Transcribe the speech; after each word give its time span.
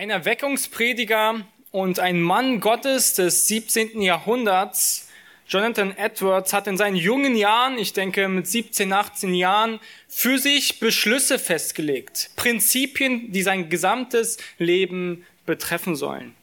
Ein 0.00 0.08
Erweckungsprediger 0.08 1.44
und 1.72 2.00
ein 2.00 2.22
Mann 2.22 2.60
Gottes 2.60 3.12
des 3.12 3.48
17. 3.48 4.00
Jahrhunderts, 4.00 5.10
Jonathan 5.46 5.94
Edwards, 5.94 6.54
hat 6.54 6.66
in 6.68 6.78
seinen 6.78 6.96
jungen 6.96 7.36
Jahren, 7.36 7.76
ich 7.76 7.92
denke 7.92 8.26
mit 8.28 8.46
17, 8.46 8.90
18 8.94 9.34
Jahren, 9.34 9.78
für 10.08 10.38
sich 10.38 10.80
Beschlüsse 10.80 11.38
festgelegt, 11.38 12.30
Prinzipien, 12.36 13.30
die 13.30 13.42
sein 13.42 13.68
gesamtes 13.68 14.38
Leben 14.56 15.26
betreffen 15.44 15.94
sollen. 15.94 16.34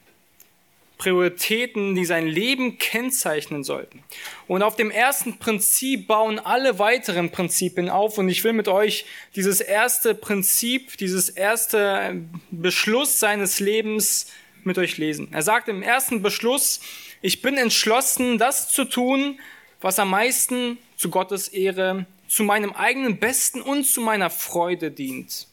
Prioritäten, 0.98 1.94
die 1.94 2.04
sein 2.04 2.26
Leben 2.26 2.78
kennzeichnen 2.78 3.62
sollten. 3.62 4.02
Und 4.48 4.62
auf 4.62 4.74
dem 4.74 4.90
ersten 4.90 5.38
Prinzip 5.38 6.08
bauen 6.08 6.40
alle 6.40 6.78
weiteren 6.80 7.30
Prinzipien 7.30 7.88
auf. 7.88 8.18
Und 8.18 8.28
ich 8.28 8.42
will 8.42 8.52
mit 8.52 8.68
euch 8.68 9.06
dieses 9.36 9.60
erste 9.60 10.14
Prinzip, 10.14 10.96
dieses 10.98 11.28
erste 11.28 12.22
Beschluss 12.50 13.20
seines 13.20 13.60
Lebens 13.60 14.26
mit 14.64 14.76
euch 14.76 14.98
lesen. 14.98 15.28
Er 15.30 15.42
sagt 15.42 15.68
im 15.68 15.82
ersten 15.82 16.20
Beschluss, 16.20 16.80
ich 17.22 17.42
bin 17.42 17.56
entschlossen, 17.56 18.38
das 18.38 18.70
zu 18.70 18.84
tun, 18.84 19.38
was 19.80 19.98
am 19.98 20.10
meisten 20.10 20.78
zu 20.96 21.10
Gottes 21.10 21.48
Ehre, 21.48 22.06
zu 22.26 22.42
meinem 22.42 22.72
eigenen 22.72 23.18
Besten 23.18 23.62
und 23.62 23.84
zu 23.84 24.00
meiner 24.00 24.30
Freude 24.30 24.90
dient. 24.90 25.46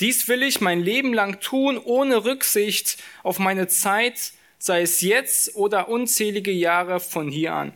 Dies 0.00 0.26
will 0.26 0.42
ich 0.42 0.60
mein 0.60 0.80
Leben 0.80 1.14
lang 1.14 1.40
tun, 1.40 1.78
ohne 1.78 2.24
Rücksicht 2.24 2.98
auf 3.22 3.38
meine 3.38 3.68
Zeit, 3.68 4.32
sei 4.62 4.82
es 4.82 5.00
jetzt 5.00 5.56
oder 5.56 5.88
unzählige 5.88 6.52
Jahre 6.52 7.00
von 7.00 7.28
hier 7.28 7.52
an. 7.52 7.72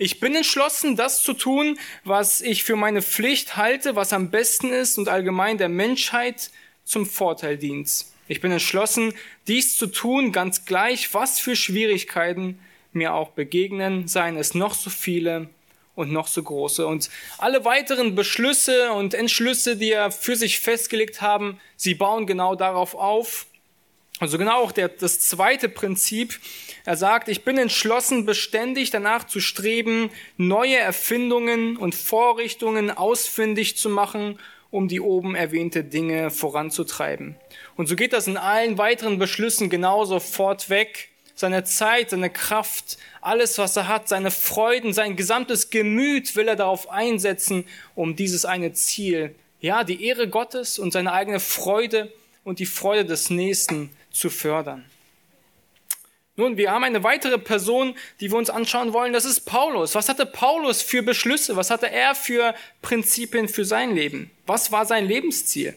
Ich 0.00 0.18
bin 0.18 0.34
entschlossen, 0.34 0.96
das 0.96 1.22
zu 1.22 1.32
tun, 1.32 1.78
was 2.02 2.40
ich 2.40 2.64
für 2.64 2.74
meine 2.74 3.02
Pflicht 3.02 3.56
halte, 3.56 3.94
was 3.94 4.12
am 4.12 4.32
besten 4.32 4.72
ist 4.72 4.98
und 4.98 5.08
allgemein 5.08 5.58
der 5.58 5.68
Menschheit 5.68 6.50
zum 6.82 7.06
Vorteil 7.06 7.56
dient. 7.56 8.06
Ich 8.26 8.40
bin 8.40 8.50
entschlossen, 8.50 9.14
dies 9.46 9.76
zu 9.76 9.86
tun, 9.86 10.32
ganz 10.32 10.64
gleich, 10.64 11.14
was 11.14 11.38
für 11.38 11.54
Schwierigkeiten 11.54 12.58
mir 12.92 13.14
auch 13.14 13.30
begegnen, 13.30 14.08
seien 14.08 14.36
es 14.36 14.54
noch 14.54 14.74
so 14.74 14.90
viele 14.90 15.50
und 15.94 16.10
noch 16.10 16.26
so 16.26 16.42
große. 16.42 16.84
Und 16.84 17.10
alle 17.38 17.64
weiteren 17.64 18.16
Beschlüsse 18.16 18.90
und 18.90 19.14
Entschlüsse, 19.14 19.76
die 19.76 19.92
er 19.92 20.10
für 20.10 20.34
sich 20.34 20.58
festgelegt 20.58 21.20
haben, 21.20 21.60
sie 21.76 21.94
bauen 21.94 22.26
genau 22.26 22.56
darauf 22.56 22.96
auf, 22.96 23.46
also 24.24 24.38
genau 24.38 24.62
auch 24.62 24.72
der, 24.72 24.88
das 24.88 25.20
zweite 25.20 25.68
Prinzip. 25.68 26.40
Er 26.86 26.96
sagt, 26.96 27.28
ich 27.28 27.44
bin 27.44 27.58
entschlossen, 27.58 28.24
beständig 28.24 28.90
danach 28.90 29.24
zu 29.24 29.38
streben, 29.38 30.10
neue 30.38 30.76
Erfindungen 30.76 31.76
und 31.76 31.94
Vorrichtungen 31.94 32.90
ausfindig 32.90 33.76
zu 33.76 33.90
machen, 33.90 34.38
um 34.70 34.88
die 34.88 35.00
oben 35.00 35.34
erwähnte 35.34 35.84
Dinge 35.84 36.30
voranzutreiben. 36.30 37.36
Und 37.76 37.86
so 37.86 37.96
geht 37.96 38.14
das 38.14 38.26
in 38.26 38.38
allen 38.38 38.78
weiteren 38.78 39.18
Beschlüssen 39.18 39.68
genauso 39.68 40.20
fortweg. 40.20 41.10
Seine 41.34 41.64
Zeit, 41.64 42.10
seine 42.10 42.30
Kraft, 42.30 42.96
alles, 43.20 43.58
was 43.58 43.76
er 43.76 43.88
hat, 43.88 44.08
seine 44.08 44.30
Freuden, 44.30 44.94
sein 44.94 45.16
gesamtes 45.16 45.68
Gemüt 45.68 46.34
will 46.34 46.48
er 46.48 46.56
darauf 46.56 46.88
einsetzen, 46.88 47.66
um 47.94 48.16
dieses 48.16 48.46
eine 48.46 48.72
Ziel, 48.72 49.34
ja, 49.60 49.84
die 49.84 50.02
Ehre 50.06 50.28
Gottes 50.28 50.78
und 50.78 50.92
seine 50.92 51.12
eigene 51.12 51.40
Freude 51.40 52.10
und 52.44 52.58
die 52.58 52.66
Freude 52.66 53.04
des 53.04 53.30
Nächsten 53.30 53.90
zu 54.14 54.30
fördern. 54.30 54.86
Nun, 56.36 56.56
wir 56.56 56.72
haben 56.72 56.82
eine 56.82 57.04
weitere 57.04 57.38
Person, 57.38 57.94
die 58.18 58.30
wir 58.30 58.38
uns 58.38 58.50
anschauen 58.50 58.92
wollen, 58.92 59.12
das 59.12 59.24
ist 59.24 59.42
Paulus. 59.42 59.94
Was 59.94 60.08
hatte 60.08 60.26
Paulus 60.26 60.82
für 60.82 61.02
Beschlüsse? 61.02 61.54
Was 61.54 61.70
hatte 61.70 61.90
er 61.90 62.14
für 62.14 62.54
Prinzipien 62.82 63.48
für 63.48 63.64
sein 63.64 63.94
Leben? 63.94 64.30
Was 64.46 64.72
war 64.72 64.84
sein 64.84 65.06
Lebensziel? 65.06 65.76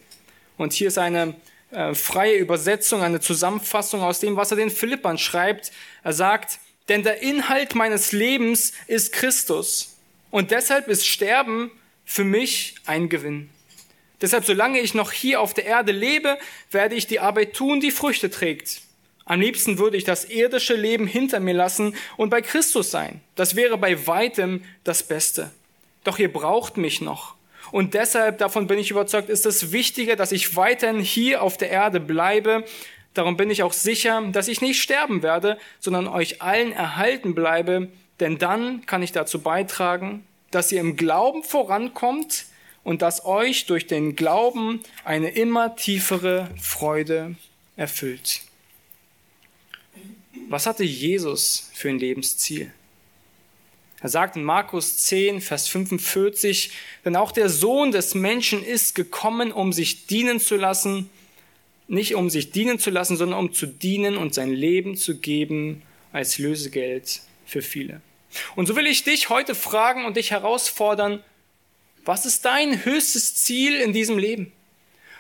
Und 0.58 0.74
hier 0.74 0.88
ist 0.88 0.98
eine 0.98 1.36
äh, 1.70 1.94
freie 1.94 2.38
Übersetzung, 2.38 3.04
eine 3.04 3.20
Zusammenfassung 3.20 4.02
aus 4.02 4.20
dem, 4.20 4.36
was 4.36 4.50
er 4.50 4.58
den 4.58 4.72
Philippern 4.72 5.20
schreibt. 5.20 5.72
Er 6.04 6.14
sagt, 6.14 6.60
denn 6.90 7.04
der 7.04 7.22
Inhalt 7.22 7.76
meines 7.76 8.12
Lebens 8.12 8.74
ist 8.88 9.14
Christus 9.14 9.98
und 10.32 10.50
deshalb 10.50 10.88
ist 10.88 11.06
Sterben 11.06 11.70
für 12.04 12.24
mich 12.24 12.76
ein 12.86 13.10
Gewinn. 13.10 13.52
Deshalb, 14.22 14.46
solange 14.46 14.80
ich 14.80 14.94
noch 14.94 15.12
hier 15.12 15.42
auf 15.42 15.54
der 15.54 15.66
Erde 15.66 15.92
lebe, 15.92 16.38
werde 16.72 16.96
ich 16.96 17.08
die 17.08 17.20
Arbeit 17.20 17.54
tun, 17.54 17.80
die 17.80 17.92
Früchte 17.92 18.30
trägt. 18.30 18.82
Am 19.26 19.42
liebsten 19.42 19.78
würde 19.78 19.98
ich 19.98 20.06
das 20.06 20.26
irdische 20.26 20.76
Leben 20.76 21.06
hinter 21.06 21.40
mir 21.40 21.54
lassen 21.54 21.96
und 22.16 22.30
bei 22.30 22.42
Christus 22.42 22.92
sein. 22.92 23.22
Das 23.36 23.56
wäre 23.56 23.78
bei 23.78 24.08
weitem 24.08 24.64
das 24.86 25.04
Beste. 25.04 25.52
Doch 26.04 26.18
ihr 26.18 26.32
braucht 26.32 26.78
mich 26.78 27.02
noch. 27.02 27.36
Und 27.72 27.94
deshalb, 27.94 28.38
davon 28.38 28.68
bin 28.68 28.80
ich 28.80 28.92
überzeugt, 28.92 29.30
ist 29.30 29.46
es 29.46 29.74
wichtiger, 29.74 30.16
dass 30.16 30.32
ich 30.32 30.56
weiterhin 30.56 31.02
hier 31.02 31.44
auf 31.44 31.58
der 31.58 31.70
Erde 31.70 32.00
bleibe. 32.00 32.64
Darum 33.14 33.36
bin 33.36 33.50
ich 33.50 33.64
auch 33.64 33.74
sicher, 33.74 34.24
dass 34.32 34.48
ich 34.48 34.62
nicht 34.62 34.82
sterben 34.82 35.22
werde, 35.22 35.58
sondern 35.80 36.08
euch 36.08 36.42
allen 36.42 36.72
erhalten 36.72 37.36
bleibe, 37.36 37.90
denn 38.22 38.38
dann 38.38 38.86
kann 38.86 39.04
ich 39.04 39.12
dazu 39.12 39.42
beitragen, 39.42 40.26
dass 40.52 40.72
ihr 40.72 40.80
im 40.80 40.96
Glauben 40.96 41.44
vorankommt, 41.44 42.46
und 42.88 43.02
dass 43.02 43.26
euch 43.26 43.66
durch 43.66 43.86
den 43.86 44.16
Glauben 44.16 44.80
eine 45.04 45.32
immer 45.32 45.76
tiefere 45.76 46.50
Freude 46.58 47.36
erfüllt. 47.76 48.44
Was 50.48 50.66
hatte 50.66 50.86
Jesus 50.86 51.70
für 51.74 51.90
ein 51.90 52.00
Lebensziel? 52.00 52.72
Er 54.00 54.08
sagt 54.08 54.38
in 54.38 54.44
Markus 54.46 55.00
10, 55.00 55.42
Vers 55.42 55.68
45, 55.68 56.72
denn 57.04 57.18
auch 57.18 57.34
der 57.34 57.50
Sohn 57.50 57.92
des 57.92 58.16
Menschen 58.16 58.64
ist 58.64 58.96
gekommen, 58.96 59.52
um 59.52 59.74
sich 59.74 60.08
dienen 60.08 60.40
zu 60.40 60.56
lassen, 60.56 61.10
nicht 61.90 62.16
um 62.16 62.30
sich 62.30 62.52
dienen 62.52 62.80
zu 62.80 62.90
lassen, 62.90 63.18
sondern 63.18 63.38
um 63.38 63.52
zu 63.52 63.66
dienen 63.66 64.16
und 64.16 64.34
sein 64.34 64.54
Leben 64.54 64.96
zu 64.96 65.18
geben 65.18 65.82
als 66.14 66.38
Lösegeld 66.38 67.20
für 67.46 67.62
viele. 67.62 68.00
Und 68.56 68.66
so 68.66 68.78
will 68.78 68.88
ich 68.88 69.04
dich 69.04 69.28
heute 69.28 69.56
fragen 69.56 70.06
und 70.06 70.16
dich 70.16 70.32
herausfordern, 70.32 71.22
was 72.08 72.26
ist 72.26 72.46
dein 72.46 72.86
höchstes 72.86 73.36
Ziel 73.36 73.76
in 73.76 73.92
diesem 73.92 74.18
Leben? 74.18 74.54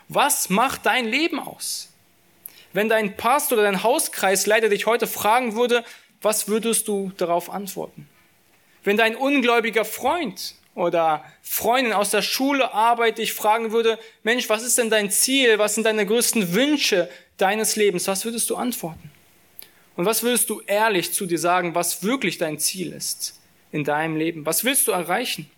Was 0.07 0.49
macht 0.49 0.85
dein 0.85 1.05
Leben 1.05 1.39
aus? 1.39 1.89
Wenn 2.71 2.87
dein 2.87 3.17
Pastor 3.17 3.57
oder 3.57 3.69
dein 3.69 3.83
Hauskreisleiter 3.83 4.69
dich 4.69 4.85
heute 4.85 5.05
fragen 5.05 5.55
würde, 5.55 5.83
was 6.21 6.47
würdest 6.47 6.87
du 6.87 7.11
darauf 7.17 7.49
antworten? 7.49 8.07
Wenn 8.83 8.95
dein 8.95 9.15
ungläubiger 9.15 9.83
Freund 9.83 10.55
oder 10.75 11.25
Freundin 11.41 11.91
aus 11.91 12.11
der 12.11 12.21
Schule 12.21 12.73
Arbeit 12.73 13.17
dich 13.17 13.33
fragen 13.33 13.71
würde, 13.71 13.99
Mensch, 14.23 14.47
was 14.47 14.63
ist 14.63 14.77
denn 14.77 14.89
dein 14.89 15.11
Ziel? 15.11 15.59
Was 15.59 15.75
sind 15.75 15.83
deine 15.83 16.05
größten 16.05 16.53
Wünsche 16.53 17.09
deines 17.37 17.75
Lebens? 17.75 18.07
Was 18.07 18.23
würdest 18.23 18.49
du 18.49 18.55
antworten? 18.55 19.11
Und 19.97 20.05
was 20.05 20.23
würdest 20.23 20.49
du 20.49 20.61
ehrlich 20.67 21.13
zu 21.13 21.25
dir 21.25 21.39
sagen, 21.39 21.75
was 21.75 22.03
wirklich 22.03 22.37
dein 22.37 22.59
Ziel 22.59 22.93
ist 22.93 23.39
in 23.71 23.83
deinem 23.83 24.15
Leben? 24.15 24.45
Was 24.45 24.63
willst 24.63 24.87
du 24.87 24.91
erreichen? 24.91 25.51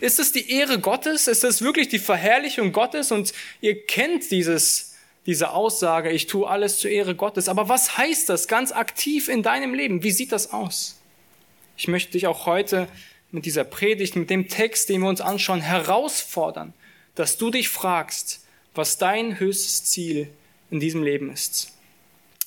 Ist 0.00 0.18
es 0.18 0.32
die 0.32 0.50
Ehre 0.50 0.78
Gottes? 0.78 1.28
Ist 1.28 1.44
es 1.44 1.62
wirklich 1.62 1.88
die 1.88 1.98
Verherrlichung 1.98 2.72
Gottes? 2.72 3.12
Und 3.12 3.32
ihr 3.60 3.84
kennt 3.86 4.30
dieses, 4.30 4.94
diese 5.26 5.52
Aussage, 5.52 6.10
ich 6.10 6.26
tue 6.26 6.48
alles 6.48 6.78
zur 6.78 6.90
Ehre 6.90 7.14
Gottes. 7.14 7.48
Aber 7.48 7.68
was 7.68 7.96
heißt 7.96 8.28
das 8.28 8.48
ganz 8.48 8.72
aktiv 8.72 9.28
in 9.28 9.42
deinem 9.42 9.74
Leben? 9.74 10.02
Wie 10.02 10.10
sieht 10.10 10.32
das 10.32 10.52
aus? 10.52 10.98
Ich 11.76 11.88
möchte 11.88 12.12
dich 12.12 12.26
auch 12.26 12.46
heute 12.46 12.88
mit 13.30 13.44
dieser 13.44 13.64
Predigt, 13.64 14.16
mit 14.16 14.30
dem 14.30 14.48
Text, 14.48 14.88
den 14.88 15.02
wir 15.02 15.08
uns 15.08 15.20
anschauen, 15.20 15.60
herausfordern, 15.60 16.72
dass 17.14 17.36
du 17.36 17.50
dich 17.50 17.68
fragst, 17.68 18.40
was 18.74 18.98
dein 18.98 19.38
höchstes 19.38 19.84
Ziel 19.84 20.28
in 20.70 20.80
diesem 20.80 21.02
Leben 21.02 21.30
ist. 21.30 21.72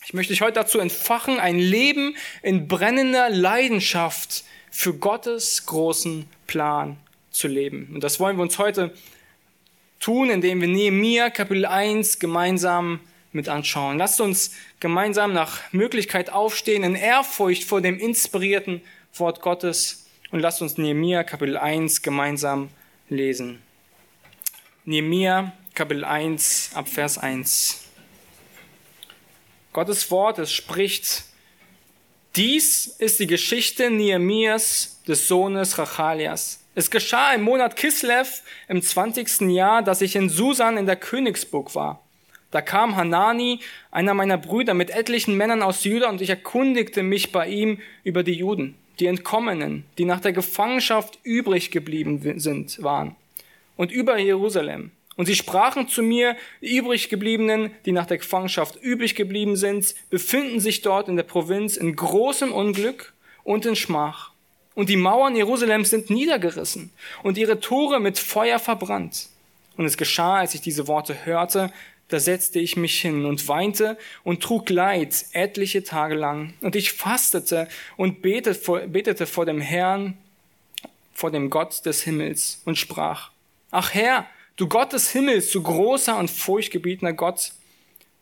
Ich 0.06 0.14
möchte 0.14 0.34
dich 0.34 0.42
heute 0.42 0.54
dazu 0.54 0.80
entfachen, 0.80 1.40
ein 1.40 1.60
Leben 1.60 2.16
in 2.42 2.68
brennender 2.68 3.30
Leidenschaft 3.30 4.44
für 4.72 4.94
Gottes 4.94 5.66
großen 5.66 6.28
Plan 6.48 6.98
zu 7.32 7.48
leben. 7.48 7.90
Und 7.94 8.04
das 8.04 8.20
wollen 8.20 8.38
wir 8.38 8.44
uns 8.44 8.60
heute 8.60 8.94
tun, 10.00 10.30
indem 10.30 10.62
wir 10.62 10.68
Nehemiah 10.68 11.30
Kapitel 11.30 11.66
1 11.66 12.20
gemeinsam 12.20 13.00
mit 13.32 13.48
anschauen. 13.50 13.98
Lasst 13.98 14.20
uns 14.20 14.54
gemeinsam 14.80 15.34
nach 15.34 15.60
Möglichkeit 15.72 16.32
aufstehen 16.32 16.84
in 16.84 16.96
Ehrfurcht 16.96 17.64
vor 17.64 17.82
dem 17.82 17.98
inspirierten 17.98 18.82
Wort 19.14 19.42
Gottes 19.42 20.08
und 20.32 20.40
lasst 20.40 20.62
uns 20.62 20.78
Nehemiah 20.78 21.24
Kapitel 21.24 21.58
1 21.58 22.02
gemeinsam 22.02 22.70
lesen. 23.10 23.62
Nehemiah 24.86 25.54
Kapitel 25.74 26.04
1 26.04 26.72
ab 26.74 26.90
Vers 26.90 27.18
1. 27.18 27.82
Gottes 29.74 30.12
Wort, 30.12 30.40
es 30.40 30.52
spricht, 30.52 31.24
dies 32.36 32.88
ist 32.88 33.20
die 33.20 33.28
Geschichte 33.28 33.90
Nehemias 33.90 35.02
des 35.08 35.28
Sohnes 35.28 35.78
Rachalias 35.78 36.61
es 36.74 36.90
geschah 36.90 37.34
im 37.34 37.42
Monat 37.42 37.76
Kislev 37.76 38.44
im 38.68 38.82
20. 38.82 39.42
Jahr, 39.52 39.82
dass 39.82 40.02
ich 40.02 40.16
in 40.16 40.30
Susan 40.30 40.78
in 40.78 40.86
der 40.86 40.96
Königsburg 40.96 41.76
war. 41.76 42.02
Da 42.52 42.62
kam 42.62 42.96
Hanani, 42.96 43.60
einer 43.92 44.14
meiner 44.14 44.38
Brüder, 44.38 44.74
mit 44.74 44.90
etlichen 44.90 45.36
Männern 45.36 45.62
aus 45.62 45.84
Juda 45.84 46.10
und 46.10 46.22
ich 46.22 46.30
erkundigte 46.30 47.04
mich 47.04 47.32
bei 47.32 47.48
ihm 47.48 47.80
über 48.04 48.24
die 48.24 48.34
Juden, 48.34 48.76
die 49.00 49.06
Entkommenen, 49.06 49.86
die 49.98 50.06
nach 50.06 50.20
der 50.20 50.34
Gefangenschaft 50.34 51.20
übrig 51.24 51.72
geblieben 51.72 52.40
sind, 52.40 52.84
waren, 52.84 53.16
und 53.78 53.92
über 53.92 54.18
Jerusalem. 54.18 54.92
Und 55.18 55.26
sie 55.26 55.36
sprachen 55.36 55.88
zu 55.88 56.02
mir, 56.04 56.36
die 56.62 56.78
übrig 56.78 57.10
gebliebenen, 57.10 57.72
die 57.86 57.92
nach 57.92 58.06
der 58.06 58.18
Gefangenschaft 58.18 58.78
übrig 58.82 59.16
geblieben 59.16 59.56
sind, 59.56 59.94
befinden 60.10 60.60
sich 60.60 60.82
dort 60.82 61.10
in 61.10 61.16
der 61.16 61.24
Provinz 61.24 61.78
in 61.78 61.96
großem 61.96 62.52
Unglück 62.52 63.14
und 63.44 63.66
in 63.66 63.76
Schmach. 63.76 64.31
Und 64.74 64.90
die 64.90 64.98
Mauern 64.98 65.36
Jerusalems 65.36 65.90
sind 65.90 66.10
niedergerissen 66.10 66.92
und 67.24 67.38
ihre 67.38 67.60
Tore 67.60 68.00
mit 68.00 68.18
Feuer 68.18 68.60
verbrannt. 68.60 69.28
Und 69.78 69.86
es 69.86 69.98
geschah, 69.98 70.38
als 70.38 70.56
ich 70.56 70.62
diese 70.62 70.88
Worte 70.88 71.26
hörte, 71.26 71.72
da 72.08 72.20
setzte 72.20 72.60
ich 72.60 72.76
mich 72.76 73.00
hin 73.00 73.26
und 73.26 73.48
weinte 73.48 73.98
und 74.24 74.44
trug 74.44 74.70
Leid 74.70 75.26
etliche 75.32 75.84
Tage 75.84 76.16
lang. 76.16 76.54
Und 76.62 76.76
ich 76.76 76.92
fastete 76.94 77.68
und 77.96 78.22
betete 78.22 79.26
vor 79.26 79.46
dem 79.46 79.62
Herrn, 79.62 80.18
vor 81.14 81.32
dem 81.32 81.50
Gott 81.50 81.86
des 81.86 82.04
Himmels 82.04 82.62
und 82.66 82.78
sprach, 82.78 83.32
Ach 83.72 83.94
Herr, 83.94 84.26
du 84.58 84.68
Gott 84.68 84.92
des 84.92 85.12
Himmels, 85.12 85.52
du 85.52 85.64
großer 85.64 86.18
und 86.18 86.30
furchtgebietener 86.30 87.14
Gott, 87.14 87.54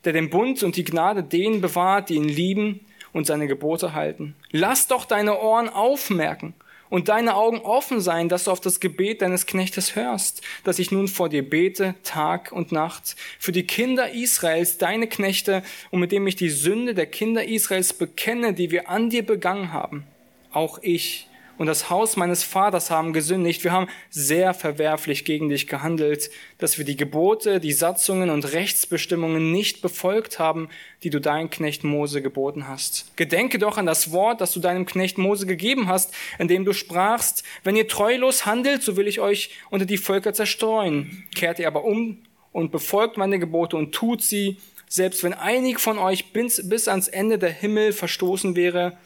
der 0.04 0.12
den 0.12 0.30
Bund 0.30 0.62
und 0.62 0.76
die 0.76 0.84
Gnade 0.84 1.24
denen 1.24 1.60
bewahrt, 1.60 2.08
die 2.08 2.14
ihn 2.14 2.28
lieben 2.28 2.80
und 3.12 3.26
seine 3.26 3.46
Gebote 3.46 3.94
halten. 3.94 4.34
Lass 4.50 4.86
doch 4.86 5.04
deine 5.04 5.38
Ohren 5.40 5.68
aufmerken 5.68 6.54
und 6.90 7.08
deine 7.08 7.36
Augen 7.36 7.60
offen 7.60 8.00
sein, 8.00 8.28
dass 8.28 8.44
du 8.44 8.50
auf 8.50 8.60
das 8.60 8.80
Gebet 8.80 9.22
deines 9.22 9.46
Knechtes 9.46 9.96
hörst, 9.96 10.42
dass 10.64 10.78
ich 10.78 10.90
nun 10.90 11.08
vor 11.08 11.28
dir 11.28 11.48
bete, 11.48 11.94
Tag 12.02 12.52
und 12.52 12.72
Nacht, 12.72 13.16
für 13.38 13.52
die 13.52 13.66
Kinder 13.66 14.12
Israels, 14.12 14.76
deine 14.76 15.06
Knechte, 15.06 15.62
und 15.90 16.00
mit 16.00 16.12
dem 16.12 16.26
ich 16.26 16.36
die 16.36 16.50
Sünde 16.50 16.94
der 16.94 17.06
Kinder 17.06 17.44
Israels 17.44 17.92
bekenne, 17.92 18.52
die 18.52 18.70
wir 18.70 18.90
an 18.90 19.08
dir 19.08 19.24
begangen 19.24 19.72
haben. 19.72 20.04
Auch 20.52 20.80
ich, 20.82 21.28
und 21.60 21.66
das 21.66 21.90
Haus 21.90 22.16
meines 22.16 22.42
Vaters 22.42 22.90
haben 22.90 23.12
gesündigt. 23.12 23.64
Wir 23.64 23.72
haben 23.72 23.86
sehr 24.08 24.54
verwerflich 24.54 25.26
gegen 25.26 25.50
dich 25.50 25.66
gehandelt, 25.66 26.30
dass 26.56 26.78
wir 26.78 26.86
die 26.86 26.96
Gebote, 26.96 27.60
die 27.60 27.74
Satzungen 27.74 28.30
und 28.30 28.50
Rechtsbestimmungen 28.54 29.52
nicht 29.52 29.82
befolgt 29.82 30.38
haben, 30.38 30.70
die 31.02 31.10
du 31.10 31.20
deinem 31.20 31.50
Knecht 31.50 31.84
Mose 31.84 32.22
geboten 32.22 32.66
hast. 32.66 33.14
Gedenke 33.16 33.58
doch 33.58 33.76
an 33.76 33.84
das 33.84 34.10
Wort, 34.10 34.40
das 34.40 34.52
du 34.52 34.60
deinem 34.60 34.86
Knecht 34.86 35.18
Mose 35.18 35.44
gegeben 35.44 35.86
hast, 35.86 36.14
indem 36.38 36.64
du 36.64 36.72
sprachst, 36.72 37.44
wenn 37.62 37.76
ihr 37.76 37.88
treulos 37.88 38.46
handelt, 38.46 38.82
so 38.82 38.96
will 38.96 39.06
ich 39.06 39.20
euch 39.20 39.50
unter 39.68 39.84
die 39.84 39.98
Völker 39.98 40.32
zerstreuen. 40.32 41.24
Kehrt 41.34 41.58
ihr 41.58 41.66
aber 41.66 41.84
um 41.84 42.22
und 42.52 42.72
befolgt 42.72 43.18
meine 43.18 43.38
Gebote 43.38 43.76
und 43.76 43.92
tut 43.92 44.22
sie, 44.22 44.56
selbst 44.88 45.22
wenn 45.24 45.34
einig 45.34 45.78
von 45.78 45.98
euch 45.98 46.32
bis, 46.32 46.66
bis 46.70 46.88
ans 46.88 47.06
Ende 47.06 47.36
der 47.36 47.52
Himmel 47.52 47.92
verstoßen 47.92 48.56
wäre, 48.56 48.96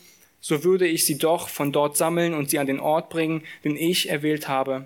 so 0.46 0.62
würde 0.62 0.86
ich 0.86 1.06
sie 1.06 1.16
doch 1.16 1.48
von 1.48 1.72
dort 1.72 1.96
sammeln 1.96 2.34
und 2.34 2.50
sie 2.50 2.58
an 2.58 2.66
den 2.66 2.78
Ort 2.78 3.08
bringen, 3.08 3.44
den 3.64 3.78
ich 3.78 4.10
erwählt 4.10 4.46
habe, 4.46 4.84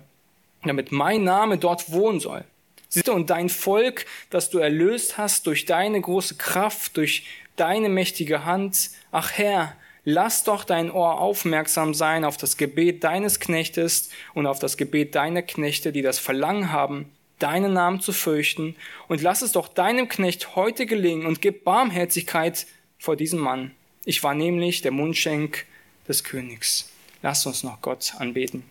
damit 0.63 0.93
mein 0.93 1.25
Name 1.25 1.57
dort 1.57 1.91
wohnen 1.91 2.21
soll. 2.21 2.45
Sitte 2.87 3.11
und 3.11 3.29
dein 3.29 3.49
Volk, 3.49 4.05
das 4.29 4.49
du 4.49 4.59
erlöst 4.59 5.17
hast 5.17 5.47
durch 5.47 5.65
deine 5.65 5.99
große 5.99 6.35
Kraft, 6.35 6.95
durch 6.95 7.25
deine 7.57 7.89
mächtige 7.89 8.45
Hand. 8.45 8.91
Ach 9.11 9.33
Herr, 9.33 9.75
lass 10.05 10.45
doch 10.45 10.63
dein 10.63 10.89
Ohr 10.89 11.19
aufmerksam 11.19 11.93
sein 11.93 12.23
auf 12.23 12.37
das 12.37 12.55
Gebet 12.55 13.03
deines 13.03 13.41
Knechtes 13.41 14.11
und 14.33 14.47
auf 14.47 14.59
das 14.59 14.77
Gebet 14.77 15.13
deiner 15.13 15.41
Knechte, 15.41 15.91
die 15.91 16.01
das 16.01 16.19
Verlangen 16.19 16.71
haben, 16.71 17.11
deinen 17.37 17.73
Namen 17.73 17.99
zu 17.99 18.13
fürchten. 18.13 18.77
Und 19.09 19.21
lass 19.21 19.41
es 19.41 19.51
doch 19.51 19.67
deinem 19.67 20.07
Knecht 20.07 20.55
heute 20.55 20.85
gelingen 20.85 21.25
und 21.25 21.41
gib 21.41 21.65
Barmherzigkeit 21.65 22.65
vor 22.97 23.17
diesem 23.17 23.39
Mann. 23.39 23.71
Ich 24.05 24.23
war 24.23 24.33
nämlich 24.33 24.81
der 24.81 24.91
Mundschenk 24.91 25.65
des 26.07 26.23
Königs. 26.23 26.89
Lasst 27.21 27.45
uns 27.45 27.63
noch 27.63 27.81
Gott 27.81 28.13
anbeten. 28.17 28.63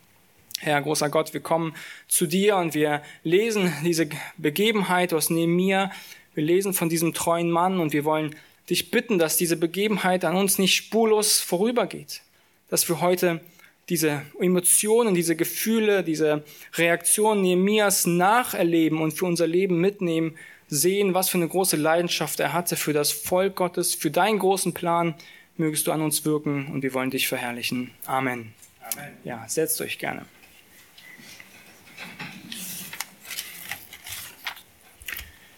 Herr, 0.60 0.80
großer 0.80 1.10
Gott, 1.10 1.34
wir 1.34 1.40
kommen 1.40 1.74
zu 2.08 2.26
dir 2.26 2.56
und 2.56 2.74
wir 2.74 3.02
lesen 3.22 3.72
diese 3.84 4.08
Begebenheit 4.38 5.12
aus 5.12 5.30
Nehemiah. 5.30 5.92
Wir 6.34 6.44
lesen 6.44 6.72
von 6.72 6.88
diesem 6.88 7.14
treuen 7.14 7.50
Mann 7.50 7.78
und 7.78 7.92
wir 7.92 8.04
wollen 8.04 8.34
dich 8.70 8.90
bitten, 8.90 9.18
dass 9.18 9.36
diese 9.36 9.56
Begebenheit 9.56 10.24
an 10.24 10.34
uns 10.34 10.58
nicht 10.58 10.74
spurlos 10.74 11.40
vorübergeht. 11.40 12.22
Dass 12.70 12.88
wir 12.88 13.00
heute 13.00 13.40
diese 13.88 14.22
Emotionen, 14.40 15.14
diese 15.14 15.36
Gefühle, 15.36 16.02
diese 16.02 16.42
Reaktionen 16.74 17.42
Nehemias 17.42 18.06
nacherleben 18.06 19.00
und 19.00 19.12
für 19.12 19.26
unser 19.26 19.46
Leben 19.46 19.80
mitnehmen, 19.80 20.36
sehen, 20.68 21.14
was 21.14 21.28
für 21.28 21.38
eine 21.38 21.48
große 21.48 21.76
Leidenschaft 21.76 22.40
er 22.40 22.52
hatte 22.52 22.76
für 22.76 22.92
das 22.92 23.10
Volk 23.10 23.56
Gottes, 23.56 23.94
für 23.94 24.10
deinen 24.10 24.38
großen 24.38 24.74
Plan. 24.74 25.14
Mögest 25.56 25.86
du 25.86 25.92
an 25.92 26.02
uns 26.02 26.24
wirken 26.24 26.68
und 26.72 26.82
wir 26.82 26.94
wollen 26.94 27.10
dich 27.10 27.26
verherrlichen. 27.26 27.90
Amen. 28.06 28.54
Amen. 28.92 29.16
Ja, 29.24 29.44
setzt 29.48 29.80
euch 29.80 29.98
gerne. 29.98 30.24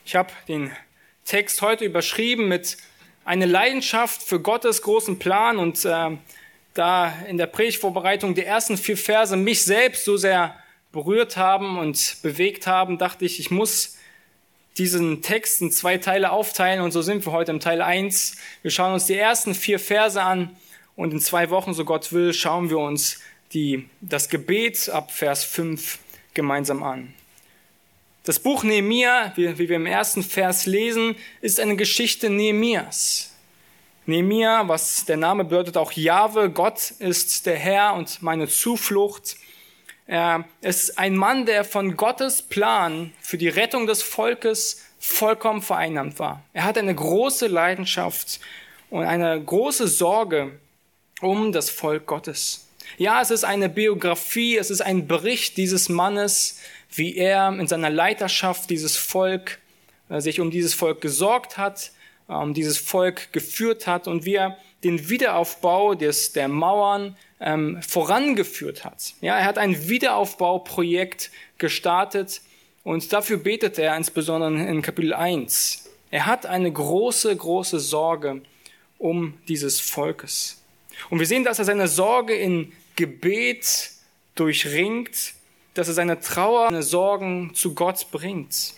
Ich 0.05 0.17
habe 0.17 0.33
den 0.49 0.73
Text 1.25 1.63
heute 1.63 1.85
überschrieben 1.85 2.49
mit 2.49 2.79
eine 3.25 3.47
Leidenschaft 3.47 4.23
für 4.23 4.41
Gottes 4.41 4.83
großen 4.83 5.19
Plan 5.21 5.59
und 5.59 5.85
äh, 5.85 6.17
da 6.75 7.13
in 7.29 7.37
der 7.37 7.47
Predigtvorbereitung 7.47 8.35
die 8.35 8.45
ersten 8.45 8.77
vier 8.77 8.97
Verse 8.97 9.37
mich 9.37 9.63
selbst 9.63 10.05
so 10.05 10.17
sehr 10.17 10.57
berührt 10.91 11.37
haben 11.37 11.79
und 11.79 12.17
bewegt 12.23 12.67
haben, 12.67 12.99
dachte 12.99 13.25
ich, 13.25 13.39
ich 13.39 13.53
muss 13.53 13.99
diesen 14.79 15.23
Text 15.23 15.61
in 15.61 15.71
zwei 15.71 15.99
Teile 15.99 16.33
aufteilen 16.33 16.81
und 16.81 16.93
so 16.93 17.03
sind 17.03 17.25
wir 17.27 17.33
heute 17.33 17.51
im 17.51 17.61
Teil 17.61 17.83
1. 17.83 18.37
Wir 18.63 18.71
schauen 18.71 18.93
uns 18.93 19.07
die 19.07 19.17
ersten 19.17 19.55
vier 19.55 19.79
Verse 19.79 20.21
an 20.21 20.57
und 20.97 21.13
in 21.13 21.21
zwei 21.21 21.51
Wochen, 21.51 21.75
so 21.75 21.85
Gott 21.85 22.13
will, 22.13 22.33
schauen 22.33 22.71
wir 22.71 22.79
uns 22.79 23.21
die, 23.53 23.89
das 24.01 24.29
Gebet 24.29 24.89
ab 24.89 25.11
Vers 25.13 25.45
5 25.45 25.99
gemeinsam 26.35 26.83
an. 26.83 27.13
Das 28.25 28.39
Buch 28.39 28.65
Nehemia, 28.65 29.33
wie, 29.37 29.59
wie 29.59 29.69
wir 29.69 29.77
im 29.77 29.87
ersten 29.87 30.23
Vers 30.23 30.67
lesen, 30.67 31.17
ist 31.41 31.59
eine 31.59 31.77
Geschichte 31.77 32.29
Nehemias. 32.31 33.35
Nehemia, 34.07 34.69
was 34.69 35.05
der 35.05 35.17
Name 35.17 35.45
bedeutet, 35.45 35.77
auch 35.77 35.93
Jahwe, 35.93 36.51
Gott 36.51 36.93
ist 36.99 37.47
der 37.47 37.57
Herr 37.57 37.95
und 37.95 38.23
meine 38.23 38.47
Zuflucht. 38.49 39.37
Er 40.11 40.45
ist 40.61 40.99
ein 40.99 41.15
Mann, 41.15 41.47
der 41.47 41.63
von 41.63 41.97
Gottes 41.97 42.43
Plan 42.43 43.13
für 43.21 43.39
die 43.39 43.47
Rettung 43.47 43.87
des 43.87 44.03
Volkes 44.03 44.85
vollkommen 44.99 45.63
vereinnahmt 45.63 46.19
war. 46.19 46.43
Er 46.53 46.65
hat 46.65 46.77
eine 46.77 46.93
große 46.93 47.47
Leidenschaft 47.47 48.41
und 48.91 49.05
eine 49.05 49.41
große 49.41 49.87
Sorge 49.87 50.59
um 51.21 51.53
das 51.53 51.71
Volk 51.71 52.07
Gottes. 52.07 52.67
Ja, 52.99 53.23
es 53.23 53.31
ist 53.31 53.45
eine 53.45 53.69
Biografie, 53.69 54.57
es 54.57 54.71
ist 54.71 54.81
ein 54.81 55.07
Bericht 55.07 55.57
dieses 55.57 55.89
Mannes, 55.89 56.59
wie 56.91 57.17
er 57.17 57.49
in 57.51 57.69
seiner 57.69 57.91
Leiterschaft 57.91 58.69
dieses 58.69 58.97
Volk, 58.97 59.61
äh, 60.09 60.21
sich 60.21 60.41
um 60.41 60.51
dieses 60.51 60.75
Volk 60.75 61.01
gesorgt 61.01 61.57
hat, 61.57 61.93
um 62.27 62.53
dieses 62.53 62.79
Volk 62.79 63.33
geführt 63.33 63.87
hat 63.87 64.09
und 64.09 64.25
wie 64.25 64.35
er 64.35 64.57
den 64.83 65.09
Wiederaufbau 65.09 65.95
des, 65.95 66.33
der 66.33 66.49
Mauern 66.49 67.17
ähm, 67.41 67.81
vorangeführt 67.83 68.85
hat. 68.85 69.15
Ja, 69.21 69.39
er 69.39 69.45
hat 69.45 69.59
ein 69.59 69.89
Wiederaufbauprojekt 69.89 71.31
gestartet 71.59 72.43
und 72.85 73.13
dafür 73.13 73.39
betet 73.39 73.79
er 73.79 73.97
insbesondere 73.97 74.67
in 74.67 74.83
Kapitel 74.83 75.15
1. 75.15 75.91
Er 76.11 76.27
hat 76.27 76.47
eine 76.47 76.71
große, 76.71 77.35
große 77.35 77.81
Sorge 77.81 78.43
um 78.99 79.35
dieses 79.49 79.81
Volkes. 79.81 80.63
Und 81.09 81.19
wir 81.19 81.27
sehen, 81.27 81.45
dass 81.45 81.59
er 81.59 81.65
seine 81.65 81.89
Sorge 81.89 82.35
in 82.35 82.73
Gebet 82.97 83.93
durchringt, 84.35 85.35
dass 85.75 85.89
er 85.89 85.95
seine 85.95 86.21
Trauer, 86.21 86.69
seine 86.69 86.83
Sorgen 86.83 87.55
zu 87.55 87.75
Gott 87.75 88.11
bringt. 88.11 88.75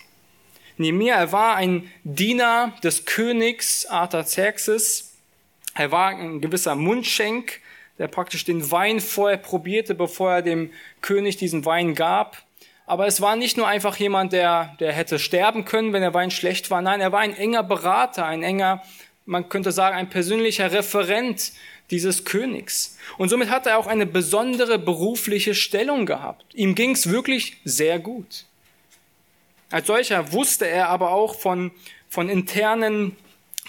Nehemiah, 0.77 1.17
er 1.17 1.31
war 1.31 1.55
ein 1.55 1.91
Diener 2.03 2.73
des 2.83 3.05
Königs 3.05 3.85
Artaxerxes. 3.85 5.13
Er 5.75 5.91
war 5.91 6.09
ein 6.09 6.39
gewisser 6.39 6.75
Mundschenk 6.75 7.59
der 7.97 8.07
praktisch 8.07 8.45
den 8.45 8.71
Wein 8.71 8.99
vorher 8.99 9.37
probierte, 9.37 9.95
bevor 9.95 10.33
er 10.33 10.41
dem 10.41 10.71
König 11.01 11.37
diesen 11.37 11.65
Wein 11.65 11.95
gab. 11.95 12.43
Aber 12.85 13.07
es 13.07 13.21
war 13.21 13.35
nicht 13.35 13.57
nur 13.57 13.67
einfach 13.67 13.95
jemand, 13.97 14.33
der, 14.33 14.75
der 14.79 14.91
hätte 14.91 15.19
sterben 15.19 15.65
können, 15.65 15.93
wenn 15.93 16.01
der 16.01 16.13
Wein 16.13 16.31
schlecht 16.31 16.69
war. 16.69 16.81
Nein, 16.81 17.01
er 17.01 17.11
war 17.11 17.21
ein 17.21 17.35
enger 17.35 17.63
Berater, 17.63 18.25
ein 18.25 18.43
enger, 18.43 18.83
man 19.25 19.47
könnte 19.47 19.71
sagen, 19.71 19.95
ein 19.95 20.09
persönlicher 20.09 20.71
Referent 20.71 21.53
dieses 21.91 22.25
Königs. 22.25 22.97
Und 23.17 23.29
somit 23.29 23.49
hat 23.49 23.67
er 23.67 23.77
auch 23.77 23.87
eine 23.87 24.05
besondere 24.05 24.79
berufliche 24.79 25.55
Stellung 25.55 26.05
gehabt. 26.05 26.45
Ihm 26.53 26.75
ging 26.75 26.91
es 26.91 27.09
wirklich 27.09 27.57
sehr 27.63 27.99
gut. 27.99 28.45
Als 29.69 29.87
solcher 29.87 30.33
wusste 30.33 30.67
er 30.67 30.89
aber 30.89 31.11
auch 31.11 31.35
von, 31.35 31.71
von 32.09 32.29
internen 32.29 33.15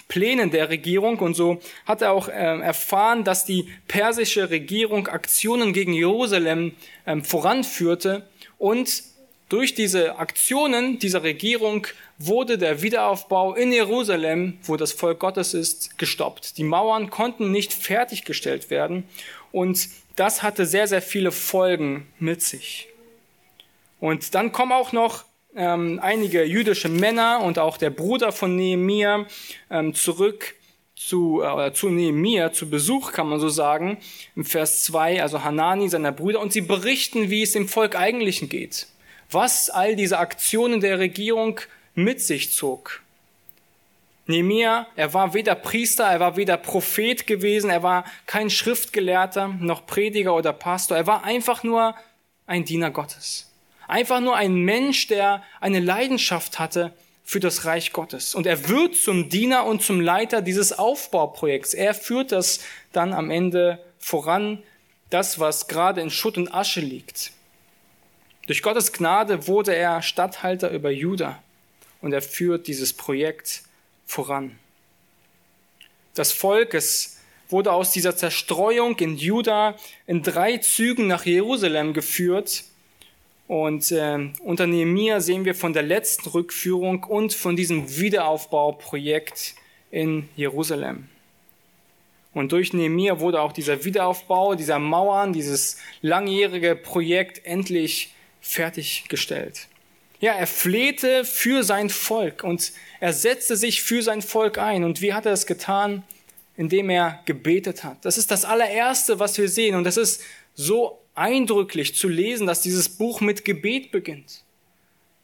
Plänen 0.07 0.51
der 0.51 0.69
Regierung 0.69 1.19
und 1.19 1.33
so 1.33 1.59
hat 1.85 2.01
er 2.01 2.11
auch 2.11 2.27
äh, 2.27 2.31
erfahren, 2.31 3.23
dass 3.23 3.45
die 3.45 3.67
persische 3.87 4.49
Regierung 4.49 5.07
Aktionen 5.07 5.73
gegen 5.73 5.93
Jerusalem 5.93 6.73
ähm, 7.07 7.23
voranführte 7.23 8.27
und 8.57 9.03
durch 9.49 9.75
diese 9.75 10.17
Aktionen 10.17 10.97
dieser 10.97 11.23
Regierung 11.23 11.85
wurde 12.17 12.57
der 12.57 12.81
Wiederaufbau 12.81 13.53
in 13.53 13.71
Jerusalem, 13.71 14.57
wo 14.63 14.75
das 14.75 14.91
Volk 14.91 15.19
Gottes 15.19 15.53
ist, 15.53 15.99
gestoppt. 15.99 16.57
Die 16.57 16.63
Mauern 16.63 17.09
konnten 17.09 17.51
nicht 17.51 17.73
fertiggestellt 17.73 18.69
werden 18.69 19.03
und 19.51 19.87
das 20.15 20.43
hatte 20.43 20.65
sehr, 20.65 20.87
sehr 20.87 21.01
viele 21.01 21.31
Folgen 21.31 22.07
mit 22.19 22.41
sich. 22.41 22.87
Und 23.99 24.33
dann 24.33 24.51
kommen 24.51 24.71
auch 24.71 24.91
noch 24.91 25.25
ähm, 25.55 25.99
einige 26.01 26.43
jüdische 26.43 26.89
Männer 26.89 27.41
und 27.41 27.59
auch 27.59 27.77
der 27.77 27.89
Bruder 27.89 28.31
von 28.31 28.55
Nehemia 28.55 29.25
ähm, 29.69 29.93
zurück 29.93 30.55
zu, 30.95 31.41
äh, 31.43 31.73
zu 31.73 31.89
Nehemia, 31.89 32.51
zu 32.51 32.69
Besuch, 32.69 33.11
kann 33.11 33.27
man 33.27 33.39
so 33.39 33.49
sagen, 33.49 33.97
im 34.35 34.45
Vers 34.45 34.83
2, 34.83 35.21
also 35.21 35.43
Hanani, 35.43 35.89
seiner 35.89 36.11
Brüder, 36.11 36.39
und 36.39 36.53
sie 36.53 36.61
berichten, 36.61 37.29
wie 37.29 37.43
es 37.43 37.51
dem 37.51 37.67
Volk 37.67 37.95
eigentlich 37.95 38.49
geht, 38.49 38.87
was 39.29 39.69
all 39.69 39.95
diese 39.95 40.19
Aktionen 40.19 40.81
der 40.81 40.99
Regierung 40.99 41.59
mit 41.93 42.21
sich 42.21 42.51
zog. 42.51 43.01
Nehemia, 44.27 44.87
er 44.95 45.13
war 45.13 45.33
weder 45.33 45.53
Priester, 45.53 46.05
er 46.05 46.19
war 46.19 46.35
weder 46.35 46.57
Prophet 46.57 47.27
gewesen, 47.27 47.69
er 47.69 47.83
war 47.83 48.05
kein 48.25 48.49
Schriftgelehrter, 48.49 49.49
noch 49.59 49.85
Prediger 49.85 50.35
oder 50.35 50.51
Pastor, 50.51 50.97
er 50.97 51.05
war 51.05 51.23
einfach 51.23 51.63
nur 51.63 51.93
ein 52.47 52.65
Diener 52.65 52.89
Gottes. 52.89 53.51
Einfach 53.87 54.19
nur 54.19 54.35
ein 54.35 54.55
Mensch, 54.55 55.07
der 55.07 55.43
eine 55.59 55.79
Leidenschaft 55.79 56.59
hatte 56.59 56.93
für 57.23 57.39
das 57.39 57.65
Reich 57.65 57.91
Gottes. 57.91 58.35
Und 58.35 58.45
er 58.45 58.69
wird 58.69 58.95
zum 58.95 59.29
Diener 59.29 59.65
und 59.65 59.81
zum 59.81 59.99
Leiter 59.99 60.41
dieses 60.41 60.73
Aufbauprojekts. 60.73 61.73
Er 61.73 61.93
führt 61.93 62.31
das 62.31 62.59
dann 62.91 63.13
am 63.13 63.31
Ende 63.31 63.83
voran, 63.97 64.61
das, 65.09 65.39
was 65.39 65.67
gerade 65.67 66.01
in 66.01 66.09
Schutt 66.09 66.37
und 66.37 66.53
Asche 66.53 66.81
liegt. 66.81 67.31
Durch 68.45 68.61
Gottes 68.61 68.93
Gnade 68.93 69.47
wurde 69.47 69.75
er 69.75 70.03
Statthalter 70.03 70.69
über 70.69 70.91
Juda 70.91 71.41
und 72.01 72.13
er 72.13 72.21
führt 72.21 72.67
dieses 72.67 72.93
Projekt 72.93 73.63
voran. 74.05 74.59
Das 76.13 76.31
Volk, 76.31 76.75
es 76.75 77.17
wurde 77.49 77.71
aus 77.71 77.91
dieser 77.91 78.15
Zerstreuung 78.15 78.97
in 78.99 79.17
Juda 79.17 79.75
in 80.05 80.21
drei 80.21 80.57
Zügen 80.57 81.07
nach 81.07 81.25
Jerusalem 81.25 81.93
geführt 81.93 82.65
und 83.47 83.91
äh, 83.91 84.29
unter 84.43 84.65
Nehemia 84.65 85.19
sehen 85.19 85.45
wir 85.45 85.53
von 85.53 85.73
der 85.73 85.83
letzten 85.83 86.29
Rückführung 86.29 87.03
und 87.03 87.33
von 87.33 87.55
diesem 87.55 87.97
Wiederaufbauprojekt 87.97 89.55
in 89.91 90.27
Jerusalem. 90.35 91.09
Und 92.33 92.51
durch 92.51 92.73
Nehemia 92.73 93.19
wurde 93.19 93.39
auch 93.39 93.53
dieser 93.53 93.85
Wiederaufbau 93.85 94.55
dieser 94.55 94.79
Mauern, 94.79 95.31
dieses 95.31 95.77
langjährige 96.01 96.75
Projekt 96.75 97.45
endlich 97.45 98.13
fertiggestellt. 98.41 99.67
Ja, 100.19 100.33
er 100.33 100.47
flehte 100.47 101.23
für 101.23 101.63
sein 101.63 101.89
Volk 101.89 102.43
und 102.43 102.73
er 102.99 103.13
setzte 103.13 103.55
sich 103.55 103.83
für 103.83 104.01
sein 104.01 104.21
Volk 104.21 104.57
ein. 104.57 104.83
Und 104.83 105.01
wie 105.01 105.13
hat 105.13 105.25
er 105.25 105.33
es 105.33 105.45
getan? 105.45 106.03
Indem 106.57 106.89
er 106.89 107.21
gebetet 107.25 107.83
hat. 107.83 108.03
Das 108.03 108.17
ist 108.17 108.31
das 108.31 108.45
allererste, 108.45 109.19
was 109.19 109.37
wir 109.37 109.49
sehen. 109.49 109.75
Und 109.75 109.83
das 109.83 109.97
ist 109.97 110.21
so 110.55 111.04
eindrücklich 111.15 111.95
zu 111.95 112.07
lesen, 112.07 112.45
dass 112.45 112.61
dieses 112.61 112.89
Buch 112.89 113.21
mit 113.21 113.45
Gebet 113.45 113.91
beginnt. 113.91 114.43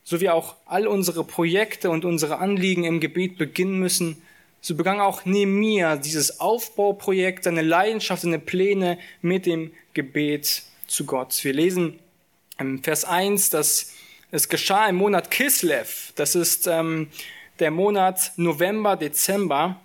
So 0.04 0.20
wie 0.20 0.30
auch 0.30 0.56
all 0.66 0.88
unsere 0.88 1.24
Projekte 1.24 1.90
und 1.90 2.06
unsere 2.06 2.40
Anliegen 2.40 2.86
im 2.86 3.00
Gebet 3.00 3.38
beginnen 3.38 3.78
müssen, 3.78 4.22
so 4.62 4.76
begann 4.76 5.00
auch 5.00 5.26
Nehemia 5.26 5.96
dieses 5.96 6.40
Aufbauprojekt, 6.40 7.44
seine 7.44 7.62
Leidenschaft, 7.62 8.22
seine 8.22 8.40
Pläne 8.40 9.00
mit 9.22 9.46
dem 9.46 9.72
Gebet 9.94 10.64
zu 10.88 11.06
Gott. 11.06 11.44
Wir 11.44 11.54
lesen 11.54 12.00
im 12.60 12.84
Vers 12.84 13.06
1, 13.06 13.50
dass 13.50 13.94
es 14.30 14.50
geschah 14.50 14.88
im 14.88 14.98
Monat 14.98 15.32
Kislev. 15.32 16.14
Das 16.16 16.36
ist 16.36 16.68
ähm, 16.68 17.10
der 17.60 17.72
Monat 17.72 18.34
November, 18.38 18.96
Dezember 18.96 19.80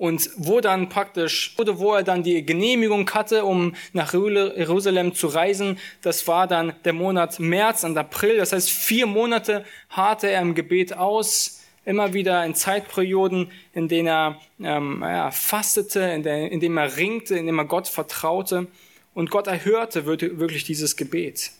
und 0.00 0.30
wo 0.36 0.62
dann 0.62 0.88
praktisch, 0.88 1.54
wo 1.58 1.92
er 1.92 2.02
dann 2.02 2.22
die 2.22 2.42
Genehmigung 2.46 3.10
hatte, 3.10 3.44
um 3.44 3.74
nach 3.92 4.14
Jerusalem 4.14 5.14
zu 5.14 5.26
reisen, 5.26 5.78
das 6.00 6.26
war 6.26 6.46
dann 6.46 6.72
der 6.86 6.94
Monat 6.94 7.38
März 7.38 7.84
und 7.84 7.98
April. 7.98 8.38
Das 8.38 8.54
heißt, 8.54 8.70
vier 8.70 9.04
Monate 9.04 9.62
harrte 9.90 10.30
er 10.30 10.40
im 10.40 10.54
Gebet 10.54 10.94
aus, 10.94 11.60
immer 11.84 12.14
wieder 12.14 12.46
in 12.46 12.54
Zeitperioden, 12.54 13.52
in 13.74 13.88
denen 13.88 14.08
er 14.08 14.40
ähm, 14.62 15.00
ja, 15.02 15.30
fastete, 15.30 16.00
in, 16.00 16.22
der, 16.22 16.50
in 16.50 16.60
dem 16.60 16.78
er 16.78 16.96
ringte, 16.96 17.36
in 17.36 17.44
dem 17.44 17.58
er 17.58 17.66
Gott 17.66 17.86
vertraute. 17.86 18.68
Und 19.12 19.30
Gott 19.30 19.48
erhörte 19.48 20.06
wirklich 20.06 20.64
dieses 20.64 20.96
Gebet. 20.96 21.50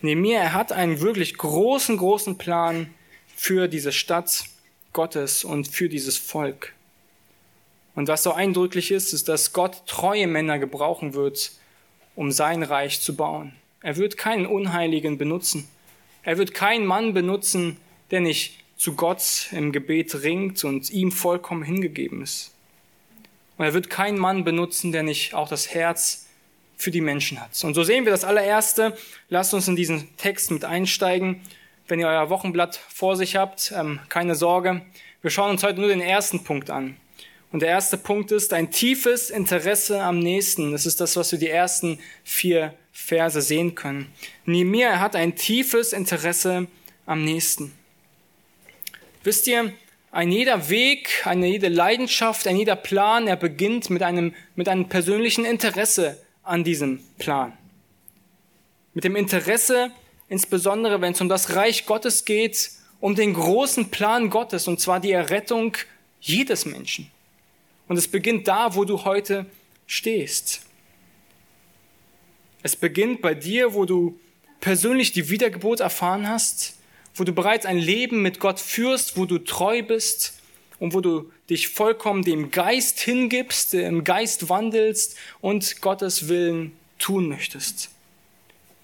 Nehemiah, 0.00 0.40
er 0.40 0.52
hat 0.52 0.72
einen 0.72 1.00
wirklich 1.00 1.38
großen, 1.38 1.96
großen 1.96 2.38
Plan 2.38 2.92
für 3.36 3.68
diese 3.68 3.92
Stadt 3.92 4.46
Gottes 4.92 5.44
und 5.44 5.68
für 5.68 5.88
dieses 5.88 6.18
Volk. 6.18 6.72
Und 7.94 8.08
was 8.08 8.22
so 8.22 8.32
eindrücklich 8.32 8.90
ist, 8.90 9.12
ist, 9.12 9.28
dass 9.28 9.52
Gott 9.52 9.86
treue 9.86 10.26
Männer 10.26 10.58
gebrauchen 10.58 11.14
wird, 11.14 11.52
um 12.14 12.32
sein 12.32 12.62
Reich 12.62 13.00
zu 13.00 13.16
bauen. 13.16 13.54
Er 13.82 13.96
wird 13.96 14.16
keinen 14.16 14.46
Unheiligen 14.46 15.18
benutzen. 15.18 15.68
Er 16.22 16.38
wird 16.38 16.54
keinen 16.54 16.86
Mann 16.86 17.14
benutzen, 17.14 17.76
der 18.10 18.20
nicht 18.20 18.58
zu 18.76 18.94
Gott 18.94 19.48
im 19.52 19.72
Gebet 19.72 20.22
ringt 20.22 20.64
und 20.64 20.90
ihm 20.90 21.12
vollkommen 21.12 21.62
hingegeben 21.62 22.22
ist. 22.22 22.52
Und 23.58 23.64
er 23.64 23.74
wird 23.74 23.90
keinen 23.90 24.18
Mann 24.18 24.44
benutzen, 24.44 24.92
der 24.92 25.02
nicht 25.02 25.34
auch 25.34 25.48
das 25.48 25.74
Herz 25.74 26.26
für 26.76 26.90
die 26.90 27.00
Menschen 27.00 27.40
hat. 27.40 27.62
Und 27.64 27.74
so 27.74 27.84
sehen 27.84 28.04
wir 28.04 28.12
das 28.12 28.24
allererste. 28.24 28.96
Lasst 29.28 29.54
uns 29.54 29.68
in 29.68 29.76
diesen 29.76 30.16
Text 30.16 30.50
mit 30.50 30.64
einsteigen. 30.64 31.40
Wenn 31.86 32.00
ihr 32.00 32.08
euer 32.08 32.30
Wochenblatt 32.30 32.76
vor 32.76 33.16
sich 33.16 33.36
habt, 33.36 33.72
ähm, 33.76 34.00
keine 34.08 34.34
Sorge. 34.34 34.82
Wir 35.20 35.30
schauen 35.30 35.50
uns 35.50 35.62
heute 35.62 35.78
nur 35.80 35.88
den 35.88 36.00
ersten 36.00 36.42
Punkt 36.42 36.70
an. 36.70 36.96
Und 37.52 37.60
der 37.60 37.68
erste 37.68 37.98
Punkt 37.98 38.32
ist 38.32 38.54
ein 38.54 38.70
tiefes 38.70 39.28
Interesse 39.28 40.02
am 40.02 40.18
Nächsten. 40.18 40.72
Das 40.72 40.86
ist 40.86 41.00
das, 41.00 41.16
was 41.16 41.32
wir 41.32 41.38
die 41.38 41.50
ersten 41.50 41.98
vier 42.24 42.74
Verse 42.92 43.40
sehen 43.42 43.74
können. 43.74 44.10
Nehemiah 44.46 45.00
hat 45.00 45.14
ein 45.14 45.36
tiefes 45.36 45.92
Interesse 45.92 46.66
am 47.04 47.24
Nächsten. 47.24 47.72
Wisst 49.22 49.46
ihr, 49.46 49.72
ein 50.10 50.32
jeder 50.32 50.70
Weg, 50.70 51.26
eine 51.26 51.46
jede 51.46 51.68
Leidenschaft, 51.68 52.46
ein 52.46 52.56
jeder 52.56 52.76
Plan, 52.76 53.28
er 53.28 53.36
beginnt 53.36 53.90
mit 53.90 54.02
einem, 54.02 54.34
mit 54.56 54.68
einem 54.68 54.88
persönlichen 54.88 55.44
Interesse 55.44 56.18
an 56.42 56.64
diesem 56.64 57.00
Plan. 57.18 57.52
Mit 58.94 59.04
dem 59.04 59.14
Interesse, 59.14 59.90
insbesondere 60.28 61.02
wenn 61.02 61.12
es 61.12 61.20
um 61.20 61.28
das 61.28 61.54
Reich 61.54 61.84
Gottes 61.84 62.24
geht, 62.24 62.70
um 63.00 63.14
den 63.14 63.34
großen 63.34 63.90
Plan 63.90 64.30
Gottes, 64.30 64.68
und 64.68 64.80
zwar 64.80 65.00
die 65.00 65.12
Errettung 65.12 65.76
jedes 66.20 66.64
Menschen. 66.64 67.11
Und 67.92 67.98
es 67.98 68.08
beginnt 68.08 68.48
da, 68.48 68.74
wo 68.74 68.86
du 68.86 69.04
heute 69.04 69.44
stehst. 69.86 70.62
Es 72.62 72.74
beginnt 72.74 73.20
bei 73.20 73.34
dir, 73.34 73.74
wo 73.74 73.84
du 73.84 74.18
persönlich 74.62 75.12
die 75.12 75.28
Wiedergeburt 75.28 75.80
erfahren 75.80 76.26
hast, 76.26 76.78
wo 77.14 77.24
du 77.24 77.34
bereits 77.34 77.66
ein 77.66 77.76
Leben 77.76 78.22
mit 78.22 78.40
Gott 78.40 78.60
führst, 78.60 79.18
wo 79.18 79.26
du 79.26 79.36
treu 79.36 79.82
bist 79.82 80.40
und 80.78 80.94
wo 80.94 81.02
du 81.02 81.30
dich 81.50 81.68
vollkommen 81.68 82.22
dem 82.22 82.50
Geist 82.50 82.98
hingibst, 82.98 83.74
im 83.74 84.04
Geist 84.04 84.48
wandelst 84.48 85.18
und 85.42 85.82
Gottes 85.82 86.28
Willen 86.28 86.72
tun 86.98 87.28
möchtest. 87.28 87.90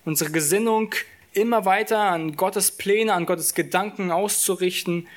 Unsere 0.04 0.30
Gesinnung 0.30 0.94
immer 1.32 1.64
weiter 1.64 2.00
an 2.00 2.36
Gottes 2.36 2.72
Pläne, 2.72 3.14
an 3.14 3.24
Gottes 3.24 3.54
Gedanken 3.54 4.10
auszurichten, 4.10 5.08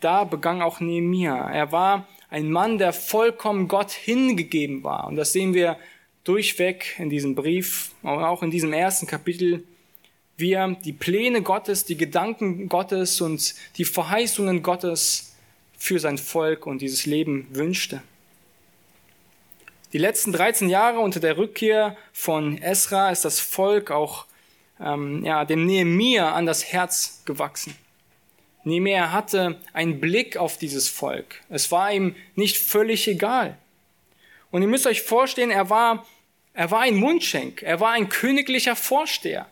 da 0.00 0.24
begann 0.24 0.60
auch 0.60 0.80
Nehemiah. 0.80 1.48
Er 1.52 1.70
war 1.70 2.08
ein 2.30 2.50
Mann, 2.50 2.78
der 2.78 2.92
vollkommen 2.92 3.68
Gott 3.68 3.90
hingegeben 3.90 4.84
war. 4.84 5.06
Und 5.06 5.16
das 5.16 5.32
sehen 5.32 5.54
wir 5.54 5.78
durchweg 6.24 6.96
in 6.98 7.08
diesem 7.08 7.34
Brief, 7.34 7.92
aber 8.02 8.28
auch 8.28 8.42
in 8.42 8.50
diesem 8.50 8.72
ersten 8.72 9.06
Kapitel, 9.06 9.64
wie 10.36 10.52
er 10.52 10.68
die 10.68 10.92
Pläne 10.92 11.42
Gottes, 11.42 11.84
die 11.84 11.96
Gedanken 11.96 12.68
Gottes 12.68 13.20
und 13.20 13.54
die 13.76 13.84
Verheißungen 13.84 14.62
Gottes 14.62 15.34
für 15.78 15.98
sein 15.98 16.18
Volk 16.18 16.66
und 16.66 16.82
dieses 16.82 17.06
Leben 17.06 17.48
wünschte. 17.50 18.02
Die 19.94 19.98
letzten 19.98 20.32
13 20.32 20.68
Jahre 20.68 21.00
unter 21.00 21.18
der 21.18 21.38
Rückkehr 21.38 21.96
von 22.12 22.58
Esra 22.58 23.10
ist 23.10 23.24
das 23.24 23.40
Volk 23.40 23.90
auch 23.90 24.26
ähm, 24.78 25.24
ja, 25.24 25.46
dem 25.46 25.64
Nehemia 25.64 26.32
an 26.32 26.44
das 26.44 26.64
Herz 26.64 27.22
gewachsen. 27.24 27.74
Nehemiah 28.68 29.12
hatte 29.12 29.60
einen 29.72 30.00
Blick 30.00 30.36
auf 30.36 30.58
dieses 30.58 30.88
Volk. 30.88 31.42
Es 31.48 31.70
war 31.72 31.92
ihm 31.92 32.14
nicht 32.34 32.56
völlig 32.56 33.08
egal. 33.08 33.56
Und 34.50 34.62
ihr 34.62 34.68
müsst 34.68 34.86
euch 34.86 35.02
vorstellen, 35.02 35.50
er 35.50 35.70
war, 35.70 36.06
er 36.54 36.70
war 36.70 36.80
ein 36.80 36.96
Mundschenk. 36.96 37.62
Er 37.62 37.80
war 37.80 37.92
ein 37.92 38.08
königlicher 38.08 38.76
Vorsteher. 38.76 39.46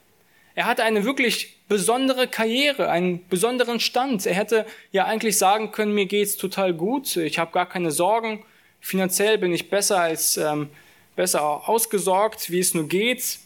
Er 0.54 0.66
hatte 0.66 0.85
eine 0.85 1.04
wirklich 1.04 1.56
besondere 1.68 2.28
Karriere, 2.28 2.88
einen 2.90 3.26
besonderen 3.28 3.78
Stand. 3.78 4.25
Er 4.25 4.35
hätte 4.35 4.66
ja 4.90 5.04
eigentlich 5.04 5.37
sagen 5.37 5.70
können, 5.70 5.92
mir 5.92 6.06
geht's 6.06 6.37
total 6.37 6.73
gut, 6.73 7.16
ich 7.16 7.38
habe 7.38 7.52
gar 7.52 7.68
keine 7.68 7.90
Sorgen, 7.90 8.44
finanziell 8.80 9.37
bin 9.37 9.52
ich 9.52 9.68
besser 9.68 10.00
als 10.00 10.38
ähm, 10.38 10.70
besser 11.14 11.68
ausgesorgt, 11.68 12.50
wie 12.50 12.61
es 12.61 12.73
nur 12.73 12.88
geht. 12.88 13.38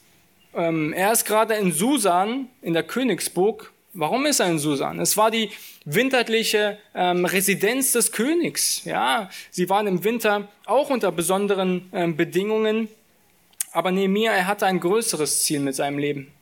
Ähm, 0.54 0.92
er 0.92 1.12
ist 1.12 1.24
gerade 1.24 1.54
in 1.54 1.72
Susan, 1.72 2.48
in 2.62 2.74
der 2.74 2.82
Königsburg, 2.82 3.72
Warum 3.92 4.24
ist 4.26 4.38
er 4.38 4.46
in 4.46 4.58
Susan? 4.58 5.00
Es 5.00 5.16
war 5.16 5.32
die 5.32 5.50
winterliche 5.84 6.78
ähm, 6.94 7.24
Residenz 7.24 7.92
des 7.92 8.12
Königs. 8.12 8.84
Ja, 8.84 9.28
sie 9.50 9.68
waren 9.68 9.88
im 9.88 10.04
Winter 10.04 10.48
auch 10.64 10.90
unter 10.90 11.10
besonderen 11.10 11.88
ähm, 11.92 12.16
Bedingungen. 12.16 12.88
Aber 13.72 13.90
Nehemiah, 13.90 14.32
er 14.32 14.46
hatte 14.46 14.66
ein 14.66 14.78
größeres 14.78 15.42
Ziel 15.42 15.60
mit 15.60 15.74
seinem 15.74 15.98
Leben. 15.98 16.32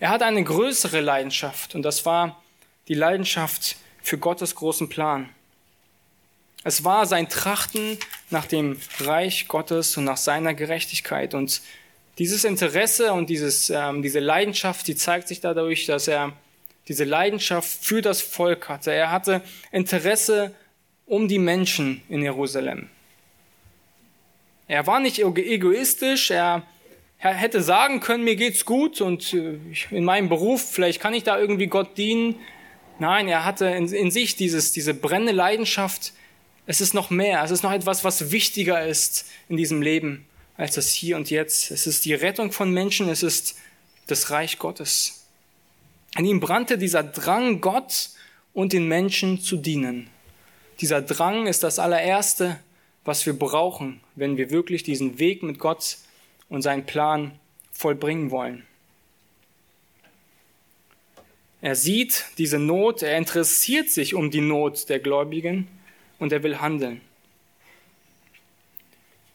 Er 0.00 0.10
hatte 0.10 0.24
eine 0.24 0.42
größere 0.42 1.00
Leidenschaft 1.00 1.74
und 1.76 1.82
das 1.82 2.04
war 2.04 2.42
die 2.88 2.94
Leidenschaft 2.94 3.76
für 4.02 4.18
Gottes 4.18 4.54
großen 4.54 4.88
Plan. 4.88 5.28
Es 6.64 6.82
war 6.82 7.06
sein 7.06 7.28
Trachten 7.28 7.98
nach 8.30 8.46
dem 8.46 8.80
Reich 9.00 9.46
Gottes 9.48 9.96
und 9.96 10.04
nach 10.04 10.16
seiner 10.16 10.54
Gerechtigkeit. 10.54 11.34
Und 11.34 11.62
dieses 12.18 12.44
Interesse 12.44 13.12
und 13.12 13.30
dieses, 13.30 13.70
ähm, 13.70 14.02
diese 14.02 14.20
Leidenschaft, 14.20 14.88
die 14.88 14.96
zeigt 14.96 15.28
sich 15.28 15.40
dadurch, 15.40 15.86
dass 15.86 16.08
er 16.08 16.32
diese 16.88 17.04
Leidenschaft 17.04 17.84
für 17.84 18.02
das 18.02 18.20
Volk 18.20 18.68
hatte. 18.68 18.92
Er 18.92 19.10
hatte 19.10 19.42
Interesse 19.72 20.54
um 21.06 21.28
die 21.28 21.38
Menschen 21.38 22.02
in 22.08 22.22
Jerusalem. 22.22 22.88
Er 24.66 24.86
war 24.86 25.00
nicht 25.00 25.18
egoistisch, 25.18 26.30
er, 26.30 26.62
hätte 27.18 27.62
sagen 27.62 28.00
können, 28.00 28.24
mir 28.24 28.36
geht's 28.36 28.64
gut 28.64 29.00
und 29.00 29.32
äh, 29.32 29.58
in 29.90 30.04
meinem 30.04 30.28
Beruf, 30.28 30.62
vielleicht 30.62 31.00
kann 31.00 31.14
ich 31.14 31.22
da 31.22 31.38
irgendwie 31.38 31.66
Gott 31.66 31.96
dienen. 31.96 32.36
Nein, 32.98 33.28
er 33.28 33.44
hatte 33.44 33.66
in, 33.66 33.88
in 33.88 34.10
sich 34.10 34.36
dieses, 34.36 34.72
diese 34.72 34.94
brennende 34.94 35.32
Leidenschaft, 35.32 36.12
es 36.66 36.80
ist 36.80 36.94
noch 36.94 37.10
mehr, 37.10 37.42
es 37.42 37.50
ist 37.50 37.62
noch 37.62 37.72
etwas, 37.72 38.04
was 38.04 38.30
wichtiger 38.30 38.86
ist 38.86 39.26
in 39.48 39.56
diesem 39.56 39.82
Leben 39.82 40.26
als 40.56 40.76
das 40.76 40.92
Hier 40.92 41.16
und 41.16 41.30
Jetzt. 41.30 41.70
Es 41.70 41.86
ist 41.86 42.04
die 42.04 42.14
Rettung 42.14 42.52
von 42.52 42.70
Menschen, 42.70 43.08
es 43.08 43.22
ist 43.22 43.56
das 44.06 44.30
Reich 44.30 44.58
Gottes. 44.58 45.23
In 46.16 46.24
ihm 46.24 46.40
brannte 46.40 46.78
dieser 46.78 47.02
Drang, 47.02 47.60
Gott 47.60 48.10
und 48.52 48.72
den 48.72 48.86
Menschen 48.86 49.40
zu 49.40 49.56
dienen. 49.56 50.08
Dieser 50.80 51.02
Drang 51.02 51.46
ist 51.46 51.62
das 51.62 51.78
allererste, 51.78 52.58
was 53.04 53.26
wir 53.26 53.38
brauchen, 53.38 54.00
wenn 54.14 54.36
wir 54.36 54.50
wirklich 54.50 54.82
diesen 54.82 55.18
Weg 55.18 55.42
mit 55.42 55.58
Gott 55.58 55.98
und 56.48 56.62
seinen 56.62 56.86
Plan 56.86 57.32
vollbringen 57.72 58.30
wollen. 58.30 58.64
Er 61.60 61.76
sieht 61.76 62.26
diese 62.38 62.58
Not, 62.58 63.02
er 63.02 63.16
interessiert 63.16 63.90
sich 63.90 64.14
um 64.14 64.30
die 64.30 64.42
Not 64.42 64.88
der 64.88 65.00
Gläubigen 65.00 65.66
und 66.18 66.32
er 66.32 66.42
will 66.42 66.60
handeln. 66.60 67.00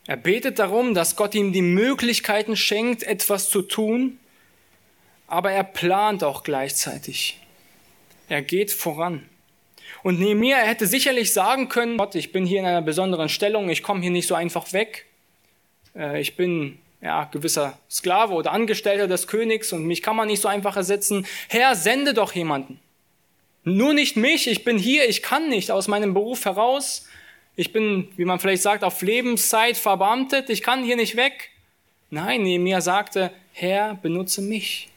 Er 0.05 0.17
betet 0.17 0.59
darum, 0.59 0.93
dass 0.93 1.15
Gott 1.15 1.35
ihm 1.35 1.53
die 1.53 1.61
Möglichkeiten 1.61 2.55
schenkt, 2.55 3.03
etwas 3.03 3.49
zu 3.49 3.61
tun, 3.61 4.18
aber 5.29 5.51
er 5.51 5.63
plant 5.63 6.23
auch 6.23 6.43
gleichzeitig. 6.43 7.39
Er 8.27 8.41
geht 8.41 8.71
voran. 8.71 9.27
Und 10.03 10.19
Nehemiah 10.19 10.57
hätte 10.57 10.87
sicherlich 10.87 11.33
sagen 11.33 11.69
können, 11.69 11.97
Gott, 11.97 12.15
ich 12.15 12.31
bin 12.31 12.45
hier 12.45 12.59
in 12.59 12.65
einer 12.65 12.81
besonderen 12.81 13.29
Stellung, 13.29 13.69
ich 13.69 13.83
komme 13.83 14.01
hier 14.01 14.11
nicht 14.11 14.27
so 14.27 14.35
einfach 14.35 14.71
weg. 14.71 15.05
Äh, 15.95 16.21
ich 16.21 16.35
bin 16.35 16.79
ja, 17.01 17.25
gewisser 17.25 17.77
Sklave 17.89 18.33
oder 18.33 18.51
Angestellter 18.51 19.07
des 19.07 19.27
Königs 19.27 19.71
und 19.73 19.85
mich 19.85 20.01
kann 20.01 20.15
man 20.15 20.27
nicht 20.27 20.41
so 20.41 20.47
einfach 20.47 20.75
ersetzen. 20.75 21.25
Herr, 21.47 21.75
sende 21.75 22.13
doch 22.13 22.33
jemanden. 22.33 22.79
Nur 23.63 23.93
nicht 23.93 24.15
mich, 24.15 24.47
ich 24.47 24.63
bin 24.63 24.77
hier, 24.77 25.07
ich 25.07 25.21
kann 25.21 25.49
nicht 25.49 25.71
aus 25.71 25.87
meinem 25.87 26.13
Beruf 26.13 26.45
heraus. 26.45 27.07
Ich 27.55 27.73
bin, 27.73 28.09
wie 28.15 28.25
man 28.25 28.39
vielleicht 28.39 28.61
sagt, 28.61 28.83
auf 28.83 29.01
Lebenszeit 29.01 29.77
verbeamtet, 29.77 30.49
ich 30.49 30.61
kann 30.61 30.83
hier 30.83 30.95
nicht 30.95 31.15
weg. 31.15 31.49
Nein, 32.09 32.43
Nehemiah 32.43 32.81
sagte, 32.81 33.31
Herr, 33.51 33.95
benutze 33.95 34.41
mich. 34.41 34.88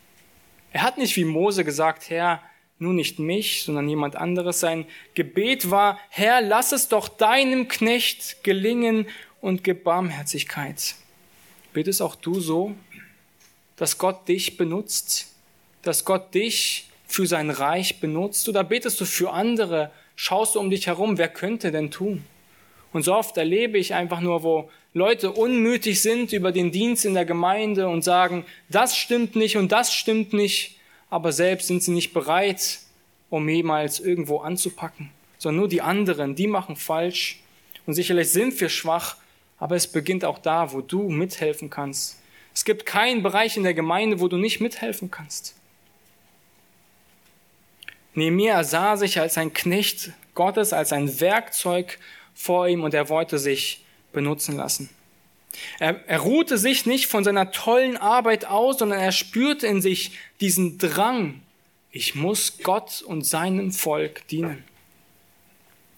Er 0.73 0.83
hat 0.83 0.99
nicht 0.99 1.17
wie 1.17 1.25
Mose 1.25 1.65
gesagt, 1.65 2.09
Herr, 2.11 2.43
nur 2.79 2.93
nicht 2.93 3.19
mich, 3.19 3.63
sondern 3.63 3.89
jemand 3.89 4.17
anderes. 4.17 4.61
Sein 4.61 4.87
Gebet 5.15 5.71
war, 5.71 5.99
Herr, 6.11 6.41
lass 6.41 6.73
es 6.73 6.89
doch 6.89 7.09
deinem 7.09 7.69
Knecht 7.69 8.43
gelingen 8.43 9.07
und 9.41 9.65
gib 9.65 9.85
Barmherzigkeit. 9.85 10.97
Betest 11.73 12.03
auch 12.03 12.17
du 12.17 12.41
so, 12.41 12.75
dass 13.77 13.99
Gott 13.99 14.29
dich 14.29 14.57
benutzt, 14.57 15.29
dass 15.83 16.05
Gott 16.05 16.35
dich 16.35 16.89
für 17.07 17.27
sein 17.27 17.51
Reich 17.51 18.01
benutzt 18.01 18.49
oder 18.49 18.65
betest 18.65 19.01
du 19.01 19.05
für 19.05 19.33
andere? 19.33 19.91
Schaust 20.17 20.55
du 20.55 20.61
um 20.61 20.71
dich 20.71 20.87
herum, 20.87 21.19
wer 21.19 21.29
könnte 21.29 21.71
denn 21.71 21.91
tun? 21.91 22.25
Und 22.93 23.03
so 23.03 23.15
oft 23.15 23.37
erlebe 23.37 23.79
ich 23.79 23.95
einfach 23.95 24.21
nur, 24.21 24.43
wo 24.43 24.71
Leute 24.95 25.33
unmütig 25.33 26.03
sind 26.03 26.33
über 26.33 26.53
den 26.53 26.71
Dienst 26.71 27.05
in 27.05 27.15
der 27.15 27.25
Gemeinde 27.25 27.89
und 27.89 28.05
sagen, 28.05 28.45
das 28.69 28.97
stimmt 28.97 29.37
nicht 29.37 29.57
und 29.57 29.73
das 29.73 29.95
stimmt 29.95 30.35
nicht, 30.35 30.77
aber 31.09 31.33
selbst 31.33 31.69
sind 31.69 31.83
sie 31.83 31.93
nicht 31.93 32.13
bereit, 32.13 32.81
um 33.31 33.49
jemals 33.49 34.01
irgendwo 34.01 34.39
anzupacken, 34.39 35.11
sondern 35.39 35.61
nur 35.61 35.69
die 35.69 35.81
anderen, 35.81 36.35
die 36.35 36.47
machen 36.47 36.77
falsch. 36.77 37.41
Und 37.87 37.95
sicherlich 37.95 38.31
sind 38.31 38.61
wir 38.61 38.69
schwach, 38.69 39.17
aber 39.59 39.77
es 39.77 39.87
beginnt 39.87 40.25
auch 40.25 40.39
da, 40.39 40.73
wo 40.73 40.83
du 40.83 41.09
mithelfen 41.09 41.71
kannst. 41.71 42.19
Es 42.55 42.65
gibt 42.67 42.85
keinen 42.85 43.23
Bereich 43.23 43.57
in 43.57 43.63
der 43.63 43.75
Gemeinde, 43.75 44.21
wo 44.21 44.29
du 44.29 44.37
nicht 44.37 44.61
mithelfen 44.61 45.11
kannst. 45.11 45.55
Nehemiah 48.15 48.63
sah 48.63 48.99
sich 48.99 49.19
als 49.19 49.39
ein 49.39 49.55
Knecht 49.55 50.13
Gottes, 50.35 50.75
als 50.75 50.93
ein 50.93 51.21
Werkzeug 51.21 51.99
vor 52.35 52.69
ihm 52.69 52.85
und 52.85 52.93
er 52.93 53.09
wollte 53.09 53.39
sich 53.39 53.83
benutzen 54.13 54.57
lassen. 54.57 54.89
Er, 55.79 56.07
er 56.09 56.21
ruhte 56.21 56.59
sich 56.59 56.87
nicht 56.87 57.07
von 57.07 57.25
seiner 57.25 57.51
tollen 57.51 57.97
Arbeit 57.97 58.47
aus, 58.47 58.79
sondern 58.79 59.01
er 59.01 59.13
spürte 59.13 59.67
in 59.67 59.83
sich 59.83 60.13
diesen 60.41 60.79
Drang, 60.79 61.43
ich 61.91 62.15
muss 62.15 62.59
Gott 62.63 63.03
und 63.03 63.23
seinem 63.23 63.71
Volk 63.71 64.27
dienen. 64.29 64.65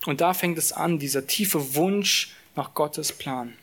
Und 0.07 0.21
da 0.21 0.35
fängt 0.35 0.59
es 0.59 0.73
an, 0.73 0.99
dieser 0.99 1.27
tiefe 1.27 1.77
Wunsch 1.77 2.35
nach 2.57 2.75
Gottes 2.75 3.13
Plan. 3.13 3.55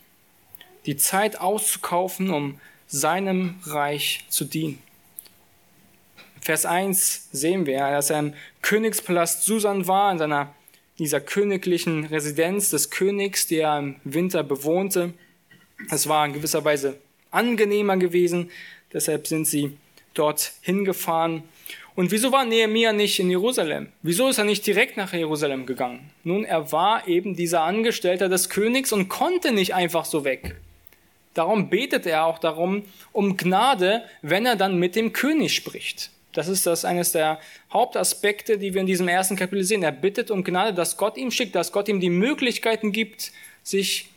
Die 0.86 0.96
Zeit 0.96 1.40
auszukaufen, 1.40 2.30
um 2.30 2.58
seinem 2.88 3.60
Reich 3.64 4.24
zu 4.28 4.44
dienen. 4.44 4.82
Vers 6.40 6.66
1 6.66 7.28
sehen 7.30 7.66
wir, 7.66 7.78
dass 7.78 8.10
er 8.10 8.18
im 8.18 8.34
Königspalast 8.62 9.44
Susan 9.44 9.86
war, 9.86 10.10
in 10.10 10.18
seiner, 10.18 10.52
dieser 10.98 11.20
königlichen 11.20 12.04
Residenz 12.06 12.70
des 12.70 12.90
Königs, 12.90 13.46
die 13.46 13.58
er 13.58 13.78
im 13.78 13.96
Winter 14.04 14.42
bewohnte. 14.42 15.14
Es 15.90 16.08
war 16.08 16.26
in 16.26 16.32
gewisser 16.32 16.64
Weise 16.64 16.98
angenehmer 17.30 17.96
gewesen, 17.96 18.50
deshalb 18.92 19.26
sind 19.26 19.46
sie 19.46 19.76
dort 20.14 20.52
hingefahren. 20.60 21.42
Und 21.94 22.10
wieso 22.10 22.32
war 22.32 22.44
Nehemiah 22.44 22.92
nicht 22.92 23.18
in 23.18 23.28
Jerusalem? 23.28 23.88
Wieso 24.02 24.28
ist 24.28 24.38
er 24.38 24.44
nicht 24.44 24.66
direkt 24.66 24.96
nach 24.96 25.12
Jerusalem 25.12 25.66
gegangen? 25.66 26.10
Nun, 26.24 26.44
er 26.44 26.72
war 26.72 27.06
eben 27.06 27.36
dieser 27.36 27.62
Angestellter 27.62 28.28
des 28.28 28.48
Königs 28.48 28.92
und 28.92 29.08
konnte 29.08 29.52
nicht 29.52 29.74
einfach 29.74 30.06
so 30.06 30.24
weg. 30.24 30.56
Darum 31.34 31.68
betet 31.68 32.06
er 32.06 32.24
auch 32.24 32.38
darum 32.38 32.84
um 33.12 33.36
Gnade, 33.36 34.04
wenn 34.22 34.46
er 34.46 34.56
dann 34.56 34.78
mit 34.78 34.96
dem 34.96 35.12
König 35.12 35.54
spricht. 35.54 36.10
Das 36.32 36.48
ist 36.48 36.66
das 36.66 36.84
eines 36.84 37.12
der 37.12 37.38
Hauptaspekte, 37.72 38.58
die 38.58 38.72
wir 38.72 38.80
in 38.80 38.86
diesem 38.86 39.08
ersten 39.08 39.36
Kapitel 39.36 39.64
sehen. 39.64 39.82
Er 39.82 39.92
bittet 39.92 40.30
um 40.30 40.44
Gnade, 40.44 40.72
dass 40.72 40.96
Gott 40.96 41.16
ihm 41.18 41.30
schickt, 41.30 41.54
dass 41.54 41.72
Gott 41.72 41.88
ihm 41.88 42.00
die 42.00 42.10
Möglichkeiten 42.10 42.92
gibt, 42.92 43.32
sich 43.62 44.08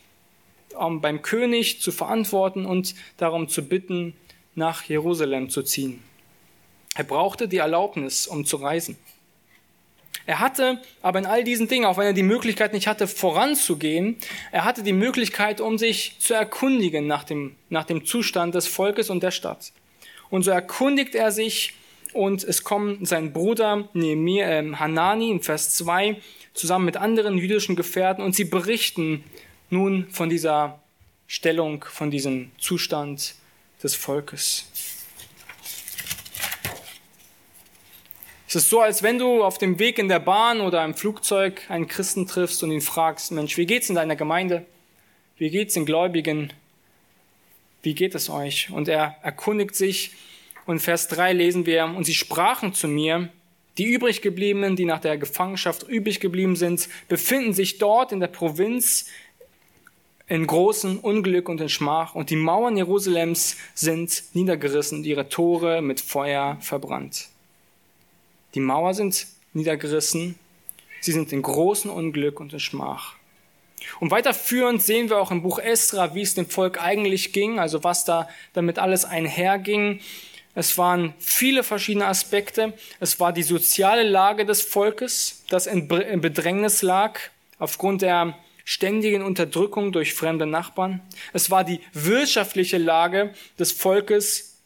um, 0.74 1.00
beim 1.00 1.22
König 1.22 1.80
zu 1.80 1.92
verantworten 1.92 2.64
und 2.64 2.94
darum 3.18 3.48
zu 3.48 3.62
bitten, 3.62 4.14
nach 4.54 4.84
Jerusalem 4.84 5.50
zu 5.50 5.62
ziehen. 5.62 6.02
Er 6.94 7.04
brauchte 7.04 7.46
die 7.48 7.58
Erlaubnis, 7.58 8.26
um 8.26 8.46
zu 8.46 8.56
reisen. 8.56 8.96
Er 10.24 10.40
hatte 10.40 10.80
aber 11.02 11.18
in 11.18 11.26
all 11.26 11.44
diesen 11.44 11.68
Dingen, 11.68 11.84
auch 11.84 11.98
wenn 11.98 12.06
er 12.06 12.12
die 12.14 12.22
Möglichkeit 12.22 12.72
nicht 12.72 12.86
hatte, 12.86 13.06
voranzugehen, 13.06 14.16
er 14.50 14.64
hatte 14.64 14.82
die 14.82 14.94
Möglichkeit, 14.94 15.60
um 15.60 15.78
sich 15.78 16.16
zu 16.18 16.34
erkundigen 16.34 17.06
nach 17.06 17.22
dem, 17.22 17.54
nach 17.68 17.84
dem 17.84 18.04
Zustand 18.06 18.54
des 18.54 18.66
Volkes 18.66 19.10
und 19.10 19.22
der 19.22 19.30
Stadt. 19.30 19.72
Und 20.30 20.42
so 20.42 20.50
erkundigt 20.50 21.14
er 21.14 21.30
sich 21.30 21.74
und 22.16 22.42
es 22.42 22.64
kommen 22.64 23.04
sein 23.04 23.32
Bruder 23.32 23.88
Nehemiah, 23.92 24.60
äh, 24.60 24.72
Hanani 24.74 25.30
in 25.30 25.42
Vers 25.42 25.74
2 25.76 26.16
zusammen 26.54 26.86
mit 26.86 26.96
anderen 26.96 27.36
jüdischen 27.36 27.76
Gefährten 27.76 28.24
und 28.24 28.34
sie 28.34 28.44
berichten 28.44 29.24
nun 29.70 30.08
von 30.10 30.30
dieser 30.30 30.80
Stellung, 31.26 31.84
von 31.84 32.10
diesem 32.10 32.50
Zustand 32.58 33.34
des 33.82 33.94
Volkes. 33.94 34.66
Es 38.48 38.54
ist 38.54 38.70
so, 38.70 38.80
als 38.80 39.02
wenn 39.02 39.18
du 39.18 39.42
auf 39.42 39.58
dem 39.58 39.78
Weg 39.78 39.98
in 39.98 40.08
der 40.08 40.20
Bahn 40.20 40.60
oder 40.60 40.84
im 40.84 40.94
Flugzeug 40.94 41.62
einen 41.68 41.88
Christen 41.88 42.26
triffst 42.26 42.62
und 42.62 42.70
ihn 42.70 42.80
fragst, 42.80 43.32
Mensch, 43.32 43.56
wie 43.56 43.66
geht's 43.66 43.88
in 43.88 43.96
deiner 43.96 44.16
Gemeinde? 44.16 44.64
Wie 45.36 45.50
geht's 45.50 45.74
den 45.74 45.84
Gläubigen? 45.84 46.52
Wie 47.82 47.94
geht 47.94 48.14
es 48.14 48.30
euch? 48.30 48.70
Und 48.70 48.88
er 48.88 49.16
erkundigt 49.22 49.74
sich 49.74 50.12
und 50.66 50.80
Vers 50.80 51.08
3 51.08 51.32
lesen 51.32 51.66
wir, 51.66 51.84
und 51.84 52.04
sie 52.04 52.14
sprachen 52.14 52.74
zu 52.74 52.88
mir, 52.88 53.28
die 53.78 53.84
übrig 53.84 54.22
gebliebenen, 54.22 54.76
die 54.76 54.84
nach 54.84 55.00
der 55.00 55.18
Gefangenschaft 55.18 55.82
übrig 55.88 56.20
geblieben 56.20 56.56
sind, 56.56 56.88
befinden 57.08 57.52
sich 57.52 57.78
dort 57.78 58.12
in 58.12 58.20
der 58.20 58.28
Provinz 58.28 59.06
in 60.28 60.46
großem 60.46 60.98
Unglück 60.98 61.48
und 61.48 61.60
in 61.60 61.68
Schmach, 61.68 62.14
und 62.14 62.30
die 62.30 62.36
Mauern 62.36 62.76
Jerusalems 62.76 63.56
sind 63.74 64.24
niedergerissen 64.32 64.98
und 64.98 65.04
ihre 65.04 65.28
Tore 65.28 65.82
mit 65.82 66.00
Feuer 66.00 66.58
verbrannt. 66.60 67.28
Die 68.54 68.60
Mauer 68.60 68.94
sind 68.94 69.26
niedergerissen, 69.52 70.36
sie 71.00 71.12
sind 71.12 71.32
in 71.32 71.42
großem 71.42 71.90
Unglück 71.90 72.40
und 72.40 72.52
in 72.52 72.60
Schmach. 72.60 73.14
Und 74.00 74.10
weiterführend 74.10 74.82
sehen 74.82 75.10
wir 75.10 75.18
auch 75.18 75.30
im 75.30 75.42
Buch 75.42 75.58
Esra, 75.58 76.14
wie 76.14 76.22
es 76.22 76.34
dem 76.34 76.46
Volk 76.46 76.82
eigentlich 76.82 77.32
ging, 77.32 77.58
also 77.58 77.84
was 77.84 78.04
da 78.04 78.28
damit 78.52 78.78
alles 78.78 79.04
einherging. 79.04 80.00
Es 80.56 80.78
waren 80.78 81.12
viele 81.18 81.62
verschiedene 81.62 82.06
Aspekte. 82.06 82.72
Es 82.98 83.20
war 83.20 83.32
die 83.34 83.42
soziale 83.42 84.02
Lage 84.02 84.46
des 84.46 84.62
Volkes, 84.62 85.44
das 85.50 85.66
in 85.66 85.86
Bedrängnis 85.86 86.80
lag 86.80 87.20
aufgrund 87.58 88.00
der 88.00 88.38
ständigen 88.64 89.22
Unterdrückung 89.22 89.92
durch 89.92 90.14
fremde 90.14 90.46
Nachbarn. 90.46 91.02
Es 91.34 91.50
war 91.50 91.62
die 91.62 91.80
wirtschaftliche 91.92 92.78
Lage 92.78 93.34
des 93.58 93.70
Volkes, 93.70 94.56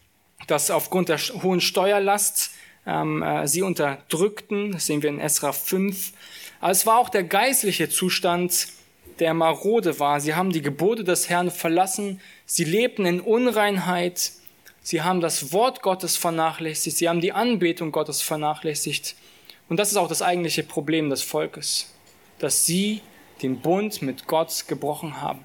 das 0.47 0.71
aufgrund 0.71 1.09
der 1.09 1.19
hohen 1.19 1.61
Steuerlast 1.61 2.53
ähm, 2.87 3.23
äh, 3.23 3.49
sie 3.49 3.63
unterdrückten. 3.63 4.73
Das 4.73 4.87
sehen 4.87 5.03
wir 5.03 5.11
in 5.11 5.19
Esra 5.19 5.53
5. 5.53 6.13
Aber 6.61 6.71
es 6.71 6.87
war 6.87 6.99
auch 6.99 7.09
der 7.09 7.25
geistliche 7.25 7.89
Zustand, 7.89 8.69
der 9.19 9.35
marode 9.35 9.99
war. 9.99 10.21
Sie 10.21 10.35
haben 10.35 10.53
die 10.53 10.63
Gebote 10.63 11.03
des 11.03 11.29
Herrn 11.29 11.51
verlassen. 11.51 12.21
Sie 12.47 12.65
lebten 12.65 13.07
in 13.07 13.21
Unreinheit. 13.21 14.33
Sie 14.83 15.03
haben 15.03 15.21
das 15.21 15.53
Wort 15.53 15.83
Gottes 15.83 16.17
vernachlässigt. 16.17 16.97
Sie 16.97 17.09
haben 17.09 17.21
die 17.21 17.33
Anbetung 17.33 17.93
Gottes 17.93 18.23
vernachlässigt. 18.23 19.15
Und 19.69 19.77
das 19.77 19.91
ist 19.91 19.97
auch 19.97 20.09
das 20.09 20.23
eigentliche 20.23 20.63
Problem 20.63 21.11
des 21.11 21.23
Volkes, 21.23 21.95
dass 22.39 22.67
sie 22.67 23.03
den 23.43 23.61
Bund 23.61 24.03
mit 24.03 24.27
Gott 24.27 24.65
gebrochen 24.67 25.21
haben. 25.21 25.45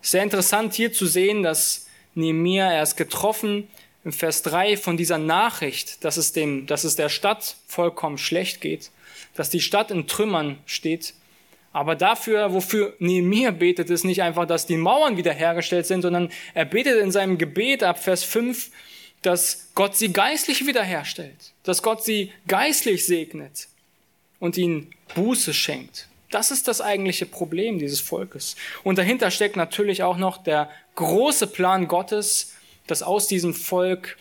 Sehr 0.00 0.22
interessant 0.22 0.74
hier 0.74 0.92
zu 0.92 1.06
sehen, 1.06 1.42
dass 1.42 1.86
Nehemiah 2.14 2.72
erst 2.72 2.96
getroffen 2.96 3.68
im 4.04 4.12
Vers 4.12 4.42
3 4.42 4.76
von 4.76 4.96
dieser 4.96 5.18
Nachricht, 5.18 6.04
dass 6.04 6.16
es, 6.16 6.32
dem, 6.32 6.66
dass 6.66 6.84
es 6.84 6.96
der 6.96 7.08
Stadt 7.08 7.56
vollkommen 7.66 8.18
schlecht 8.18 8.60
geht, 8.60 8.90
dass 9.34 9.50
die 9.50 9.60
Stadt 9.60 9.90
in 9.90 10.06
Trümmern 10.06 10.58
steht. 10.64 11.14
Aber 11.72 11.96
dafür, 11.96 12.52
wofür 12.52 12.94
Nehemiah 12.98 13.50
betet, 13.50 13.90
ist 13.90 14.04
nicht 14.04 14.22
einfach, 14.22 14.46
dass 14.46 14.66
die 14.66 14.76
Mauern 14.76 15.16
wiederhergestellt 15.16 15.86
sind, 15.86 16.02
sondern 16.02 16.30
er 16.54 16.64
betet 16.64 16.98
in 17.00 17.12
seinem 17.12 17.38
Gebet 17.38 17.82
ab 17.82 18.02
Vers 18.02 18.24
5, 18.24 18.70
dass 19.22 19.68
Gott 19.74 19.96
sie 19.96 20.12
geistlich 20.12 20.66
wiederherstellt, 20.66 21.52
dass 21.64 21.82
Gott 21.82 22.04
sie 22.04 22.32
geistlich 22.46 23.04
segnet 23.04 23.68
und 24.38 24.56
ihnen 24.56 24.94
Buße 25.14 25.52
schenkt. 25.52 26.08
Das 26.30 26.50
ist 26.50 26.68
das 26.68 26.80
eigentliche 26.80 27.26
Problem 27.26 27.78
dieses 27.78 28.00
Volkes. 28.00 28.56
Und 28.84 28.98
dahinter 28.98 29.30
steckt 29.30 29.56
natürlich 29.56 30.02
auch 30.02 30.18
noch 30.18 30.38
der 30.38 30.70
große 30.94 31.46
Plan 31.46 31.88
Gottes, 31.88 32.54
dass 32.86 33.02
aus 33.02 33.28
diesem 33.28 33.54
Volk 33.54 34.18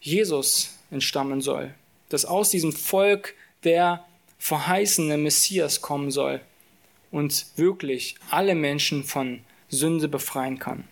Jesus 0.00 0.78
entstammen 0.90 1.40
soll, 1.40 1.74
dass 2.08 2.24
aus 2.24 2.50
diesem 2.50 2.72
Volk 2.72 3.34
der 3.64 4.04
verheißene 4.38 5.16
Messias 5.16 5.80
kommen 5.80 6.10
soll 6.10 6.40
und 7.12 7.46
wirklich 7.56 8.16
alle 8.30 8.56
Menschen 8.56 9.04
von 9.04 9.40
Sünde 9.68 10.08
befreien 10.08 10.58
kann. 10.58 10.84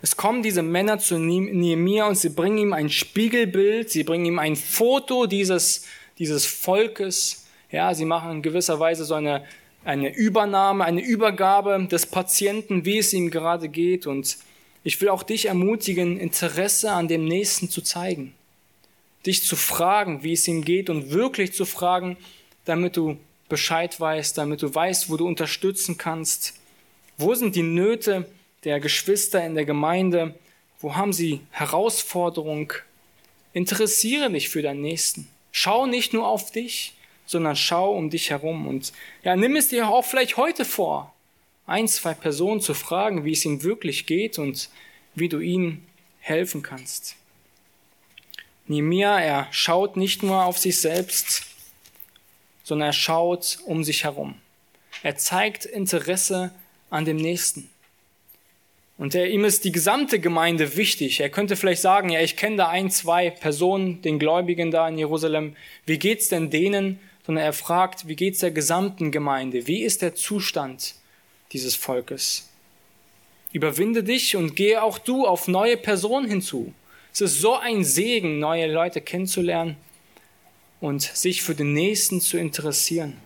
Es 0.00 0.16
kommen 0.16 0.42
diese 0.42 0.62
Männer 0.62 0.98
zu 0.98 1.18
Nehemiah 1.18 2.06
und 2.06 2.16
sie 2.16 2.30
bringen 2.30 2.58
ihm 2.58 2.72
ein 2.72 2.88
Spiegelbild, 2.88 3.90
sie 3.90 4.04
bringen 4.04 4.26
ihm 4.26 4.38
ein 4.38 4.56
Foto 4.56 5.26
dieses, 5.26 5.86
dieses 6.18 6.46
Volkes. 6.46 7.46
Ja, 7.70 7.92
sie 7.94 8.04
machen 8.04 8.30
in 8.30 8.42
gewisser 8.42 8.78
Weise 8.78 9.04
so 9.04 9.14
eine, 9.14 9.44
eine 9.84 10.14
Übernahme, 10.14 10.84
eine 10.84 11.02
Übergabe 11.02 11.86
des 11.90 12.06
Patienten, 12.06 12.84
wie 12.84 12.98
es 12.98 13.12
ihm 13.12 13.30
gerade 13.30 13.68
geht. 13.68 14.06
Und 14.06 14.38
ich 14.84 15.00
will 15.00 15.08
auch 15.08 15.24
dich 15.24 15.46
ermutigen, 15.46 16.18
Interesse 16.18 16.92
an 16.92 17.08
dem 17.08 17.24
Nächsten 17.24 17.68
zu 17.68 17.82
zeigen. 17.82 18.34
Dich 19.26 19.42
zu 19.42 19.56
fragen, 19.56 20.22
wie 20.22 20.34
es 20.34 20.46
ihm 20.46 20.64
geht 20.64 20.90
und 20.90 21.10
wirklich 21.10 21.52
zu 21.52 21.64
fragen, 21.64 22.16
damit 22.64 22.96
du 22.96 23.18
Bescheid 23.48 23.98
weißt, 23.98 24.36
damit 24.36 24.62
du 24.62 24.74
weißt, 24.74 25.10
wo 25.10 25.16
du 25.16 25.26
unterstützen 25.26 25.96
kannst. 25.98 26.54
Wo 27.16 27.34
sind 27.34 27.56
die 27.56 27.62
Nöte 27.62 28.30
der 28.64 28.80
Geschwister 28.80 29.44
in 29.44 29.54
der 29.54 29.64
Gemeinde? 29.64 30.34
Wo 30.80 30.94
haben 30.94 31.12
sie 31.12 31.40
Herausforderung? 31.50 32.72
Interessiere 33.52 34.30
dich 34.30 34.48
für 34.48 34.62
deinen 34.62 34.82
Nächsten. 34.82 35.28
Schau 35.50 35.86
nicht 35.86 36.12
nur 36.12 36.28
auf 36.28 36.52
dich, 36.52 36.94
sondern 37.26 37.56
schau 37.56 37.92
um 37.92 38.10
dich 38.10 38.30
herum 38.30 38.66
und 38.66 38.92
ja, 39.22 39.36
nimm 39.36 39.56
es 39.56 39.68
dir 39.68 39.88
auch 39.88 40.04
vielleicht 40.04 40.36
heute 40.36 40.64
vor, 40.64 41.12
ein, 41.66 41.86
zwei 41.86 42.14
Personen 42.14 42.60
zu 42.60 42.72
fragen, 42.72 43.24
wie 43.24 43.32
es 43.32 43.44
ihnen 43.44 43.62
wirklich 43.62 44.06
geht 44.06 44.38
und 44.38 44.70
wie 45.14 45.28
du 45.28 45.38
ihnen 45.38 45.86
helfen 46.20 46.62
kannst. 46.62 47.16
Nehemiah, 48.66 49.20
er 49.20 49.48
schaut 49.50 49.96
nicht 49.96 50.22
nur 50.22 50.44
auf 50.44 50.58
sich 50.58 50.80
selbst, 50.80 51.44
sondern 52.68 52.90
er 52.90 52.92
schaut 52.92 53.58
um 53.64 53.82
sich 53.82 54.04
herum. 54.04 54.34
Er 55.02 55.16
zeigt 55.16 55.64
Interesse 55.64 56.52
an 56.90 57.06
dem 57.06 57.16
Nächsten. 57.16 57.70
Und 58.98 59.14
er, 59.14 59.30
ihm 59.30 59.46
ist 59.46 59.64
die 59.64 59.72
gesamte 59.72 60.18
Gemeinde 60.18 60.76
wichtig. 60.76 61.20
Er 61.20 61.30
könnte 61.30 61.56
vielleicht 61.56 61.80
sagen, 61.80 62.10
ja, 62.10 62.20
ich 62.20 62.36
kenne 62.36 62.56
da 62.56 62.68
ein, 62.68 62.90
zwei 62.90 63.30
Personen, 63.30 64.02
den 64.02 64.18
Gläubigen 64.18 64.70
da 64.70 64.86
in 64.86 64.98
Jerusalem. 64.98 65.56
Wie 65.86 65.98
geht's 65.98 66.28
denn 66.28 66.50
denen? 66.50 66.98
Sondern 67.24 67.44
er 67.44 67.52
fragt, 67.54 68.06
wie 68.06 68.16
geht's 68.16 68.40
der 68.40 68.50
gesamten 68.50 69.12
Gemeinde? 69.12 69.66
Wie 69.66 69.82
ist 69.82 70.02
der 70.02 70.14
Zustand 70.14 70.94
dieses 71.52 71.74
Volkes? 71.74 72.50
Überwinde 73.52 74.02
dich 74.02 74.36
und 74.36 74.56
gehe 74.56 74.82
auch 74.82 74.98
du 74.98 75.26
auf 75.26 75.48
neue 75.48 75.78
Personen 75.78 76.28
hinzu. 76.28 76.74
Es 77.14 77.22
ist 77.22 77.40
so 77.40 77.56
ein 77.56 77.84
Segen, 77.84 78.38
neue 78.40 78.70
Leute 78.70 79.00
kennenzulernen 79.00 79.76
und 80.80 81.02
sich 81.02 81.42
für 81.42 81.54
den 81.54 81.72
Nächsten 81.72 82.20
zu 82.20 82.38
interessieren. 82.38 83.16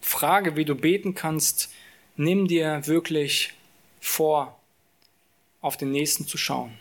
Frage, 0.00 0.56
wie 0.56 0.64
du 0.64 0.74
beten 0.74 1.14
kannst, 1.14 1.70
nimm 2.16 2.46
dir 2.46 2.86
wirklich 2.86 3.52
vor, 4.00 4.58
auf 5.60 5.76
den 5.76 5.90
Nächsten 5.90 6.26
zu 6.26 6.36
schauen. 6.36 6.78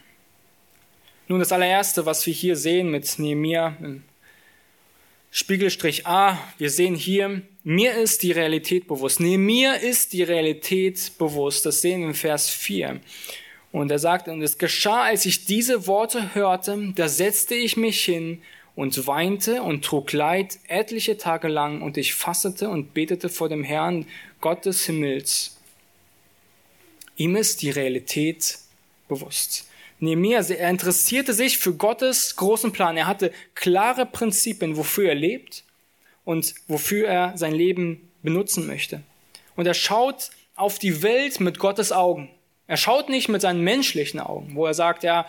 Nun, 1.28 1.40
das 1.40 1.54
allererste, 1.54 2.06
was 2.06 2.26
wir 2.26 2.34
hier 2.34 2.58
sehen 2.58 2.92
mit 2.92 3.18
Nehemiah 3.18 3.78
im 3.80 4.04
Spiegelstrich 5.32 6.06
A, 6.06 6.38
wir 6.58 6.70
sehen 6.70 6.96
hier, 6.96 7.42
mir 7.64 7.96
ist 7.96 8.22
die 8.22 8.34
Realität 8.34 8.88
bewusst. 8.88 9.20
Nehemiah 9.20 9.74
ist 9.74 10.14
die 10.14 10.22
Realität 10.22 11.18
bewusst. 11.18 11.66
Das 11.66 11.82
sehen 11.82 12.02
wir 12.02 12.10
im 12.10 12.14
Vers 12.14 12.50
4. 12.50 13.00
Und 13.74 13.90
er 13.90 13.98
sagt, 13.98 14.28
und 14.28 14.40
es 14.44 14.60
geschah, 14.60 15.06
als 15.06 15.26
ich 15.26 15.46
diese 15.46 15.88
Worte 15.88 16.36
hörte, 16.36 16.94
da 16.96 17.10
setzte 17.10 17.56
ich 17.56 17.76
mich 17.76 18.06
hin 18.06 18.40
und 18.76 19.08
weinte 19.08 19.64
und 19.64 19.84
trug 19.84 20.14
Leid 20.14 20.60
etliche 20.68 21.18
Tage 21.18 21.48
lang 21.48 21.82
und 21.82 21.98
ich 21.98 22.14
fastete 22.14 22.70
und 22.70 22.94
betete 22.94 23.30
vor 23.30 23.50
dem 23.50 23.64
Herrn, 23.64 24.06
Gott 24.42 24.66
des 24.66 24.86
Himmels. 24.86 25.58
Ihm 27.18 27.36
ist 27.36 27.64
die 27.64 27.72
Realität 27.72 28.60
bewusst. 29.08 29.68
Nehemiah, 30.00 30.44
er 30.50 30.70
interessierte 30.70 31.34
sich 31.34 31.58
für 31.58 31.74
Gottes 31.74 32.36
großen 32.36 32.74
Plan. 32.74 32.96
Er 32.96 33.08
hatte 33.08 33.32
klare 33.56 34.06
Prinzipien, 34.06 34.78
wofür 34.78 35.10
er 35.10 35.16
lebt 35.16 35.64
und 36.26 36.54
wofür 36.68 37.08
er 37.08 37.38
sein 37.40 37.56
Leben 37.56 38.12
benutzen 38.22 38.68
möchte. 38.68 39.02
Und 39.56 39.66
er 39.66 39.74
schaut 39.74 40.30
auf 40.56 40.78
die 40.78 41.02
Welt 41.02 41.40
mit 41.40 41.58
Gottes 41.58 41.92
Augen. 41.92 42.30
Er 42.68 42.78
schaut 42.78 43.10
nicht 43.10 43.30
mit 43.30 43.42
seinen 43.42 43.62
menschlichen 43.62 44.20
Augen, 44.20 44.56
wo 44.56 44.66
er 44.66 44.74
sagt, 44.74 45.04
ja, 45.04 45.26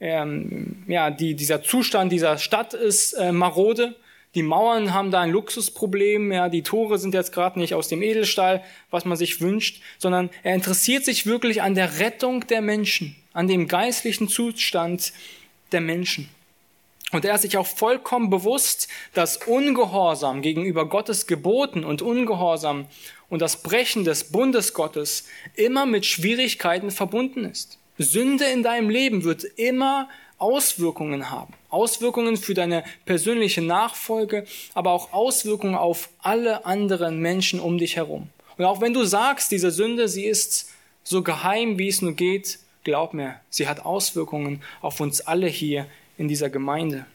ähm, 0.00 0.84
ja 0.88 1.10
die, 1.10 1.34
dieser 1.34 1.62
Zustand 1.62 2.12
dieser 2.12 2.38
Stadt 2.38 2.74
ist 2.74 3.12
äh, 3.14 3.32
marode, 3.32 3.94
die 4.34 4.42
Mauern 4.42 4.92
haben 4.92 5.10
da 5.10 5.20
ein 5.20 5.30
Luxusproblem, 5.30 6.32
ja, 6.32 6.48
die 6.48 6.62
Tore 6.62 6.98
sind 6.98 7.14
jetzt 7.14 7.32
gerade 7.32 7.58
nicht 7.58 7.74
aus 7.74 7.88
dem 7.88 8.02
Edelstahl, 8.02 8.62
was 8.90 9.04
man 9.04 9.16
sich 9.16 9.40
wünscht, 9.40 9.82
sondern 9.98 10.28
er 10.42 10.54
interessiert 10.54 11.04
sich 11.04 11.26
wirklich 11.26 11.62
an 11.62 11.74
der 11.74 11.98
Rettung 11.98 12.46
der 12.46 12.60
Menschen, 12.60 13.16
an 13.32 13.48
dem 13.48 13.68
geistlichen 13.68 14.28
Zustand 14.28 15.12
der 15.72 15.80
Menschen. 15.80 16.28
Und 17.10 17.24
er 17.24 17.34
ist 17.34 17.42
sich 17.42 17.56
auch 17.56 17.66
vollkommen 17.66 18.28
bewusst, 18.28 18.88
dass 19.14 19.38
Ungehorsam 19.38 20.42
gegenüber 20.42 20.86
Gottes 20.86 21.26
Geboten 21.26 21.82
und 21.82 22.02
Ungehorsam 22.02 22.86
und 23.30 23.42
das 23.42 23.62
Brechen 23.62 24.04
des 24.04 24.24
Bundes 24.24 24.74
Gottes 24.74 25.24
immer 25.54 25.86
mit 25.86 26.06
Schwierigkeiten 26.06 26.90
verbunden 26.90 27.44
ist. 27.44 27.78
Sünde 27.98 28.44
in 28.44 28.62
deinem 28.62 28.90
Leben 28.90 29.24
wird 29.24 29.44
immer 29.44 30.08
Auswirkungen 30.38 31.30
haben. 31.30 31.52
Auswirkungen 31.68 32.36
für 32.36 32.54
deine 32.54 32.84
persönliche 33.04 33.60
Nachfolge, 33.60 34.46
aber 34.72 34.92
auch 34.92 35.12
Auswirkungen 35.12 35.74
auf 35.74 36.08
alle 36.20 36.64
anderen 36.64 37.18
Menschen 37.18 37.60
um 37.60 37.76
dich 37.76 37.96
herum. 37.96 38.28
Und 38.56 38.64
auch 38.64 38.80
wenn 38.80 38.94
du 38.94 39.04
sagst, 39.04 39.50
diese 39.50 39.70
Sünde, 39.70 40.08
sie 40.08 40.24
ist 40.24 40.70
so 41.02 41.22
geheim, 41.22 41.78
wie 41.78 41.88
es 41.88 42.02
nur 42.02 42.12
geht, 42.12 42.60
glaub 42.84 43.14
mir, 43.14 43.40
sie 43.50 43.68
hat 43.68 43.84
Auswirkungen 43.84 44.62
auf 44.80 45.00
uns 45.00 45.20
alle 45.20 45.48
hier 45.48 45.86
in 46.16 46.28
dieser 46.28 46.50
Gemeinde. 46.50 47.06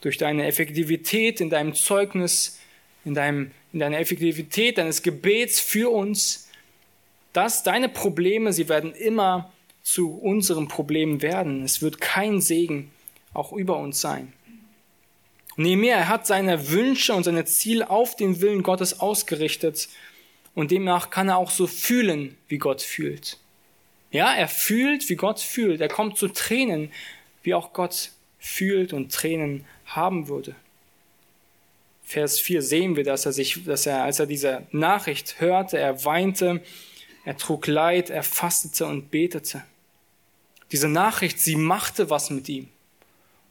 Durch 0.00 0.18
deine 0.18 0.46
Effektivität 0.46 1.40
in 1.40 1.50
deinem 1.50 1.74
Zeugnis, 1.74 2.57
in, 3.08 3.14
deinem, 3.14 3.50
in 3.72 3.80
deiner 3.80 3.98
Effektivität 3.98 4.78
deines 4.78 5.02
Gebets 5.02 5.58
für 5.58 5.90
uns, 5.90 6.48
dass 7.32 7.62
deine 7.62 7.88
Probleme, 7.88 8.52
sie 8.52 8.68
werden 8.68 8.92
immer 8.94 9.52
zu 9.82 10.18
unserem 10.18 10.68
Problem 10.68 11.22
werden. 11.22 11.64
Es 11.64 11.82
wird 11.82 12.00
kein 12.00 12.40
Segen 12.40 12.90
auch 13.34 13.52
über 13.52 13.78
uns 13.78 14.00
sein. 14.00 14.32
Nehemiah, 15.56 15.96
er 15.96 16.08
hat 16.08 16.26
seine 16.26 16.70
Wünsche 16.70 17.14
und 17.14 17.24
seine 17.24 17.44
Ziele 17.44 17.90
auf 17.90 18.14
den 18.14 18.40
Willen 18.40 18.62
Gottes 18.62 19.00
ausgerichtet 19.00 19.88
und 20.54 20.70
demnach 20.70 21.10
kann 21.10 21.28
er 21.28 21.36
auch 21.36 21.50
so 21.50 21.66
fühlen, 21.66 22.36
wie 22.48 22.58
Gott 22.58 22.82
fühlt. 22.82 23.38
Ja, 24.10 24.32
er 24.34 24.48
fühlt, 24.48 25.08
wie 25.08 25.16
Gott 25.16 25.40
fühlt. 25.40 25.80
Er 25.80 25.88
kommt 25.88 26.16
zu 26.16 26.28
Tränen, 26.28 26.92
wie 27.42 27.54
auch 27.54 27.72
Gott 27.72 28.12
fühlt 28.38 28.92
und 28.92 29.12
Tränen 29.12 29.64
haben 29.86 30.28
würde. 30.28 30.54
Vers 32.08 32.40
4 32.40 32.62
sehen 32.62 32.96
wir, 32.96 33.04
dass 33.04 33.26
er 33.26 33.32
sich, 33.32 33.64
dass 33.66 33.84
er, 33.84 34.02
als 34.02 34.18
er 34.18 34.24
diese 34.24 34.66
Nachricht 34.72 35.40
hörte, 35.40 35.76
er 35.76 36.06
weinte, 36.06 36.62
er 37.26 37.36
trug 37.36 37.66
Leid, 37.66 38.08
er 38.08 38.22
fastete 38.22 38.86
und 38.86 39.10
betete. 39.10 39.62
Diese 40.72 40.88
Nachricht, 40.88 41.38
sie 41.38 41.56
machte 41.56 42.08
was 42.08 42.30
mit 42.30 42.48
ihm. 42.48 42.70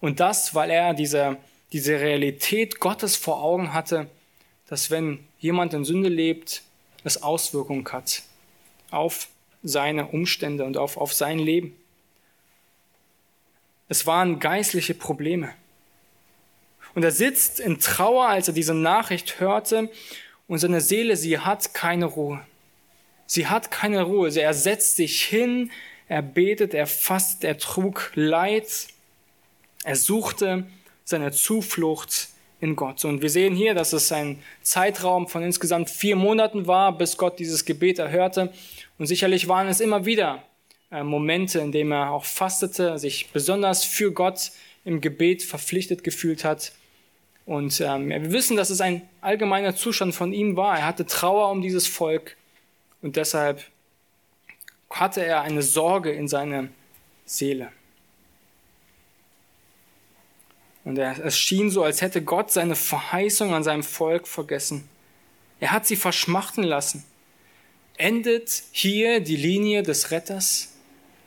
Und 0.02 0.20
das, 0.20 0.56
weil 0.56 0.72
er 0.72 0.96
diese, 0.96 1.38
diese 1.72 2.00
Realität 2.00 2.80
Gottes 2.80 3.16
vor 3.16 3.44
Augen 3.44 3.76
hatte, 3.76 4.10
dass 4.66 4.90
wenn 4.90 5.20
jemand 5.38 5.76
in 5.76 5.86
Sünde 5.86 6.10
lebt, 6.10 6.64
es 7.04 7.22
Auswirkungen 7.22 7.88
hat 7.92 8.24
auf 8.90 9.28
seine 9.62 10.08
Umstände 10.08 10.64
und 10.64 10.78
auf, 10.78 10.98
auf 10.98 11.14
sein 11.14 11.38
Leben. 11.38 11.76
Es 13.88 14.08
waren 14.08 14.40
geistliche 14.40 14.96
Probleme. 14.96 15.54
Und 16.98 17.04
er 17.04 17.12
sitzt 17.12 17.60
in 17.60 17.80
Trauer, 17.80 18.26
als 18.26 18.48
er 18.48 18.56
diese 18.56 18.74
Nachricht 18.74 19.40
hörte, 19.40 19.92
und 20.48 20.58
seine 20.58 20.82
Seele, 20.82 21.16
sie 21.16 21.38
hat 21.38 21.76
keine 21.76 22.06
Ruhe. 22.06 22.42
Sie 23.28 23.46
hat 23.46 23.70
keine 23.70 24.02
Ruhe. 24.02 24.36
Er 24.36 24.56
setzt 24.56 24.96
sich 24.96 25.22
hin, 25.22 25.70
er 26.08 26.24
betet, 26.24 26.74
er 26.74 26.88
fastet, 26.88 27.44
er 27.44 27.60
trug 27.60 28.12
Leid, 28.16 28.88
er 29.84 29.96
suchte 29.96 30.66
seine 31.04 31.32
Zuflucht 31.32 32.30
in 32.62 32.76
Gott. 32.76 33.06
Und 33.06 33.22
wir 33.22 33.30
sehen 33.30 33.54
hier, 33.54 33.76
dass 33.76 33.94
es 33.94 34.12
ein 34.12 34.42
Zeitraum 34.64 35.28
von 35.28 35.44
insgesamt 35.44 35.92
vier 35.92 36.16
Monaten 36.16 36.66
war, 36.66 36.98
bis 36.98 37.16
Gott 37.16 37.38
dieses 37.38 37.64
Gebet 37.66 38.00
erhörte. 38.00 38.52
Und 38.98 39.06
sicherlich 39.06 39.48
waren 39.48 39.68
es 39.68 39.82
immer 39.82 40.08
wieder 40.08 40.42
äh, 40.90 41.04
Momente, 41.04 41.60
in 41.60 41.72
denen 41.72 41.92
er 41.92 42.10
auch 42.10 42.26
fastete, 42.26 42.98
sich 42.98 43.30
besonders 43.32 43.86
für 43.86 44.12
Gott 44.12 44.50
im 44.84 45.00
Gebet 45.00 45.44
verpflichtet 45.44 46.04
gefühlt 46.04 46.44
hat. 46.44 46.72
Und 47.48 47.80
ähm, 47.80 48.10
wir 48.10 48.34
wissen, 48.34 48.58
dass 48.58 48.70
es 48.70 48.82
ein 48.82 49.08
allgemeiner 49.22 49.74
Zustand 49.74 50.14
von 50.14 50.34
ihm 50.34 50.58
war. 50.58 50.78
Er 50.78 50.86
hatte 50.86 51.06
Trauer 51.06 51.50
um 51.50 51.62
dieses 51.62 51.88
Volk 51.88 52.36
und 53.02 53.16
deshalb 53.16 53.64
hatte 54.90 55.26
er 55.26 55.42
eine 55.42 55.62
Sorge 55.62 56.12
in 56.12 56.28
seiner 56.28 56.68
Seele. 57.26 57.72
Und 60.84 60.98
er, 60.98 61.24
es 61.26 61.38
schien 61.38 61.70
so, 61.70 61.84
als 61.84 62.02
hätte 62.02 62.22
Gott 62.22 62.52
seine 62.52 62.76
Verheißung 62.76 63.54
an 63.54 63.64
seinem 63.64 63.84
Volk 63.84 64.28
vergessen. 64.28 64.88
Er 65.62 65.72
hat 65.72 65.88
sie 65.88 65.96
verschmachten 65.96 66.64
lassen. 66.64 67.06
Endet 67.96 68.64
hier 68.74 69.22
die 69.22 69.38
Linie 69.38 69.84
des 69.84 70.12
Retters? 70.12 70.74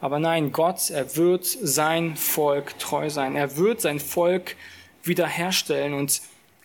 Aber 0.02 0.18
nein, 0.18 0.52
Gott, 0.52 0.90
er 0.90 1.16
wird 1.16 1.46
sein 1.46 2.16
Volk 2.16 2.78
treu 2.78 3.09
sein. 3.09 3.37
Er 3.37 3.56
wird 3.56 3.80
sein 3.80 4.00
Volk 4.00 4.56
wiederherstellen 5.02 5.94
und 5.94 6.20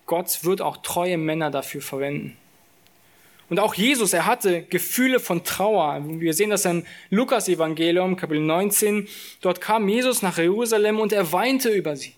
Gott 0.05 0.43
wird 0.43 0.61
auch 0.61 0.77
treue 0.77 1.17
Männer 1.17 1.49
dafür 1.51 1.81
verwenden. 1.81 2.37
Und 3.49 3.59
auch 3.59 3.75
Jesus, 3.75 4.13
er 4.13 4.25
hatte 4.25 4.63
Gefühle 4.63 5.19
von 5.19 5.43
Trauer. 5.43 6.03
Wir 6.07 6.33
sehen 6.33 6.49
das 6.49 6.65
im 6.65 6.83
Lukas-Evangelium, 7.11 8.15
Kapitel 8.15 8.41
19. 8.41 9.07
Dort 9.41 9.61
kam 9.61 9.87
Jesus 9.87 10.23
nach 10.23 10.37
Jerusalem 10.37 10.99
und 10.99 11.13
er 11.13 11.31
weinte 11.31 11.69
über 11.69 11.95
sie. 11.95 12.13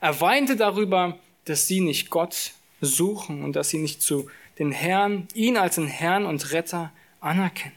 Er 0.00 0.20
weinte 0.20 0.56
darüber, 0.56 1.18
dass 1.46 1.66
sie 1.66 1.80
nicht 1.80 2.10
Gott 2.10 2.52
suchen 2.80 3.42
und 3.42 3.56
dass 3.56 3.70
sie 3.70 3.78
nicht 3.78 4.02
zu 4.02 4.28
den 4.58 4.70
Herrn, 4.70 5.26
ihn 5.34 5.56
als 5.56 5.76
den 5.76 5.88
Herrn 5.88 6.26
und 6.26 6.52
Retter 6.52 6.92
anerkennen. 7.20 7.74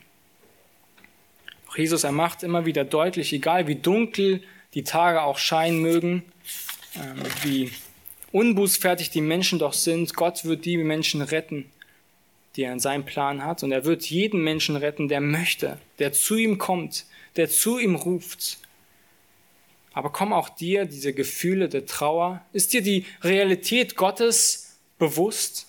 Auch 1.69 1.77
Jesus, 1.77 2.03
er 2.03 2.11
macht 2.11 2.43
immer 2.43 2.65
wieder 2.65 2.83
deutlich, 2.83 3.33
egal 3.33 3.67
wie 3.67 3.75
dunkel 3.75 4.43
die 4.73 4.83
Tage 4.83 5.23
auch 5.23 5.37
scheinen 5.37 5.81
mögen, 5.81 6.23
wie 7.43 7.71
unbußfertig 8.31 9.09
die 9.09 9.21
Menschen 9.21 9.59
doch 9.59 9.73
sind, 9.73 10.13
Gott 10.15 10.45
wird 10.45 10.65
die 10.65 10.77
Menschen 10.77 11.21
retten, 11.21 11.65
die 12.55 12.63
er 12.63 12.73
in 12.73 12.79
seinem 12.79 13.05
Plan 13.05 13.43
hat. 13.43 13.63
Und 13.63 13.71
er 13.71 13.85
wird 13.85 14.05
jeden 14.05 14.43
Menschen 14.43 14.75
retten, 14.75 15.07
der 15.07 15.21
möchte, 15.21 15.79
der 15.99 16.13
zu 16.13 16.35
ihm 16.35 16.57
kommt, 16.57 17.05
der 17.35 17.49
zu 17.49 17.79
ihm 17.79 17.95
ruft. 17.95 18.57
Aber 19.93 20.11
kommen 20.11 20.33
auch 20.33 20.49
dir 20.49 20.85
diese 20.85 21.13
Gefühle 21.13 21.69
der 21.69 21.85
Trauer? 21.85 22.45
Ist 22.53 22.73
dir 22.73 22.81
die 22.81 23.05
Realität 23.21 23.95
Gottes 23.95 24.77
bewusst? 24.97 25.67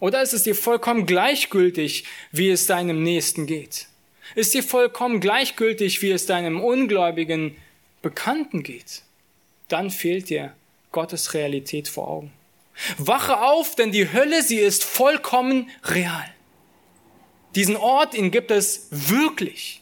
Oder 0.00 0.22
ist 0.22 0.32
es 0.32 0.42
dir 0.42 0.56
vollkommen 0.56 1.06
gleichgültig, 1.06 2.04
wie 2.32 2.50
es 2.50 2.66
deinem 2.66 3.02
Nächsten 3.02 3.46
geht? 3.46 3.86
Ist 4.34 4.54
dir 4.54 4.62
vollkommen 4.62 5.20
gleichgültig, 5.20 6.02
wie 6.02 6.10
es 6.10 6.26
deinem 6.26 6.60
ungläubigen 6.60 7.56
Bekannten 8.02 8.62
geht? 8.62 9.02
Dann 9.72 9.90
fehlt 9.90 10.28
dir 10.28 10.52
Gottes 10.90 11.32
Realität 11.32 11.88
vor 11.88 12.06
Augen. 12.06 12.30
Wache 12.98 13.40
auf, 13.40 13.74
denn 13.74 13.90
die 13.90 14.12
Hölle, 14.12 14.42
sie 14.42 14.58
ist 14.58 14.84
vollkommen 14.84 15.70
real. 15.84 16.28
Diesen 17.54 17.76
Ort, 17.76 18.12
ihn 18.12 18.30
gibt 18.30 18.50
es 18.50 18.88
wirklich. 18.90 19.80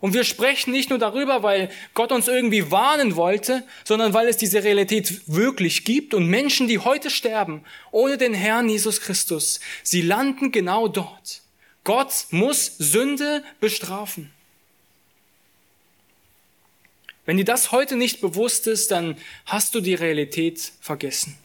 Und 0.00 0.12
wir 0.12 0.24
sprechen 0.24 0.72
nicht 0.72 0.90
nur 0.90 0.98
darüber, 0.98 1.44
weil 1.44 1.70
Gott 1.94 2.10
uns 2.10 2.26
irgendwie 2.26 2.72
warnen 2.72 3.14
wollte, 3.14 3.62
sondern 3.84 4.12
weil 4.12 4.26
es 4.26 4.38
diese 4.38 4.64
Realität 4.64 5.28
wirklich 5.28 5.84
gibt 5.84 6.14
und 6.14 6.26
Menschen, 6.26 6.66
die 6.66 6.80
heute 6.80 7.08
sterben, 7.08 7.64
ohne 7.92 8.18
den 8.18 8.34
Herrn 8.34 8.68
Jesus 8.68 9.00
Christus, 9.00 9.60
sie 9.84 10.02
landen 10.02 10.50
genau 10.50 10.88
dort. 10.88 11.42
Gott 11.84 12.26
muss 12.30 12.74
Sünde 12.78 13.44
bestrafen. 13.60 14.32
Wenn 17.28 17.36
dir 17.36 17.44
das 17.44 17.70
heute 17.70 17.94
nicht 17.94 18.20
bewusst 18.20 18.66
ist, 18.66 18.90
dann 18.90 19.16
hast 19.44 19.76
du 19.76 19.80
die 19.80 19.94
Realität 19.94 20.72
vergessen 20.80 21.36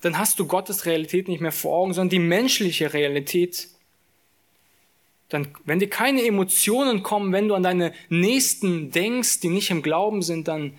dann 0.00 0.18
hast 0.18 0.38
du 0.38 0.46
Gottes 0.46 0.86
Realität 0.86 1.28
nicht 1.28 1.40
mehr 1.40 1.52
vor 1.52 1.76
Augen, 1.76 1.92
sondern 1.92 2.10
die 2.10 2.18
menschliche 2.18 2.92
Realität. 2.92 3.68
Dann, 5.28 5.48
wenn 5.64 5.78
dir 5.78 5.90
keine 5.90 6.24
Emotionen 6.24 7.02
kommen, 7.02 7.32
wenn 7.32 7.48
du 7.48 7.54
an 7.54 7.62
deine 7.62 7.92
Nächsten 8.08 8.90
denkst, 8.90 9.40
die 9.40 9.50
nicht 9.50 9.70
im 9.70 9.82
Glauben 9.82 10.22
sind, 10.22 10.48
dann 10.48 10.78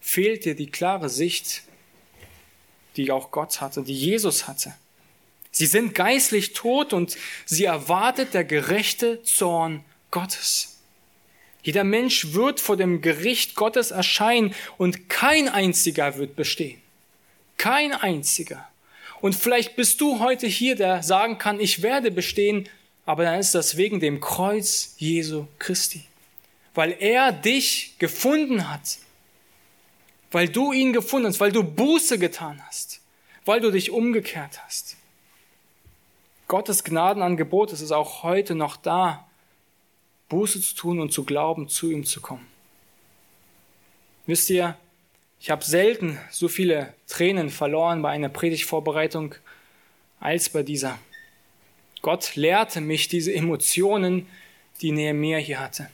fehlt 0.00 0.44
dir 0.44 0.54
die 0.54 0.70
klare 0.70 1.08
Sicht, 1.08 1.62
die 2.96 3.10
auch 3.10 3.30
Gott 3.30 3.60
hatte, 3.60 3.82
die 3.82 3.94
Jesus 3.94 4.46
hatte. 4.46 4.74
Sie 5.50 5.66
sind 5.66 5.94
geistlich 5.94 6.52
tot 6.52 6.92
und 6.92 7.16
sie 7.46 7.64
erwartet 7.64 8.34
der 8.34 8.44
gerechte 8.44 9.22
Zorn 9.22 9.82
Gottes. 10.10 10.77
Jeder 11.68 11.84
Mensch 11.84 12.32
wird 12.32 12.60
vor 12.60 12.78
dem 12.78 13.02
Gericht 13.02 13.54
Gottes 13.54 13.90
erscheinen 13.90 14.54
und 14.78 15.10
kein 15.10 15.50
einziger 15.50 16.16
wird 16.16 16.34
bestehen. 16.34 16.80
Kein 17.58 17.92
einziger. 17.92 18.66
Und 19.20 19.34
vielleicht 19.34 19.76
bist 19.76 20.00
du 20.00 20.18
heute 20.18 20.46
hier, 20.46 20.76
der 20.76 21.02
sagen 21.02 21.36
kann, 21.36 21.60
ich 21.60 21.82
werde 21.82 22.10
bestehen, 22.10 22.70
aber 23.04 23.24
dann 23.24 23.38
ist 23.38 23.54
das 23.54 23.76
wegen 23.76 24.00
dem 24.00 24.18
Kreuz 24.18 24.94
Jesu 24.96 25.46
Christi. 25.58 26.04
Weil 26.72 26.96
er 27.00 27.32
dich 27.32 27.96
gefunden 27.98 28.70
hat. 28.70 28.96
Weil 30.30 30.48
du 30.48 30.72
ihn 30.72 30.94
gefunden 30.94 31.28
hast, 31.28 31.40
weil 31.40 31.52
du 31.52 31.62
Buße 31.62 32.18
getan 32.18 32.62
hast. 32.66 33.02
Weil 33.44 33.60
du 33.60 33.70
dich 33.70 33.90
umgekehrt 33.90 34.58
hast. 34.64 34.96
Gottes 36.46 36.82
Gnadenangebot 36.82 37.74
ist 37.74 37.92
auch 37.92 38.22
heute 38.22 38.54
noch 38.54 38.78
da, 38.78 39.27
Buße 40.28 40.60
zu 40.60 40.74
tun 40.74 41.00
und 41.00 41.12
zu 41.12 41.24
glauben, 41.24 41.68
zu 41.68 41.90
ihm 41.90 42.04
zu 42.04 42.20
kommen. 42.20 42.46
Wisst 44.26 44.50
ihr, 44.50 44.76
ich 45.40 45.50
habe 45.50 45.64
selten 45.64 46.18
so 46.30 46.48
viele 46.48 46.92
Tränen 47.06 47.48
verloren 47.48 48.02
bei 48.02 48.10
einer 48.10 48.28
Predigtvorbereitung 48.28 49.34
als 50.20 50.50
bei 50.50 50.62
dieser. 50.62 50.98
Gott 52.02 52.36
lehrte 52.36 52.80
mich 52.80 53.08
diese 53.08 53.32
Emotionen, 53.32 54.26
die 54.80 54.92
Nehemiah 54.92 55.38
hier 55.38 55.60
hatte. 55.60 55.90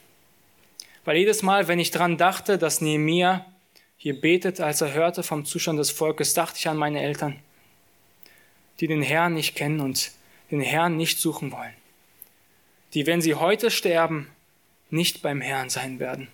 Weil 1.05 1.19
jedes 1.19 1.43
Mal, 1.43 1.69
wenn 1.69 1.79
ich 1.79 1.91
dran 1.91 2.17
dachte, 2.17 2.59
dass 2.59 2.81
Nehemiah 2.81 3.47
hier 3.97 4.21
betet, 4.21 4.61
als 4.61 4.81
er 4.81 4.93
hörte 4.93 5.23
vom 5.23 5.45
Zustand 5.45 5.79
des 5.79 5.91
Volkes, 5.91 6.35
dachte 6.35 6.59
ich 6.59 6.69
an 6.69 6.77
meine 6.77 7.03
Eltern, 7.03 7.39
die 8.81 8.87
den 8.87 9.03
Herrn 9.03 9.35
nicht 9.35 9.55
kennen 9.55 9.81
und 9.81 10.13
den 10.51 10.61
Herrn 10.61 10.97
nicht 10.97 11.21
suchen 11.21 11.53
wollen. 11.53 11.75
Die, 12.95 13.07
wenn 13.07 13.21
sie 13.21 13.35
heute 13.35 13.71
sterben, 13.71 14.31
nicht 14.91 15.23
beim 15.23 15.41
Herrn 15.41 15.69
sein 15.69 15.99
werden. 15.99 16.29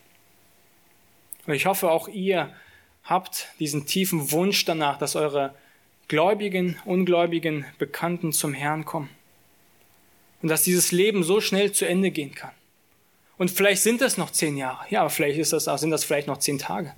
Und 1.47 1.55
ich 1.55 1.67
hoffe, 1.67 1.91
auch 1.91 2.09
ihr 2.09 2.55
habt 3.03 3.49
diesen 3.59 3.87
tiefen 3.87 4.31
Wunsch 4.31 4.65
danach, 4.65 4.99
dass 4.99 5.17
eure 5.17 5.55
gläubigen, 6.09 6.79
ungläubigen 6.85 7.65
Bekannten 7.79 8.33
zum 8.33 8.53
Herrn 8.53 8.85
kommen. 8.85 9.09
Und 10.43 10.49
dass 10.49 10.63
dieses 10.63 10.93
Leben 10.93 11.23
so 11.23 11.41
schnell 11.41 11.73
zu 11.73 11.87
Ende 11.87 12.11
gehen 12.11 12.35
kann. 12.35 12.53
Und 13.39 13.51
vielleicht 13.51 13.83
sind 13.83 14.03
das 14.03 14.19
noch 14.19 14.31
zehn 14.31 14.57
Jahre. 14.57 14.85
Ja, 14.91 15.01
aber 15.01 15.11
vielleicht 15.11 15.39
ist 15.39 15.53
das, 15.53 15.65
sind 15.65 15.91
das 15.91 16.05
vielleicht 16.05 16.27
noch 16.27 16.39
zehn 16.39 16.59
Tage. 16.59 16.95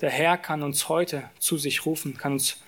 Der 0.00 0.10
Herr 0.10 0.36
kann 0.36 0.62
uns 0.62 0.88
heute 0.88 1.28
zu 1.38 1.56
sich 1.56 1.86
rufen, 1.86 2.18
kann 2.18 2.34
uns, 2.34 2.58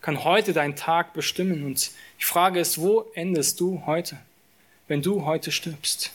kann 0.00 0.22
heute 0.22 0.52
deinen 0.52 0.76
Tag 0.76 1.14
bestimmen. 1.14 1.64
Und 1.64 1.90
die 2.20 2.24
Frage 2.24 2.60
ist, 2.60 2.80
wo 2.80 3.10
endest 3.14 3.60
du 3.60 3.82
heute, 3.86 4.18
wenn 4.88 5.02
du 5.02 5.24
heute 5.24 5.52
stirbst? 5.52 6.10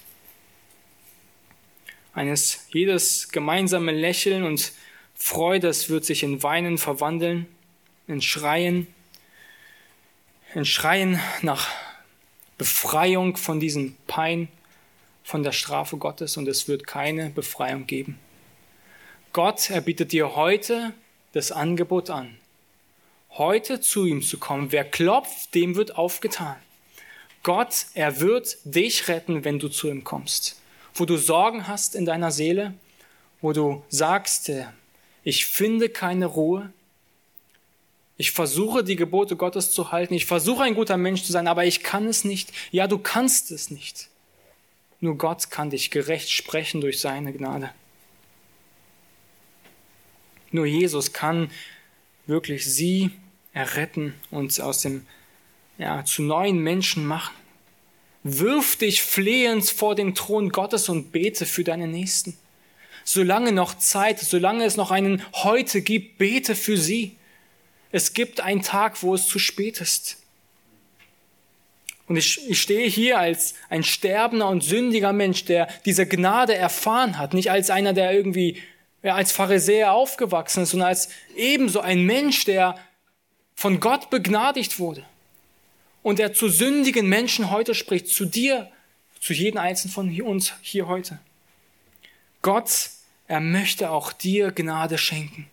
Eines, 2.13 2.67
jedes 2.71 3.29
gemeinsame 3.29 3.91
Lächeln 3.91 4.43
und 4.43 4.71
Freude, 5.15 5.69
wird 5.89 6.05
sich 6.05 6.23
in 6.23 6.43
Weinen 6.43 6.77
verwandeln, 6.77 7.47
in 8.07 8.21
Schreien, 8.21 8.88
in 10.53 10.65
Schreien 10.65 11.19
nach 11.41 11.69
Befreiung 12.57 13.38
von 13.38 13.59
diesem 13.59 13.95
Pein, 14.05 14.47
von 15.23 15.41
der 15.41 15.53
Strafe 15.53 15.97
Gottes 15.97 16.38
und 16.38 16.47
es 16.47 16.67
wird 16.67 16.86
keine 16.86 17.29
Befreiung 17.29 17.88
geben. 17.88 18.19
Gott, 19.31 19.69
er 19.69 19.81
bietet 19.81 20.12
dir 20.12 20.36
heute 20.36 20.93
das 21.31 21.51
Angebot 21.51 22.09
an, 22.12 22.38
heute 23.31 23.81
zu 23.81 24.05
ihm 24.05 24.21
zu 24.21 24.38
kommen. 24.38 24.71
Wer 24.71 24.83
klopft, 24.83 25.55
dem 25.55 25.75
wird 25.75 25.97
aufgetan. 25.97 26.57
Gott, 27.43 27.88
er 27.93 28.21
wird 28.21 28.58
dich 28.63 29.10
retten, 29.10 29.43
wenn 29.43 29.60
du 29.60 29.67
zu 29.67 29.89
ihm 29.89 30.03
kommst. 30.03 30.60
Wo 30.93 31.06
du 31.06 31.17
Sorgen 31.17 31.67
hast 31.67 31.93
in 31.93 32.06
deiner 32.06 32.32
Seele, 32.32 32.73
wo 33.41 33.51
du 33.51 33.84
sagst, 33.89 34.49
äh, 34.49 34.65
ich 35.23 35.45
finde 35.45 35.89
keine 35.89 36.25
Ruhe, 36.25 36.71
ich 38.15 38.32
versuche 38.32 38.84
die 38.84 38.95
Gebote 38.95 39.36
Gottes 39.36 39.71
zu 39.71 39.91
halten, 39.91 40.13
ich 40.13 40.25
versuche 40.25 40.63
ein 40.63 40.75
guter 40.75 40.97
Mensch 40.97 41.23
zu 41.23 41.32
sein, 41.32 41.47
aber 41.47 41.65
ich 41.65 41.84
kann 41.84 42.08
es 42.08 42.23
nicht. 42.23 42.53
Ja, 42.71 42.88
du 42.88 42.97
kannst 42.97 43.51
es 43.51 43.69
nicht. 43.71 44.10
Nur 45.01 45.17
Gott 45.17 45.49
kann 45.49 45.69
dich 45.69 45.91
gerecht 45.91 46.29
sprechen 46.29 46.79
durch 46.79 47.01
seine 47.01 47.34
Gnade. 47.34 47.71
Nur 50.51 50.65
Jesus 50.65 51.12
kann 51.12 51.51
wirklich 52.27 52.65
sie 52.65 53.12
erretten 53.51 54.13
und 54.32 54.58
aus 54.62 54.82
dem 54.82 55.06
ja, 55.77 56.03
zu 56.05 56.21
neuen 56.21 56.59
Menschen 56.59 57.05
machen. 57.05 57.33
Wirf 58.23 58.77
dich 58.77 59.01
flehend 59.01 59.69
vor 59.69 59.95
den 59.95 60.15
Thron 60.15 60.49
Gottes 60.49 60.88
und 60.89 61.12
bete 61.12 61.45
für 61.45 61.63
deine 61.63 61.88
Nächsten. 61.88 62.38
Solange 63.03 63.51
noch 63.51 63.77
Zeit, 63.77 64.19
solange 64.19 64.63
es 64.63 64.77
noch 64.77 64.91
einen 64.91 65.21
heute 65.33 65.81
gibt, 65.81 66.17
bete 66.17 66.55
für 66.55 66.77
sie. 66.77 67.17
Es 67.91 68.13
gibt 68.13 68.39
einen 68.39 68.62
Tag, 68.62 69.03
wo 69.03 69.13
es 69.13 69.27
zu 69.27 69.39
spät 69.39 69.81
ist. 69.81 70.17
Und 72.07 72.15
ich, 72.15 72.49
ich 72.49 72.62
stehe 72.62 72.88
hier 72.88 73.19
als 73.19 73.55
ein 73.69 73.83
sterbender 73.83 74.47
und 74.47 74.63
sündiger 74.63 75.12
Mensch, 75.12 75.45
der 75.45 75.67
diese 75.86 76.05
Gnade 76.05 76.55
erfahren 76.55 77.17
hat, 77.17 77.33
nicht 77.33 77.51
als 77.51 77.69
einer, 77.69 77.93
der 77.93 78.13
irgendwie 78.13 78.62
ja, 79.01 79.15
als 79.15 79.33
Pharisäer 79.33 79.91
aufgewachsen 79.91 80.63
ist, 80.63 80.71
sondern 80.71 80.89
als 80.89 81.09
ebenso 81.36 81.81
ein 81.81 82.03
Mensch, 82.03 82.45
der 82.45 82.77
von 83.53 83.81
Gott 83.81 84.09
begnadigt 84.09 84.79
wurde 84.79 85.05
und 86.03 86.19
der 86.19 86.33
zu 86.33 86.49
sündigen 86.49 87.07
Menschen 87.07 87.49
heute 87.49 87.73
spricht, 87.73 88.07
zu 88.09 88.25
dir, 88.25 88.69
zu 89.19 89.33
jedem 89.33 89.59
Einzelnen 89.59 89.93
von 89.93 90.21
uns 90.21 90.53
hier 90.61 90.87
heute. 90.87 91.19
Gott, 92.41 92.89
er 93.27 93.39
möchte 93.39 93.89
auch 93.89 94.11
dir 94.11 94.51
Gnade 94.51 94.97
schenken. 94.97 95.47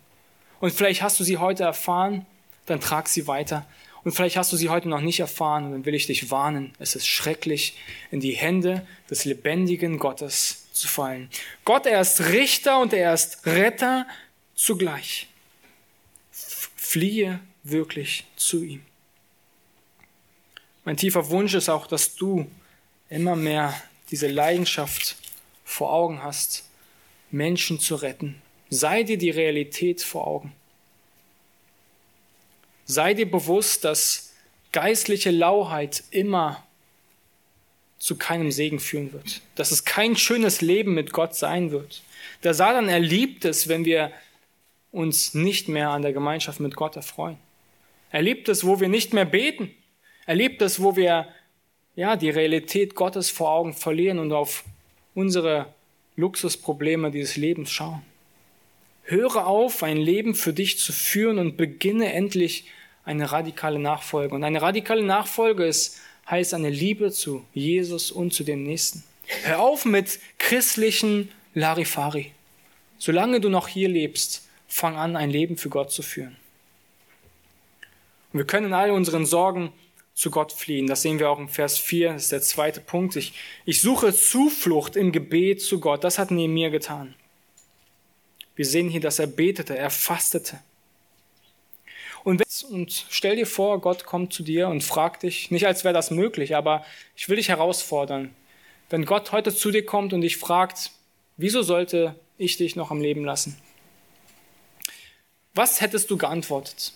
Und 0.59 0.71
vielleicht 0.73 1.01
hast 1.01 1.19
du 1.19 1.23
sie 1.23 1.37
heute 1.37 1.63
erfahren, 1.63 2.25
dann 2.65 2.81
trag 2.81 3.07
sie 3.07 3.27
weiter. 3.27 3.65
Und 4.03 4.11
vielleicht 4.11 4.35
hast 4.35 4.51
du 4.51 4.57
sie 4.57 4.69
heute 4.69 4.89
noch 4.89 5.01
nicht 5.01 5.19
erfahren 5.19 5.71
dann 5.71 5.85
will 5.85 5.95
ich 5.95 6.07
dich 6.07 6.31
warnen. 6.31 6.73
Es 6.79 6.95
ist 6.95 7.07
schrecklich, 7.07 7.77
in 8.09 8.19
die 8.19 8.33
Hände 8.33 8.85
des 9.09 9.25
lebendigen 9.25 9.99
Gottes 9.99 10.67
zu 10.73 10.87
fallen. 10.87 11.29
Gott, 11.65 11.85
er 11.85 12.01
ist 12.01 12.19
Richter 12.21 12.79
und 12.79 12.93
er 12.93 13.13
ist 13.13 13.45
Retter 13.45 14.07
zugleich. 14.55 15.27
Fliehe 16.31 17.39
wirklich 17.63 18.25
zu 18.35 18.63
ihm. 18.63 18.83
Mein 20.83 20.97
tiefer 20.97 21.29
Wunsch 21.29 21.53
ist 21.53 21.69
auch, 21.69 21.87
dass 21.87 22.15
du 22.15 22.49
immer 23.09 23.35
mehr 23.35 23.73
diese 24.09 24.27
Leidenschaft 24.27 25.15
vor 25.63 25.93
Augen 25.93 26.23
hast, 26.23 26.65
Menschen 27.29 27.79
zu 27.79 27.95
retten. 27.95 28.41
Sei 28.69 29.03
dir 29.03 29.17
die 29.17 29.29
Realität 29.29 30.01
vor 30.01 30.27
Augen. 30.27 30.53
Sei 32.85 33.13
dir 33.13 33.29
bewusst, 33.29 33.83
dass 33.85 34.33
geistliche 34.71 35.31
Lauheit 35.31 36.03
immer 36.11 36.65
zu 37.99 38.17
keinem 38.17 38.51
Segen 38.51 38.79
führen 38.79 39.13
wird. 39.13 39.41
Dass 39.55 39.71
es 39.71 39.85
kein 39.85 40.15
schönes 40.15 40.61
Leben 40.61 40.93
mit 40.93 41.13
Gott 41.13 41.35
sein 41.35 41.71
wird. 41.71 42.01
Der 42.43 42.53
Satan, 42.53 42.89
er 42.89 42.99
liebt 42.99 43.45
es, 43.45 43.67
wenn 43.67 43.85
wir 43.85 44.11
uns 44.91 45.33
nicht 45.33 45.67
mehr 45.67 45.91
an 45.91 46.01
der 46.01 46.11
Gemeinschaft 46.11 46.59
mit 46.59 46.75
Gott 46.75 46.95
erfreuen. 46.95 47.37
Er 48.09 48.21
liebt 48.21 48.49
es, 48.49 48.65
wo 48.65 48.79
wir 48.79 48.89
nicht 48.89 49.13
mehr 49.13 49.25
beten. 49.25 49.73
Er 50.31 50.35
liebt 50.35 50.61
es, 50.61 50.81
wo 50.81 50.95
wir 50.95 51.27
ja, 51.97 52.15
die 52.15 52.29
Realität 52.29 52.95
Gottes 52.95 53.29
vor 53.29 53.51
Augen 53.51 53.73
verlieren 53.73 54.17
und 54.17 54.31
auf 54.31 54.63
unsere 55.13 55.75
Luxusprobleme 56.15 57.11
dieses 57.11 57.35
Lebens 57.35 57.69
schauen. 57.69 58.01
Höre 59.03 59.45
auf, 59.45 59.83
ein 59.83 59.97
Leben 59.97 60.33
für 60.33 60.53
dich 60.53 60.79
zu 60.79 60.93
führen 60.93 61.37
und 61.37 61.57
beginne 61.57 62.13
endlich 62.13 62.63
eine 63.03 63.29
radikale 63.33 63.77
Nachfolge. 63.77 64.33
Und 64.33 64.45
eine 64.45 64.61
radikale 64.61 65.03
Nachfolge 65.03 65.65
ist, 65.65 65.99
heißt 66.29 66.53
eine 66.53 66.69
Liebe 66.69 67.11
zu 67.11 67.43
Jesus 67.53 68.09
und 68.09 68.33
zu 68.33 68.45
dem 68.45 68.63
Nächsten. 68.63 69.03
Hör 69.43 69.59
auf 69.59 69.83
mit 69.83 70.17
christlichen 70.37 71.27
Larifari. 71.55 72.31
Solange 72.99 73.41
du 73.41 73.49
noch 73.49 73.67
hier 73.67 73.89
lebst, 73.89 74.47
fang 74.69 74.95
an, 74.95 75.17
ein 75.17 75.29
Leben 75.29 75.57
für 75.57 75.67
Gott 75.67 75.91
zu 75.91 76.01
führen. 76.01 76.37
Und 78.31 78.39
wir 78.39 78.47
können 78.47 78.71
all 78.71 78.91
unseren 78.91 79.25
Sorgen 79.25 79.73
zu 80.13 80.31
Gott 80.31 80.51
fliehen. 80.51 80.87
Das 80.87 81.01
sehen 81.01 81.19
wir 81.19 81.29
auch 81.29 81.39
im 81.39 81.49
Vers 81.49 81.77
4, 81.77 82.13
das 82.13 82.23
ist 82.23 82.31
der 82.31 82.41
zweite 82.41 82.81
Punkt. 82.81 83.15
Ich, 83.15 83.33
ich 83.65 83.81
suche 83.81 84.13
Zuflucht 84.13 84.95
im 84.95 85.11
Gebet 85.11 85.61
zu 85.61 85.79
Gott. 85.79 86.03
Das 86.03 86.17
hat 86.17 86.31
Nehemiah 86.31 86.69
getan. 86.69 87.15
Wir 88.55 88.65
sehen 88.65 88.89
hier, 88.89 89.01
dass 89.01 89.19
er 89.19 89.27
betete, 89.27 89.77
er 89.77 89.89
fastete. 89.89 90.59
Und, 92.23 92.43
und 92.69 93.05
stell 93.09 93.35
dir 93.35 93.47
vor, 93.47 93.81
Gott 93.81 94.05
kommt 94.05 94.33
zu 94.33 94.43
dir 94.43 94.67
und 94.67 94.83
fragt 94.83 95.23
dich, 95.23 95.49
nicht 95.49 95.65
als 95.65 95.83
wäre 95.83 95.93
das 95.93 96.11
möglich, 96.11 96.55
aber 96.55 96.85
ich 97.15 97.29
will 97.29 97.37
dich 97.37 97.49
herausfordern. 97.49 98.35
Wenn 98.89 99.05
Gott 99.05 99.31
heute 99.31 99.55
zu 99.55 99.71
dir 99.71 99.85
kommt 99.85 100.13
und 100.13 100.21
dich 100.21 100.37
fragt, 100.37 100.91
wieso 101.37 101.63
sollte 101.63 102.15
ich 102.37 102.57
dich 102.57 102.75
noch 102.75 102.91
am 102.91 103.01
Leben 103.01 103.25
lassen? 103.25 103.57
Was 105.53 105.81
hättest 105.81 106.11
du 106.11 106.17
geantwortet? 106.17 106.93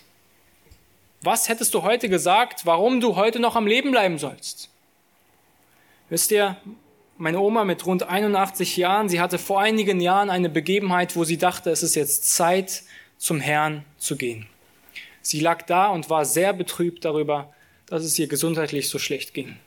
Was 1.22 1.50
hättest 1.50 1.74
du 1.74 1.84
heute 1.84 2.10
gesagt, 2.10 2.66
warum 2.66 3.02
du 3.02 3.16
heute 3.16 3.40
noch 3.40 3.56
am 3.56 3.68
Leben 3.68 3.92
bleiben 3.92 4.18
sollst? 4.18 4.70
Wisst 6.10 6.32
ihr, 6.32 6.58
meine 7.18 7.40
Oma 7.40 7.64
mit 7.64 7.86
rund 7.86 8.04
81 8.04 8.78
Jahren, 8.78 9.10
sie 9.10 9.20
hatte 9.20 9.40
vor 9.40 9.62
einigen 9.62 10.00
Jahren 10.00 10.30
eine 10.30 10.50
Begebenheit, 10.50 11.16
wo 11.16 11.24
sie 11.24 11.38
dachte, 11.38 11.72
es 11.72 11.82
ist 11.82 11.96
jetzt 11.96 12.36
Zeit, 12.36 12.84
zum 13.18 13.40
Herrn 13.40 13.86
zu 13.98 14.18
gehen. 14.18 14.48
Sie 15.22 15.40
lag 15.40 15.64
da 15.64 15.88
und 15.88 16.10
war 16.10 16.26
sehr 16.26 16.54
betrübt 16.54 17.06
darüber, 17.06 17.54
dass 17.88 18.04
es 18.04 18.20
ihr 18.20 18.28
gesundheitlich 18.28 18.90
so 18.90 19.00
schlecht 19.00 19.34
ging. 19.34 19.58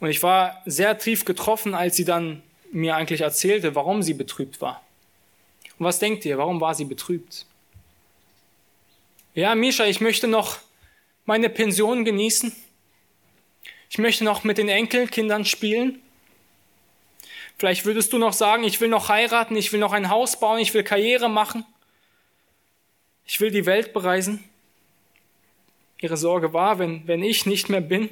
Und 0.00 0.08
ich 0.08 0.22
war 0.22 0.62
sehr 0.64 0.96
tief 0.98 1.24
getroffen, 1.24 1.74
als 1.74 1.96
sie 1.96 2.04
dann 2.04 2.42
mir 2.70 2.96
eigentlich 2.96 3.22
erzählte, 3.22 3.74
warum 3.74 4.02
sie 4.02 4.14
betrübt 4.14 4.60
war. 4.60 4.82
Und 5.78 5.84
was 5.84 5.98
denkt 5.98 6.24
ihr, 6.24 6.38
warum 6.38 6.60
war 6.60 6.74
sie 6.74 6.84
betrübt? 6.84 7.46
Ja, 9.38 9.54
Misha, 9.54 9.84
ich 9.84 10.00
möchte 10.00 10.26
noch 10.26 10.58
meine 11.24 11.48
Pension 11.48 12.04
genießen. 12.04 12.52
Ich 13.88 13.98
möchte 13.98 14.24
noch 14.24 14.42
mit 14.42 14.58
den 14.58 14.68
Enkelkindern 14.68 15.44
spielen. 15.44 16.02
Vielleicht 17.56 17.84
würdest 17.84 18.12
du 18.12 18.18
noch 18.18 18.32
sagen, 18.32 18.64
ich 18.64 18.80
will 18.80 18.88
noch 18.88 19.08
heiraten, 19.08 19.54
ich 19.54 19.72
will 19.72 19.78
noch 19.78 19.92
ein 19.92 20.08
Haus 20.08 20.40
bauen, 20.40 20.58
ich 20.58 20.74
will 20.74 20.82
Karriere 20.82 21.30
machen. 21.30 21.64
Ich 23.26 23.40
will 23.40 23.52
die 23.52 23.64
Welt 23.64 23.92
bereisen. 23.92 24.42
Ihre 26.00 26.16
Sorge 26.16 26.52
war, 26.52 26.80
wenn, 26.80 27.06
wenn 27.06 27.22
ich 27.22 27.46
nicht 27.46 27.68
mehr 27.68 27.80
bin, 27.80 28.10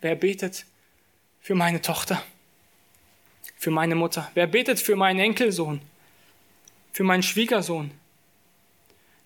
wer 0.00 0.14
betet 0.14 0.64
für 1.42 1.54
meine 1.54 1.82
Tochter, 1.82 2.24
für 3.58 3.70
meine 3.70 3.96
Mutter? 3.96 4.30
Wer 4.32 4.46
betet 4.46 4.80
für 4.80 4.96
meinen 4.96 5.20
Enkelsohn, 5.20 5.82
für 6.90 7.04
meinen 7.04 7.22
Schwiegersohn? 7.22 7.90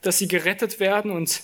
Dass 0.06 0.18
sie 0.18 0.28
gerettet 0.28 0.80
werden 0.80 1.10
und 1.10 1.42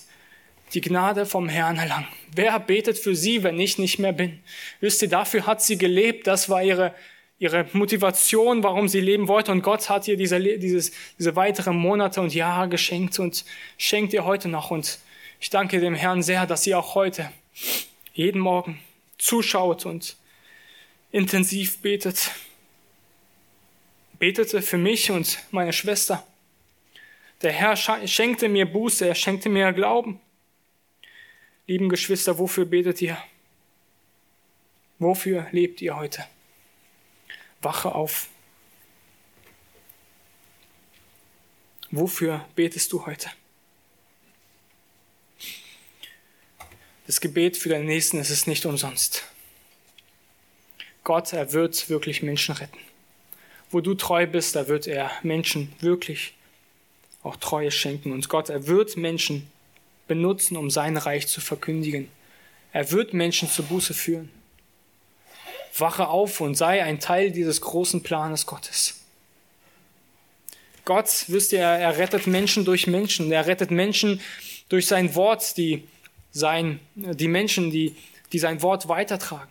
die 0.73 0.81
Gnade 0.81 1.25
vom 1.25 1.49
Herrn 1.49 1.77
erlangen. 1.77 2.07
Wer 2.35 2.59
betet 2.59 2.97
für 2.97 3.15
sie, 3.15 3.43
wenn 3.43 3.59
ich 3.59 3.77
nicht 3.77 3.99
mehr 3.99 4.13
bin? 4.13 4.39
Wisst 4.79 5.01
ihr, 5.01 5.09
dafür 5.09 5.45
hat 5.45 5.61
sie 5.61 5.77
gelebt. 5.77 6.25
Das 6.25 6.49
war 6.49 6.63
ihre, 6.63 6.95
ihre 7.37 7.67
Motivation, 7.73 8.63
warum 8.63 8.87
sie 8.87 9.01
leben 9.01 9.27
wollte. 9.27 9.51
Und 9.51 9.61
Gott 9.61 9.89
hat 9.89 10.07
ihr 10.07 10.17
diese, 10.17 10.39
dieses, 10.39 10.91
diese 11.19 11.35
weiteren 11.35 11.75
Monate 11.75 12.21
und 12.21 12.33
Jahre 12.33 12.69
geschenkt 12.69 13.19
und 13.19 13.45
schenkt 13.77 14.13
ihr 14.13 14.25
heute 14.25 14.47
noch. 14.47 14.71
Und 14.71 14.99
ich 15.39 15.49
danke 15.49 15.79
dem 15.79 15.93
Herrn 15.93 16.23
sehr, 16.23 16.47
dass 16.47 16.63
sie 16.63 16.73
auch 16.73 16.95
heute 16.95 17.31
jeden 18.13 18.39
Morgen 18.39 18.79
zuschaut 19.17 19.85
und 19.85 20.15
intensiv 21.11 21.79
betet. 21.79 22.31
Betete 24.17 24.61
für 24.61 24.77
mich 24.77 25.11
und 25.11 25.39
meine 25.51 25.73
Schwester. 25.73 26.25
Der 27.43 27.51
Herr 27.51 27.75
schenkte 27.75 28.47
mir 28.47 28.65
Buße, 28.65 29.05
er 29.05 29.15
schenkte 29.15 29.49
mir 29.49 29.73
Glauben. 29.73 30.21
Lieben 31.67 31.89
Geschwister, 31.89 32.39
wofür 32.39 32.65
betet 32.65 33.01
ihr? 33.01 33.21
Wofür 34.97 35.47
lebt 35.51 35.81
ihr 35.81 35.97
heute? 35.97 36.25
Wache 37.61 37.93
auf. 37.93 38.29
Wofür 41.91 42.47
betest 42.55 42.93
du 42.93 43.05
heute? 43.05 43.29
Das 47.05 47.19
Gebet 47.19 47.57
für 47.57 47.67
deinen 47.67 47.85
Nächsten 47.85 48.19
ist 48.19 48.29
es 48.29 48.47
nicht 48.47 48.65
umsonst. 48.65 49.25
Gott, 51.03 51.33
er 51.33 51.51
wird 51.51 51.89
wirklich 51.89 52.23
Menschen 52.23 52.55
retten. 52.55 52.79
Wo 53.69 53.81
du 53.81 53.95
treu 53.95 54.25
bist, 54.25 54.55
da 54.55 54.69
wird 54.69 54.87
er 54.87 55.11
Menschen 55.21 55.73
wirklich 55.81 56.33
auch 57.23 57.37
Treue 57.37 57.71
schenken. 57.71 58.11
Und 58.11 58.29
Gott, 58.29 58.49
er 58.49 58.67
wird 58.67 58.97
Menschen 58.97 59.49
benutzen, 60.07 60.57
um 60.57 60.69
sein 60.69 60.97
Reich 60.97 61.27
zu 61.27 61.41
verkündigen. 61.41 62.09
Er 62.71 62.91
wird 62.91 63.13
Menschen 63.13 63.49
zur 63.49 63.65
Buße 63.65 63.93
führen. 63.93 64.29
Wache 65.77 66.07
auf 66.07 66.41
und 66.41 66.55
sei 66.55 66.83
ein 66.83 66.99
Teil 66.99 67.31
dieses 67.31 67.61
großen 67.61 68.03
Planes 68.03 68.45
Gottes. 68.45 68.99
Gott, 70.85 71.25
wisst 71.27 71.53
ihr, 71.53 71.61
er 71.61 71.97
rettet 71.97 72.27
Menschen 72.27 72.65
durch 72.65 72.87
Menschen. 72.87 73.31
Er 73.31 73.47
rettet 73.47 73.71
Menschen 73.71 74.21
durch 74.69 74.87
sein 74.87 75.15
Wort, 75.15 75.57
die, 75.57 75.87
sein, 76.31 76.79
die 76.95 77.27
Menschen, 77.27 77.71
die, 77.71 77.95
die 78.33 78.39
sein 78.39 78.61
Wort 78.61 78.89
weitertragen. 78.89 79.49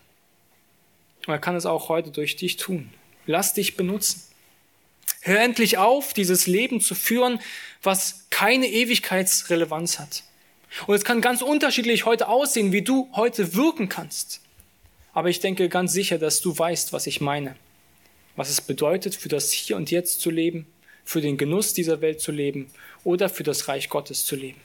Und 1.26 1.32
er 1.32 1.38
kann 1.38 1.56
es 1.56 1.66
auch 1.66 1.88
heute 1.88 2.10
durch 2.10 2.36
dich 2.36 2.56
tun. 2.56 2.92
Lass 3.26 3.54
dich 3.54 3.76
benutzen. 3.76 4.22
Hör 5.24 5.40
endlich 5.40 5.78
auf, 5.78 6.14
dieses 6.14 6.48
Leben 6.48 6.80
zu 6.80 6.96
führen, 6.96 7.38
was 7.80 8.26
keine 8.30 8.66
Ewigkeitsrelevanz 8.66 10.00
hat. 10.00 10.24
Und 10.88 10.96
es 10.96 11.04
kann 11.04 11.20
ganz 11.20 11.42
unterschiedlich 11.42 12.04
heute 12.04 12.26
aussehen, 12.26 12.72
wie 12.72 12.82
du 12.82 13.08
heute 13.14 13.54
wirken 13.54 13.88
kannst. 13.88 14.40
Aber 15.12 15.28
ich 15.28 15.38
denke 15.38 15.68
ganz 15.68 15.92
sicher, 15.92 16.18
dass 16.18 16.40
du 16.40 16.58
weißt, 16.58 16.92
was 16.92 17.06
ich 17.06 17.20
meine. 17.20 17.54
Was 18.34 18.50
es 18.50 18.60
bedeutet, 18.60 19.14
für 19.14 19.28
das 19.28 19.52
Hier 19.52 19.76
und 19.76 19.92
Jetzt 19.92 20.20
zu 20.20 20.30
leben, 20.30 20.66
für 21.04 21.20
den 21.20 21.36
Genuss 21.36 21.72
dieser 21.72 22.00
Welt 22.00 22.20
zu 22.20 22.32
leben 22.32 22.68
oder 23.04 23.28
für 23.28 23.44
das 23.44 23.68
Reich 23.68 23.88
Gottes 23.90 24.24
zu 24.24 24.34
leben. 24.34 24.60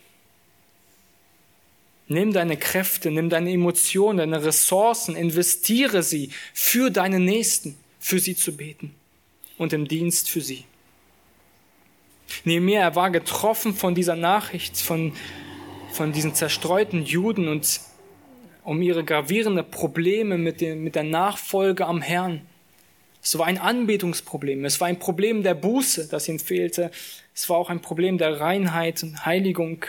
Nimm 2.08 2.34
deine 2.34 2.58
Kräfte, 2.58 3.12
nimm 3.12 3.30
deine 3.30 3.52
Emotionen, 3.52 4.18
deine 4.18 4.44
Ressourcen, 4.44 5.16
investiere 5.16 6.02
sie 6.02 6.32
für 6.54 6.90
deine 6.90 7.20
Nächsten, 7.20 7.78
für 8.00 8.18
sie 8.20 8.36
zu 8.36 8.58
beten 8.58 8.96
und 9.58 9.74
im 9.74 9.88
Dienst 9.88 10.30
für 10.30 10.42
sie. 10.42 10.66
Nehemiah, 12.44 12.82
er 12.82 12.96
war 12.96 13.10
getroffen 13.10 13.74
von 13.74 13.96
dieser 13.96 14.16
Nachricht, 14.16 14.78
von, 14.78 15.14
von 15.92 16.12
diesen 16.12 16.34
zerstreuten 16.34 17.04
Juden 17.04 17.48
und 17.48 17.82
um 18.64 18.82
ihre 18.82 19.04
gravierenden 19.04 19.70
Probleme 19.70 20.38
mit, 20.38 20.62
den, 20.62 20.84
mit 20.84 20.96
der 20.96 21.04
Nachfolge 21.04 21.86
am 21.86 22.02
Herrn. 22.02 22.42
Es 23.24 23.38
war 23.38 23.46
ein 23.46 23.58
Anbetungsproblem, 23.58 24.66
es 24.66 24.80
war 24.80 24.88
ein 24.88 25.00
Problem 25.00 25.44
der 25.44 25.54
Buße, 25.54 26.08
das 26.10 26.28
ihnen 26.28 26.40
fehlte, 26.40 26.92
es 27.34 27.50
war 27.50 27.58
auch 27.58 27.70
ein 27.70 27.82
Problem 27.82 28.18
der 28.18 28.40
Reinheit 28.40 29.04
und 29.04 29.26
Heiligung. 29.26 29.86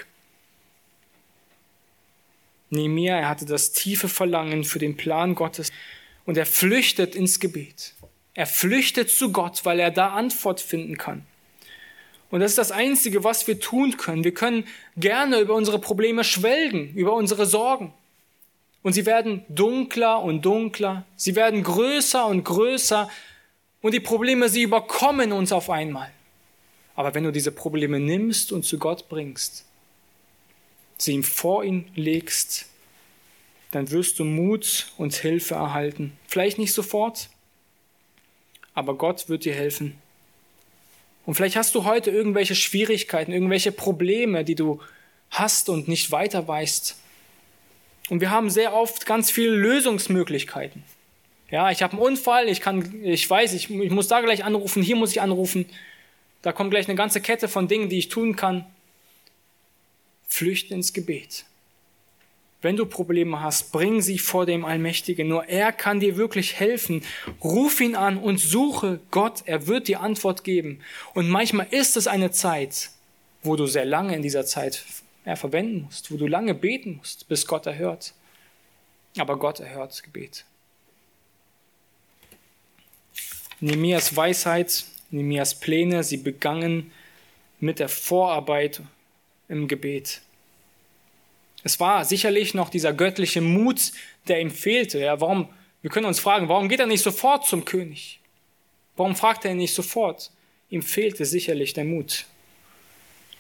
Nehemiah, 2.71 3.17
er 3.17 3.29
hatte 3.29 3.47
das 3.47 3.73
tiefe 3.73 4.09
Verlangen 4.09 4.65
für 4.65 4.79
den 4.79 4.97
Plan 4.97 5.35
Gottes 5.35 5.73
und 6.25 6.37
er 6.37 6.47
flüchtet 6.47 7.15
ins 7.15 7.41
Gebet. 7.41 7.95
Er 8.39 8.47
flüchtet 8.47 9.11
zu 9.11 9.33
Gott, 9.33 9.65
weil 9.65 9.81
er 9.81 9.91
da 9.91 10.11
Antwort 10.11 10.61
finden 10.61 10.97
kann. 10.97 11.27
Und 12.31 12.39
das 12.39 12.53
ist 12.53 12.59
das 12.59 12.71
Einzige, 12.71 13.25
was 13.25 13.49
wir 13.49 13.59
tun 13.59 13.97
können. 13.97 14.23
Wir 14.23 14.33
können 14.33 14.65
gerne 14.97 15.41
über 15.41 15.57
unsere 15.57 15.81
Probleme 15.81 16.23
schwelgen, 16.23 16.95
über 16.95 17.15
unsere 17.15 17.47
Sorgen. 17.47 17.93
Und 18.85 18.93
sie 18.93 19.07
werden 19.07 19.45
dunkler 19.49 20.23
und 20.23 20.43
dunkler, 20.43 21.05
sie 21.17 21.35
werden 21.35 21.65
größer 21.65 22.27
und 22.27 22.45
größer 22.45 23.11
und 23.83 23.93
die 23.93 23.99
Probleme, 23.99 24.49
sie 24.49 24.63
überkommen 24.63 25.33
uns 25.33 25.51
auf 25.51 25.69
einmal. 25.69 26.13
Aber 26.95 27.17
wenn 27.17 27.25
du 27.25 27.33
diese 27.33 27.51
Probleme 27.51 27.99
nimmst 27.99 28.53
und 28.53 28.65
zu 28.65 28.79
Gott 28.79 29.09
bringst, 29.09 29.65
sie 30.97 31.15
ihm 31.15 31.25
vor 31.25 31.65
ihn 31.65 31.91
legst, 31.97 32.67
dann 33.73 33.91
wirst 33.91 34.21
du 34.21 34.25
Mut 34.25 34.93
und 34.97 35.13
Hilfe 35.17 35.57
erhalten. 35.57 36.17
Vielleicht 36.29 36.59
nicht 36.59 36.73
sofort, 36.73 37.31
aber 38.79 38.95
Gott 38.95 39.29
wird 39.29 39.45
dir 39.45 39.55
helfen. 39.55 39.99
Und 41.27 41.35
vielleicht 41.35 41.57
hast 41.57 41.75
du 41.75 41.85
heute 41.85 42.11
irgendwelche 42.11 42.55
Schwierigkeiten, 42.55 43.33
irgendwelche 43.33 43.73
Probleme, 43.73 44.45
die 44.45 44.55
du 44.55 44.81
hast 45.31 45.69
und 45.69 45.89
nicht 45.89 46.11
weiter 46.11 46.47
weißt. 46.47 46.97
Und 48.09 48.21
wir 48.21 48.31
haben 48.31 48.49
sehr 48.49 48.73
oft 48.73 49.05
ganz 49.05 49.31
viele 49.31 49.51
Lösungsmöglichkeiten. 49.51 50.85
Ja, 51.51 51.71
ich 51.71 51.83
habe 51.83 51.95
einen 51.95 52.03
Unfall, 52.03 52.49
ich 52.49 52.61
kann, 52.61 53.05
ich 53.05 53.29
weiß, 53.29 53.53
ich, 53.55 53.69
ich 53.69 53.91
muss 53.91 54.09
da 54.09 54.21
gleich 54.21 54.45
anrufen, 54.45 54.83
hier 54.83 54.97
muss 54.97 55.11
ich 55.11 55.21
anrufen. 55.21 55.67
Da 56.43 56.53
kommt 56.53 56.71
gleich 56.71 56.89
eine 56.89 56.97
ganze 56.97 57.21
Kette 57.21 57.49
von 57.49 57.69
Dingen, 57.69 57.89
die 57.89 57.99
ich 57.99 58.09
tun 58.09 58.37
kann. 58.37 58.65
Flüchte 60.29 60.73
ins 60.73 60.93
Gebet. 60.93 61.45
Wenn 62.61 62.77
du 62.77 62.87
Probleme 62.87 63.41
hast, 63.41 63.71
bring 63.71 64.03
sie 64.03 64.19
vor 64.19 64.45
dem 64.45 64.65
Allmächtigen. 64.65 65.29
Nur 65.29 65.45
er 65.45 65.71
kann 65.71 66.01
dir 66.01 66.17
wirklich 66.17 66.59
helfen. 66.59 67.05
Ruf 67.43 67.81
ihn 67.81 67.95
an 67.95 68.19
und 68.19 68.39
suche 68.39 68.99
Gott. 69.13 69.43
Er 69.47 69.69
wird 69.69 69.87
dir 69.87 70.01
Antwort 70.01 70.43
geben. 70.43 70.81
Und 71.15 71.29
manchmal 71.29 71.69
ist 71.71 71.97
es 71.97 72.09
eine 72.09 72.33
Zeit, 72.33 72.91
wo 73.43 73.55
du 73.55 73.67
sehr 73.67 73.85
lange 73.85 74.17
in 74.17 74.23
dieser 74.23 74.45
Zeit 74.45 74.85
ja, 75.25 75.37
verwenden 75.37 75.83
musst, 75.83 76.11
wo 76.11 76.17
du 76.17 76.27
lange 76.27 76.55
beten 76.55 76.97
musst, 76.97 77.29
bis 77.29 77.47
Gott 77.47 77.67
erhört. 77.67 78.13
Aber 79.17 79.39
Gott 79.39 79.61
erhört 79.61 80.03
Gebet. 80.03 80.45
Nehemias 83.61 84.17
Weisheit, 84.17 84.85
Nehemias 85.11 85.59
Pläne, 85.59 86.03
sie 86.03 86.17
begangen 86.17 86.93
mit 87.61 87.79
der 87.79 87.89
Vorarbeit 87.89 88.83
im 89.49 89.69
Gebet. 89.69 90.23
Es 91.65 91.81
war 91.81 92.05
sicherlich 92.05 92.55
noch 92.55 92.71
dieser 92.71 92.93
göttliche 92.93 93.41
Mut, 93.41 93.93
der 94.29 94.41
ihm 94.41 94.51
fehlte. 94.51 95.01
Ja, 95.01 95.21
warum, 95.21 95.49
wir 95.83 95.91
können 95.91 96.07
uns 96.07 96.21
fragen, 96.21 96.49
warum 96.49 96.69
geht 96.69 96.81
er 96.81 96.87
nicht 96.87 97.03
sofort 97.03 97.47
zum 97.47 97.65
König? 97.65 98.21
Warum 98.97 99.17
fragt 99.17 99.45
er 99.45 99.53
ihn 99.53 99.59
nicht 99.59 99.75
sofort? 99.75 100.31
Ihm 100.71 100.83
fehlte 100.83 101.25
sicherlich 101.25 101.73
der 101.73 101.85
Mut. 101.85 102.27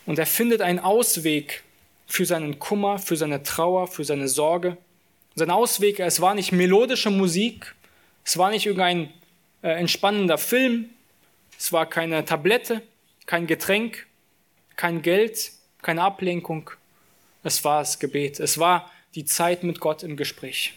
Und 0.06 0.18
er 0.18 0.26
findet 0.26 0.62
einen 0.62 0.78
Ausweg 0.78 1.62
für 2.06 2.24
seinen 2.24 2.58
Kummer, 2.58 2.98
für 2.98 3.16
seine 3.16 3.42
Trauer, 3.42 3.86
für 3.86 4.04
seine 4.04 4.28
Sorge. 4.28 4.78
Sein 5.34 5.50
Ausweg, 5.50 6.00
es 6.00 6.20
war 6.20 6.34
nicht 6.34 6.52
melodische 6.52 7.10
Musik, 7.10 7.74
es 8.24 8.38
war 8.38 8.50
nicht 8.50 8.66
irgendein 8.66 9.12
äh, 9.62 9.68
entspannender 9.68 10.38
Film, 10.38 10.90
es 11.58 11.72
war 11.72 11.86
keine 11.86 12.24
Tablette, 12.24 12.82
kein 13.26 13.46
Getränk, 13.46 14.06
kein 14.76 15.02
Geld, 15.02 15.52
keine 15.82 16.02
Ablenkung. 16.02 16.70
Es 17.42 17.64
war 17.64 17.80
das 17.80 17.98
Gebet. 17.98 18.40
Es 18.40 18.58
war 18.58 18.90
die 19.14 19.24
Zeit 19.24 19.62
mit 19.64 19.80
Gott 19.80 20.02
im 20.02 20.16
Gespräch. 20.16 20.74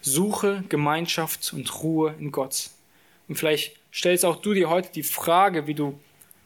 Suche 0.00 0.64
Gemeinschaft 0.68 1.52
und 1.52 1.82
Ruhe 1.82 2.14
in 2.18 2.30
Gott. 2.30 2.70
Und 3.28 3.36
vielleicht 3.36 3.76
stellst 3.92 4.24
auch 4.24 4.36
du 4.36 4.54
dir 4.54 4.70
heute 4.70 4.90
die 4.92 5.02
Frage, 5.02 5.66
wie 5.66 5.74
du, 5.74 5.98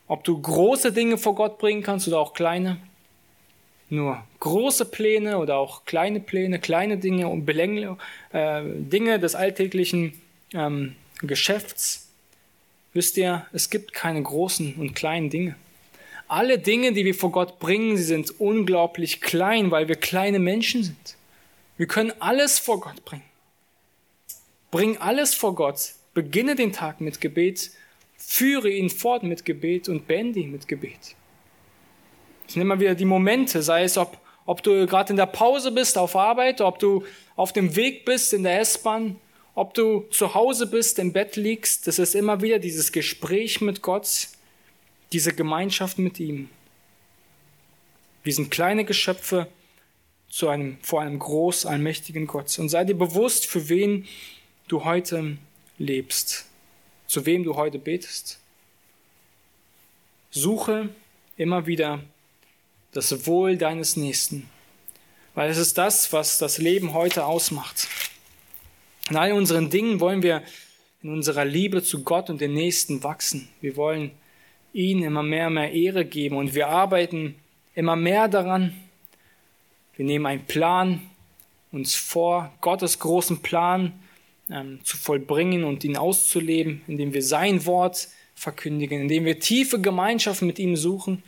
ob 0.06 0.24
du 0.24 0.40
große 0.40 0.92
Dinge 0.92 1.18
vor 1.18 1.34
Gott 1.34 1.58
bringen 1.58 1.82
kannst 1.82 2.08
oder 2.08 2.18
auch 2.18 2.32
kleine. 2.32 2.78
Nur 3.90 4.24
große 4.38 4.86
Pläne 4.86 5.38
oder 5.38 5.56
auch 5.58 5.84
kleine 5.84 6.20
Pläne, 6.20 6.58
kleine 6.60 6.96
Dinge 6.96 7.28
und 7.28 7.44
Belänge, 7.44 7.98
äh, 8.32 8.62
Dinge 8.64 9.18
des 9.18 9.34
alltäglichen 9.34 10.20
ähm, 10.54 10.96
Geschäfts. 11.20 12.08
Wisst 12.92 13.16
ihr, 13.16 13.46
es 13.52 13.68
gibt 13.68 13.92
keine 13.92 14.22
großen 14.22 14.76
und 14.76 14.94
kleinen 14.94 15.28
Dinge. 15.28 15.56
Alle 16.30 16.60
Dinge, 16.60 16.92
die 16.92 17.04
wir 17.04 17.16
vor 17.16 17.32
Gott 17.32 17.58
bringen, 17.58 17.96
sie 17.96 18.04
sind 18.04 18.38
unglaublich 18.38 19.20
klein, 19.20 19.72
weil 19.72 19.88
wir 19.88 19.96
kleine 19.96 20.38
Menschen 20.38 20.84
sind. 20.84 21.16
Wir 21.76 21.88
können 21.88 22.12
alles 22.20 22.60
vor 22.60 22.78
Gott 22.78 23.04
bringen. 23.04 23.24
Bring 24.70 24.96
alles 24.98 25.34
vor 25.34 25.56
Gott. 25.56 25.90
Beginne 26.14 26.54
den 26.54 26.72
Tag 26.72 27.00
mit 27.00 27.20
Gebet, 27.20 27.72
führe 28.16 28.70
ihn 28.70 28.90
fort 28.90 29.24
mit 29.24 29.44
Gebet 29.44 29.88
und 29.88 30.06
beende 30.06 30.38
ihn 30.38 30.52
mit 30.52 30.68
Gebet. 30.68 31.16
Ich 32.46 32.54
nehme 32.54 32.76
mal 32.76 32.80
wieder 32.80 32.94
die 32.94 33.06
Momente, 33.06 33.60
sei 33.60 33.82
es, 33.82 33.98
ob, 33.98 34.16
ob 34.46 34.62
du 34.62 34.86
gerade 34.86 35.10
in 35.10 35.16
der 35.16 35.26
Pause 35.26 35.72
bist 35.72 35.98
auf 35.98 36.14
Arbeit, 36.14 36.60
ob 36.60 36.78
du 36.78 37.02
auf 37.34 37.52
dem 37.52 37.74
Weg 37.74 38.04
bist 38.04 38.32
in 38.32 38.44
der 38.44 38.60
S-Bahn, 38.60 39.16
ob 39.56 39.74
du 39.74 40.02
zu 40.12 40.32
Hause 40.32 40.68
bist, 40.68 41.00
im 41.00 41.12
Bett 41.12 41.34
liegst. 41.34 41.88
Das 41.88 41.98
ist 41.98 42.14
immer 42.14 42.40
wieder 42.40 42.60
dieses 42.60 42.92
Gespräch 42.92 43.60
mit 43.60 43.82
Gott, 43.82 44.28
diese 45.12 45.34
Gemeinschaft 45.34 45.98
mit 45.98 46.20
ihm. 46.20 46.48
Wir 48.22 48.34
sind 48.34 48.50
kleine 48.50 48.84
Geschöpfe 48.84 49.48
zu 50.28 50.48
einem, 50.48 50.78
vor 50.82 51.00
einem 51.00 51.18
groß 51.18 51.66
allmächtigen 51.66 52.26
Gott. 52.26 52.58
Und 52.58 52.68
sei 52.68 52.84
dir 52.84 52.94
bewusst, 52.94 53.46
für 53.46 53.68
wen 53.68 54.06
du 54.68 54.84
heute 54.84 55.38
lebst, 55.78 56.46
zu 57.06 57.26
wem 57.26 57.42
du 57.42 57.56
heute 57.56 57.78
betest. 57.78 58.38
Suche 60.30 60.90
immer 61.36 61.66
wieder 61.66 62.04
das 62.92 63.26
Wohl 63.26 63.56
deines 63.56 63.96
Nächsten, 63.96 64.48
weil 65.34 65.50
es 65.50 65.58
ist 65.58 65.78
das, 65.78 66.12
was 66.12 66.38
das 66.38 66.58
Leben 66.58 66.92
heute 66.92 67.24
ausmacht. 67.24 67.88
In 69.08 69.16
all 69.16 69.32
unseren 69.32 69.70
Dingen 69.70 69.98
wollen 69.98 70.22
wir 70.22 70.42
in 71.02 71.10
unserer 71.10 71.44
Liebe 71.44 71.82
zu 71.82 72.04
Gott 72.04 72.30
und 72.30 72.40
den 72.40 72.52
Nächsten 72.52 73.02
wachsen. 73.02 73.48
Wir 73.60 73.74
wollen 73.76 74.12
ihn 74.72 75.02
immer 75.02 75.22
mehr 75.22 75.48
und 75.48 75.54
mehr 75.54 75.72
Ehre 75.72 76.04
geben 76.04 76.36
und 76.36 76.54
wir 76.54 76.68
arbeiten 76.68 77.36
immer 77.74 77.96
mehr 77.96 78.28
daran. 78.28 78.74
Wir 79.96 80.04
nehmen 80.04 80.26
einen 80.26 80.44
Plan 80.44 81.02
uns 81.72 81.94
vor, 81.94 82.52
Gottes 82.60 82.98
großen 82.98 83.42
Plan 83.42 83.92
ähm, 84.50 84.80
zu 84.84 84.96
vollbringen 84.96 85.64
und 85.64 85.84
ihn 85.84 85.96
auszuleben, 85.96 86.82
indem 86.86 87.14
wir 87.14 87.22
sein 87.22 87.64
Wort 87.66 88.08
verkündigen, 88.34 89.02
indem 89.02 89.24
wir 89.24 89.38
tiefe 89.38 89.80
Gemeinschaft 89.80 90.42
mit 90.42 90.58
ihm 90.58 90.76
suchen 90.76 91.22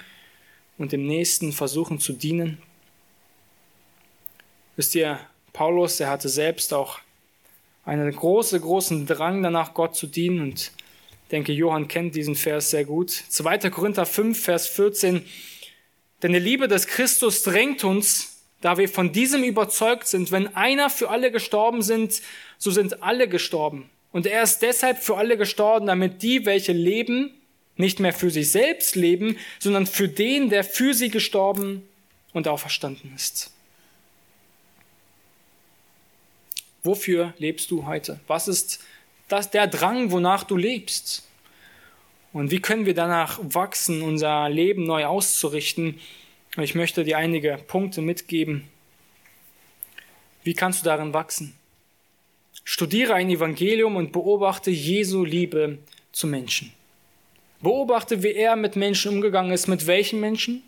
und 0.79 0.93
dem 0.93 1.07
Nächsten 1.07 1.53
versuchen 1.53 1.99
zu 1.99 2.13
dienen. 2.13 2.59
Wisst 4.77 4.95
ihr, 4.95 5.21
Paulus, 5.53 5.99
der 5.99 6.09
hatte 6.09 6.29
selbst 6.29 6.73
auch 6.73 6.99
einen 7.85 8.11
großen, 8.11 8.61
großen 8.61 9.07
Drang 9.07 9.43
danach, 9.43 9.75
Gott 9.75 9.95
zu 9.95 10.07
dienen 10.07 10.41
und 10.41 10.73
denke, 11.33 11.53
Johann 11.53 11.89
kennt 11.89 12.15
diesen 12.15 12.37
Vers 12.37 12.71
sehr 12.71 12.85
gut. 12.85 13.11
2. 13.11 13.71
Korinther 13.71 14.07
5, 14.07 14.41
Vers 14.41 14.69
14. 14.69 15.25
Denn 16.23 16.33
die 16.33 16.39
Liebe 16.39 16.69
des 16.69 16.87
Christus 16.87 17.43
drängt 17.43 17.83
uns, 17.83 18.43
da 18.61 18.79
wir 18.79 18.89
von 18.89 19.13
diesem 19.13 19.43
überzeugt 19.43 20.07
sind, 20.07 20.31
wenn 20.31 20.55
einer 20.55 20.89
für 20.91 21.11
alle 21.11 21.33
gestorben 21.33 21.83
sind, 21.83 22.23
so 22.59 22.71
sind 22.71 23.03
alle 23.03 23.29
gestorben. 23.29 23.91
Und 24.13 24.27
er 24.27 24.43
ist 24.43 24.61
deshalb 24.61 24.99
für 24.99 25.17
alle 25.17 25.37
gestorben, 25.37 25.87
damit 25.87 26.23
die, 26.23 26.45
welche 26.45 26.73
leben, 26.73 27.33
nicht 27.77 27.99
mehr 27.99 28.13
für 28.13 28.31
sich 28.31 28.53
selbst 28.53 28.95
leben, 28.95 29.37
sondern 29.59 29.87
für 29.87 30.09
den, 30.09 30.51
der 30.51 30.63
für 30.63 30.95
sie 30.95 31.09
gestorben 31.09 31.83
und 32.33 32.47
auferstanden 32.47 33.13
ist. 33.17 33.51
Wofür 36.85 37.33
lebst 37.39 37.71
du 37.71 37.87
heute? 37.87 38.21
Was 38.27 38.49
ist 38.49 38.81
das, 39.33 39.51
der 39.51 39.67
Drang, 39.67 40.11
wonach 40.11 40.45
du 40.45 40.57
lebst? 40.57 41.27
Und 42.33 42.51
wie 42.51 42.61
können 42.61 42.87
wir 42.87 42.95
danach 42.95 43.39
wachsen, 43.43 44.03
unser 44.03 44.49
Leben 44.49 44.85
neu 44.85 45.07
auszurichten? 45.07 45.99
Ich 46.59 46.75
möchte 46.75 47.05
dir 47.05 47.19
einige 47.19 47.59
Punkte 47.67 48.03
mitgeben. 48.03 48.69
Wie 50.45 50.55
kannst 50.55 50.81
du 50.81 50.85
darin 50.85 51.15
wachsen? 51.15 51.55
Studiere 52.65 53.15
ein 53.15 53.31
Evangelium 53.31 53.97
und 53.97 54.13
beobachte 54.13 54.71
Jesu 54.71 55.25
Liebe 55.25 55.79
zu 56.13 56.27
Menschen. 56.27 56.73
Beobachte, 57.61 58.23
wie 58.23 58.35
er 58.35 58.57
mit 58.57 58.77
Menschen 58.77 59.15
umgegangen 59.15 59.53
ist, 59.53 59.67
mit 59.67 59.87
welchen 59.87 60.21
Menschen, 60.21 60.63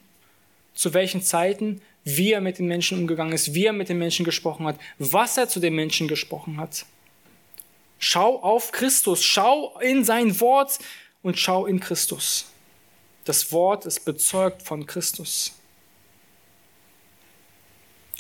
zu 0.75 0.95
welchen 0.95 1.23
Zeiten, 1.23 1.81
wie 2.05 2.33
er 2.33 2.41
mit 2.41 2.59
den 2.59 2.67
Menschen 2.67 2.99
umgegangen 2.99 3.33
ist, 3.33 3.55
wie 3.55 3.67
er 3.67 3.73
mit 3.73 3.89
den 3.89 3.99
Menschen 3.99 4.25
gesprochen 4.25 4.67
hat, 4.67 4.79
was 4.99 5.37
er 5.37 5.49
zu 5.49 5.61
den 5.61 5.75
Menschen 5.75 6.09
gesprochen 6.09 6.59
hat. 6.59 6.87
Schau 7.99 8.41
auf 8.41 8.73
Christus, 8.73 9.25
schau 9.25 9.79
in 9.81 10.05
sein 10.05 10.41
Wort 10.41 10.79
und 11.23 11.39
schau 11.39 11.67
in 11.67 11.81
Christus. 11.81 12.47
Das 13.25 13.53
Wort 13.53 13.87
ist 13.87 14.05
bezeugt 14.05 14.63
von 14.63 14.87
Christus. 14.87 15.53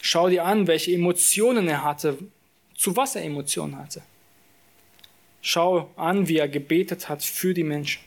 Schau 0.00 0.28
dir 0.28 0.44
an, 0.44 0.66
welche 0.66 0.92
Emotionen 0.92 1.68
er 1.68 1.82
hatte, 1.82 2.18
zu 2.76 2.96
was 2.96 3.16
er 3.16 3.24
Emotionen 3.24 3.78
hatte. 3.78 4.02
Schau 5.40 5.90
an, 5.96 6.28
wie 6.28 6.38
er 6.38 6.48
gebetet 6.48 7.08
hat 7.08 7.22
für 7.22 7.54
die 7.54 7.64
Menschen. 7.64 8.02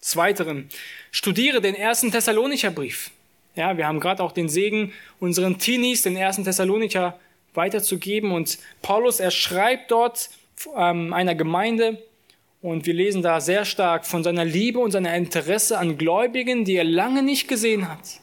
Zweiteren, 0.00 0.68
studiere 1.10 1.60
den 1.60 1.74
ersten 1.74 2.10
Thessalonicher 2.10 2.70
Brief. 2.70 3.10
Ja, 3.54 3.76
wir 3.76 3.86
haben 3.86 4.00
gerade 4.00 4.22
auch 4.22 4.32
den 4.32 4.48
Segen, 4.48 4.92
unseren 5.20 5.58
Teenies 5.58 6.02
den 6.02 6.16
ersten 6.16 6.44
Thessalonicher 6.44 7.18
weiterzugeben. 7.54 8.32
Und 8.32 8.58
Paulus, 8.82 9.20
er 9.20 9.30
schreibt 9.30 9.90
dort 9.90 10.30
ähm, 10.76 11.12
einer 11.12 11.34
Gemeinde 11.34 12.02
und 12.60 12.86
wir 12.86 12.94
lesen 12.94 13.22
da 13.22 13.40
sehr 13.40 13.64
stark 13.64 14.06
von 14.06 14.24
seiner 14.24 14.44
Liebe 14.44 14.78
und 14.78 14.90
seiner 14.90 15.14
Interesse 15.14 15.78
an 15.78 15.96
Gläubigen, 15.96 16.64
die 16.64 16.76
er 16.76 16.84
lange 16.84 17.22
nicht 17.22 17.46
gesehen 17.46 17.88
hat. 17.88 18.20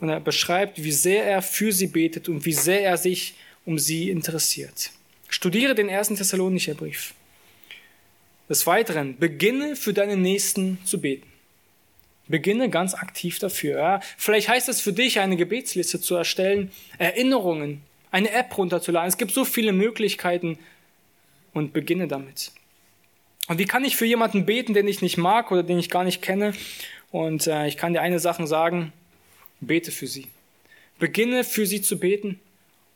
Und 0.00 0.08
er 0.08 0.20
beschreibt, 0.20 0.82
wie 0.82 0.92
sehr 0.92 1.24
er 1.24 1.42
für 1.42 1.72
sie 1.72 1.86
betet 1.86 2.28
und 2.28 2.44
wie 2.44 2.52
sehr 2.52 2.82
er 2.82 2.96
sich 2.96 3.34
um 3.64 3.78
sie 3.78 4.10
interessiert. 4.10 4.90
Studiere 5.28 5.74
den 5.74 5.88
ersten 5.88 6.16
Thessalonicher 6.16 6.74
Brief. 6.74 7.14
Des 8.48 8.66
Weiteren, 8.66 9.16
beginne 9.16 9.76
für 9.76 9.92
deinen 9.92 10.22
Nächsten 10.22 10.78
zu 10.84 11.00
beten. 11.00 11.28
Beginne 12.26 12.68
ganz 12.68 12.94
aktiv 12.94 13.38
dafür. 13.38 13.78
Ja. 13.78 14.00
Vielleicht 14.16 14.48
heißt 14.48 14.68
es 14.68 14.80
für 14.80 14.92
dich, 14.92 15.20
eine 15.20 15.36
Gebetsliste 15.36 16.00
zu 16.00 16.14
erstellen, 16.14 16.70
Erinnerungen, 16.98 17.82
eine 18.10 18.30
App 18.32 18.56
runterzuladen. 18.56 19.08
Es 19.08 19.18
gibt 19.18 19.32
so 19.32 19.44
viele 19.44 19.72
Möglichkeiten 19.72 20.58
und 21.52 21.72
beginne 21.72 22.08
damit. 22.08 22.52
Und 23.48 23.58
wie 23.58 23.64
kann 23.64 23.84
ich 23.84 23.96
für 23.96 24.06
jemanden 24.06 24.46
beten, 24.46 24.74
den 24.74 24.86
ich 24.86 25.02
nicht 25.02 25.16
mag 25.16 25.50
oder 25.50 25.62
den 25.62 25.78
ich 25.78 25.90
gar 25.90 26.04
nicht 26.04 26.22
kenne? 26.22 26.54
Und 27.10 27.46
äh, 27.46 27.66
ich 27.66 27.76
kann 27.76 27.92
dir 27.92 28.02
eine 28.02 28.20
Sache 28.20 28.46
sagen, 28.46 28.92
bete 29.60 29.90
für 29.90 30.06
sie. 30.06 30.28
Beginne 30.98 31.44
für 31.44 31.66
sie 31.66 31.82
zu 31.82 31.98
beten 31.98 32.38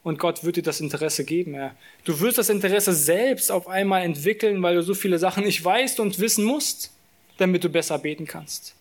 und 0.02 0.18
Gott 0.18 0.44
wird 0.44 0.56
dir 0.56 0.62
das 0.62 0.80
Interesse 0.80 1.24
geben. 1.24 1.54
Ja. 1.54 1.74
Du 2.04 2.20
wirst 2.20 2.38
das 2.38 2.50
Interesse 2.50 2.92
selbst 2.92 3.50
auf 3.50 3.66
einmal 3.66 4.02
entwickeln, 4.02 4.62
weil 4.62 4.76
du 4.76 4.82
so 4.82 4.94
viele 4.94 5.18
Sachen 5.18 5.44
nicht 5.44 5.64
weißt 5.64 5.98
und 5.98 6.20
wissen 6.20 6.44
musst, 6.44 6.92
damit 7.38 7.64
du 7.64 7.68
besser 7.68 7.98
beten 7.98 8.26
kannst. 8.26 8.74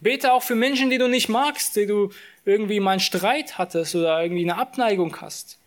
Bete 0.00 0.32
auch 0.32 0.42
für 0.42 0.54
Menschen, 0.54 0.90
die 0.90 0.98
du 0.98 1.08
nicht 1.08 1.28
magst, 1.28 1.76
die 1.76 1.86
du 1.86 2.10
irgendwie 2.44 2.80
mal 2.80 2.92
einen 2.92 3.00
Streit 3.00 3.58
hattest 3.58 3.94
oder 3.94 4.22
irgendwie 4.22 4.42
eine 4.42 4.56
Abneigung 4.56 5.20
hast. 5.20 5.58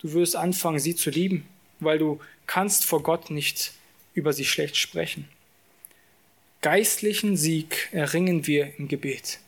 Du 0.00 0.12
wirst 0.12 0.36
anfangen, 0.36 0.78
sie 0.78 0.94
zu 0.94 1.10
lieben, 1.10 1.46
weil 1.80 1.98
du 1.98 2.20
kannst 2.46 2.84
vor 2.84 3.02
Gott 3.02 3.30
nicht 3.30 3.72
über 4.14 4.32
sie 4.32 4.44
schlecht 4.44 4.76
sprechen. 4.76 5.28
Geistlichen 6.62 7.36
Sieg 7.36 7.88
erringen 7.92 8.46
wir 8.46 8.72
im 8.78 8.88
Gebet. 8.88 9.38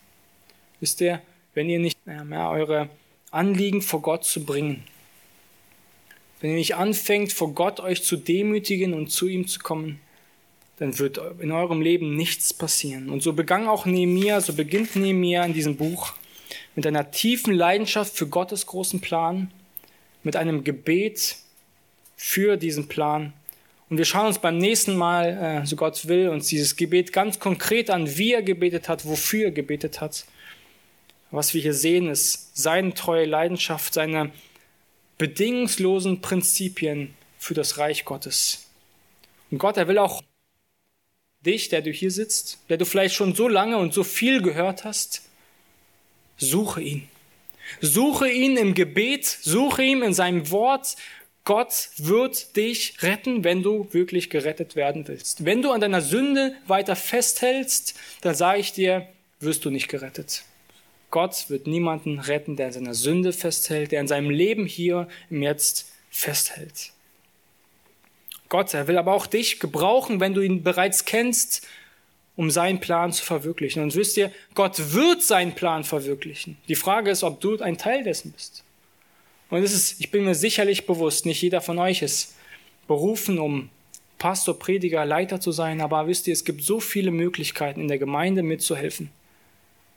Wisst 0.81 1.01
ihr, 1.01 1.21
wenn 1.55 1.69
ihr 1.69 1.79
nicht 1.79 1.99
mehr 2.07 2.51
eure 2.51 2.89
Anliegen 3.31 3.83
vor 3.83 4.03
Gott 4.03 4.25
zu 4.25 4.45
bringen, 4.45 4.85
wenn 6.41 6.51
ihr 6.51 6.57
nicht 6.57 6.77
anfängt, 6.77 7.33
vor 7.33 7.53
Gott 7.53 7.81
euch 7.81 8.05
zu 8.05 8.17
demütigen 8.17 8.95
und 8.95 9.11
zu 9.11 9.27
ihm 9.27 9.49
zu 9.49 9.59
kommen, 9.59 10.01
dann 10.79 10.99
wird 10.99 11.21
in 11.41 11.51
eurem 11.51 11.81
Leben 11.81 12.15
nichts 12.15 12.55
passieren. 12.55 13.11
Und 13.11 13.23
so 13.23 13.33
begann 13.33 13.67
auch 13.67 13.87
Nehemia, 13.87 14.41
so 14.41 14.53
beginnt 14.53 14.95
Nehemia 14.95 15.45
in 15.45 15.53
diesem 15.53 15.77
Buch 15.77 16.15
mit 16.77 16.87
einer 16.87 17.11
tiefen 17.11 17.53
Leidenschaft 17.53 18.17
für 18.17 18.29
Gottes 18.29 18.67
großen 18.67 19.01
Plan, 19.01 19.51
mit 20.29 20.37
einem 20.37 20.63
Gebet 20.63 21.37
für 22.15 22.59
diesen 22.59 22.87
Plan. 22.87 23.33
Und 23.89 23.97
wir 23.97 24.05
schauen 24.05 24.27
uns 24.27 24.39
beim 24.39 24.59
nächsten 24.59 24.95
Mal, 24.95 25.63
äh, 25.63 25.67
so 25.67 25.75
Gott 25.75 26.07
will, 26.07 26.29
uns 26.29 26.49
dieses 26.49 26.77
Gebet 26.77 27.15
ganz 27.15 27.39
konkret 27.39 27.89
an, 27.89 28.19
wie 28.19 28.35
er 28.35 28.43
gebetet 28.43 28.91
hat, 28.91 29.07
wofür 29.07 29.47
er 29.47 29.53
gebetet 29.53 30.03
hat. 30.03 30.27
Was 31.31 31.55
wir 31.55 31.63
hier 31.63 31.73
sehen, 31.73 32.11
ist 32.11 32.55
seine 32.59 32.93
treue 32.93 33.25
Leidenschaft, 33.25 33.95
seine 33.95 34.31
bedingungslosen 35.17 36.21
Prinzipien 36.21 37.15
für 37.39 37.55
das 37.55 37.79
Reich 37.79 38.05
Gottes. 38.05 38.67
Und 39.51 39.57
Gott, 39.57 39.79
er 39.79 39.89
will 39.89 39.97
auch 39.97 40.23
dich, 41.41 41.71
der 41.71 41.81
du 41.81 41.91
hier 41.91 42.11
sitzt, 42.11 42.59
der 42.69 42.77
du 42.77 42.85
vielleicht 42.85 43.15
schon 43.15 43.35
so 43.35 43.49
lange 43.49 43.79
und 43.79 43.95
so 43.95 44.05
viel 44.05 44.43
gehört 44.43 44.85
hast, 44.85 45.23
suche 46.37 46.83
ihn. 46.83 47.09
Suche 47.81 48.29
ihn 48.31 48.57
im 48.57 48.75
Gebet, 48.75 49.27
suche 49.27 49.83
ihn 49.83 50.03
in 50.03 50.15
seinem 50.15 50.51
Wort. 50.51 50.97
Gott 51.45 51.91
wird 51.97 52.57
dich 52.57 53.03
retten, 53.03 53.45
wenn 53.45 53.63
du 53.63 53.89
wirklich 53.93 54.29
gerettet 54.29 54.77
werden 54.77 55.09
willst. 55.09 55.45
Wenn 55.45 55.63
du 55.63 55.71
an 55.71 55.81
deiner 55.81 56.03
Sünde 56.03 56.55
weiter 56.67 56.95
festhältst, 56.95 57.95
dann 58.21 58.35
sage 58.35 58.61
ich 58.61 58.73
dir, 58.73 59.09
wirst 59.41 59.65
du 59.65 59.71
nicht 59.71 59.89
gerettet. 59.89 60.45
Gott 61.11 61.49
wird 61.49 61.67
niemanden 61.67 62.19
retten, 62.19 62.57
der 62.57 62.67
an 62.67 62.73
seiner 62.73 62.95
Sünde 62.95 63.33
festhält, 63.33 63.93
der 63.93 64.01
an 64.01 64.09
seinem 64.09 64.31
Leben 64.31 64.67
hier 64.67 65.09
im 65.31 65.43
Jetzt 65.43 65.91
festhält. 66.11 66.93
Gott, 68.49 68.73
er 68.75 68.89
will 68.89 68.99
aber 68.99 69.15
auch 69.15 69.27
dich 69.27 69.61
gebrauchen, 69.61 70.21
wenn 70.21 70.35
du 70.35 70.41
ihn 70.41 70.63
bereits 70.63 71.05
kennst, 71.05 71.67
um 72.39 72.53
seinen 72.53 72.79
Plan 72.79 73.13
zu 73.13 73.25
verwirklichen. 73.25 73.83
Und 73.83 73.97
wisst 73.97 74.17
ihr, 74.17 74.31
Gott 74.55 74.95
wird 74.95 75.23
seinen 75.23 75.57
Plan 75.57 75.83
verwirklichen. 75.83 76.57
Die 76.69 76.77
Frage 76.77 77.11
ist, 77.11 77.25
ob 77.25 77.41
du 77.41 77.59
ein 77.59 77.79
Teil 77.79 78.05
dessen 78.05 78.31
bist. 78.31 78.63
Und 79.51 79.65
es 79.65 79.73
ist, 79.73 80.01
ich 80.01 80.13
bin 80.13 80.25
mir 80.25 80.37
sicherlich 80.37 80.87
bewusst, 80.87 81.27
nicht 81.27 81.43
jeder 81.43 81.61
von 81.61 81.81
euch 81.81 82.01
ist 82.01 82.37
berufen, 82.87 83.41
um 83.41 83.71
Pastor, 84.19 84.57
Prediger, 84.57 85.05
Leiter 85.05 85.41
zu 85.41 85.51
sein, 85.51 85.81
aber 85.81 86.07
wisst 86.07 86.29
ihr, 86.29 86.33
es 86.33 86.45
gibt 86.45 86.63
so 86.63 86.79
viele 86.79 87.11
Möglichkeiten 87.11 87.81
in 87.81 87.89
der 87.89 87.99
Gemeinde 87.99 88.45
mitzuhelfen. 88.45 89.11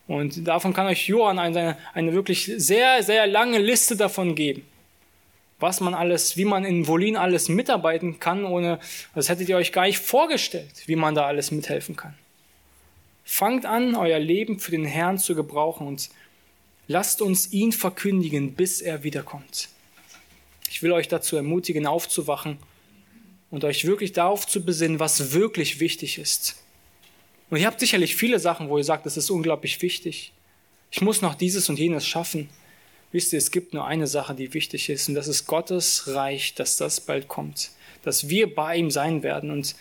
Und 0.07 0.47
davon 0.47 0.73
kann 0.73 0.87
euch 0.87 1.07
Johann 1.07 1.37
eine, 1.37 1.77
eine 1.93 2.11
wirklich 2.13 2.51
sehr, 2.57 3.03
sehr 3.03 3.27
lange 3.27 3.59
Liste 3.59 3.95
davon 3.95 4.33
geben 4.33 4.65
was 5.61 5.79
man 5.79 5.93
alles, 5.93 6.37
wie 6.37 6.45
man 6.45 6.65
in 6.65 6.87
Wolin 6.87 7.15
alles 7.15 7.47
mitarbeiten 7.47 8.19
kann, 8.19 8.45
ohne, 8.45 8.79
das 9.13 9.29
hättet 9.29 9.47
ihr 9.47 9.57
euch 9.57 9.71
gar 9.71 9.85
nicht 9.85 9.99
vorgestellt, 9.99 10.71
wie 10.87 10.95
man 10.95 11.13
da 11.13 11.27
alles 11.27 11.51
mithelfen 11.51 11.95
kann. 11.95 12.15
Fangt 13.23 13.65
an, 13.65 13.95
euer 13.95 14.19
Leben 14.19 14.59
für 14.59 14.71
den 14.71 14.85
Herrn 14.85 15.17
zu 15.17 15.35
gebrauchen 15.35 15.87
und 15.87 16.09
lasst 16.87 17.21
uns 17.21 17.51
ihn 17.51 17.71
verkündigen, 17.71 18.53
bis 18.53 18.81
er 18.81 19.03
wiederkommt. 19.03 19.69
Ich 20.69 20.81
will 20.81 20.91
euch 20.91 21.07
dazu 21.07 21.35
ermutigen, 21.35 21.85
aufzuwachen 21.85 22.57
und 23.49 23.63
euch 23.63 23.85
wirklich 23.85 24.13
darauf 24.13 24.47
zu 24.47 24.63
besinnen, 24.63 24.99
was 24.99 25.33
wirklich 25.33 25.79
wichtig 25.79 26.17
ist. 26.17 26.55
Und 27.49 27.59
ihr 27.59 27.67
habt 27.67 27.79
sicherlich 27.81 28.15
viele 28.15 28.39
Sachen, 28.39 28.69
wo 28.69 28.77
ihr 28.77 28.83
sagt, 28.83 29.05
das 29.05 29.17
ist 29.17 29.29
unglaublich 29.29 29.81
wichtig. 29.81 30.31
Ich 30.89 31.01
muss 31.01 31.21
noch 31.21 31.35
dieses 31.35 31.67
und 31.69 31.77
jenes 31.77 32.07
schaffen. 32.07 32.49
Wisst 33.11 33.33
ihr, 33.33 33.37
es 33.37 33.51
gibt 33.51 33.73
nur 33.73 33.85
eine 33.85 34.07
Sache, 34.07 34.33
die 34.33 34.53
wichtig 34.53 34.87
ist, 34.87 35.09
und 35.09 35.15
das 35.15 35.27
ist 35.27 35.45
Gottes 35.47 36.07
Reich, 36.07 36.55
dass 36.55 36.77
das 36.77 37.01
bald 37.01 37.27
kommt, 37.27 37.71
dass 38.03 38.29
wir 38.29 38.55
bei 38.55 38.77
ihm 38.77 38.89
sein 38.89 39.21
werden. 39.21 39.51
Und 39.51 39.75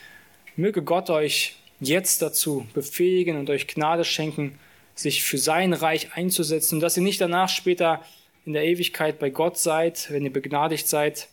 möge 0.56 0.82
Gott 0.82 1.10
euch 1.10 1.54
jetzt 1.80 2.22
dazu 2.22 2.66
befähigen 2.74 3.36
und 3.36 3.50
euch 3.50 3.66
Gnade 3.66 4.04
schenken, 4.04 4.58
sich 4.94 5.22
für 5.22 5.38
sein 5.38 5.72
Reich 5.72 6.14
einzusetzen 6.14 6.80
dass 6.80 6.96
ihr 6.96 7.02
nicht 7.02 7.20
danach 7.20 7.48
später 7.48 8.04
in 8.44 8.52
der 8.52 8.64
Ewigkeit 8.64 9.18
bei 9.18 9.30
Gott 9.30 9.58
seid, 9.58 10.10
wenn 10.10 10.24
ihr 10.24 10.32
begnadigt 10.32 10.88
seid 10.88 11.28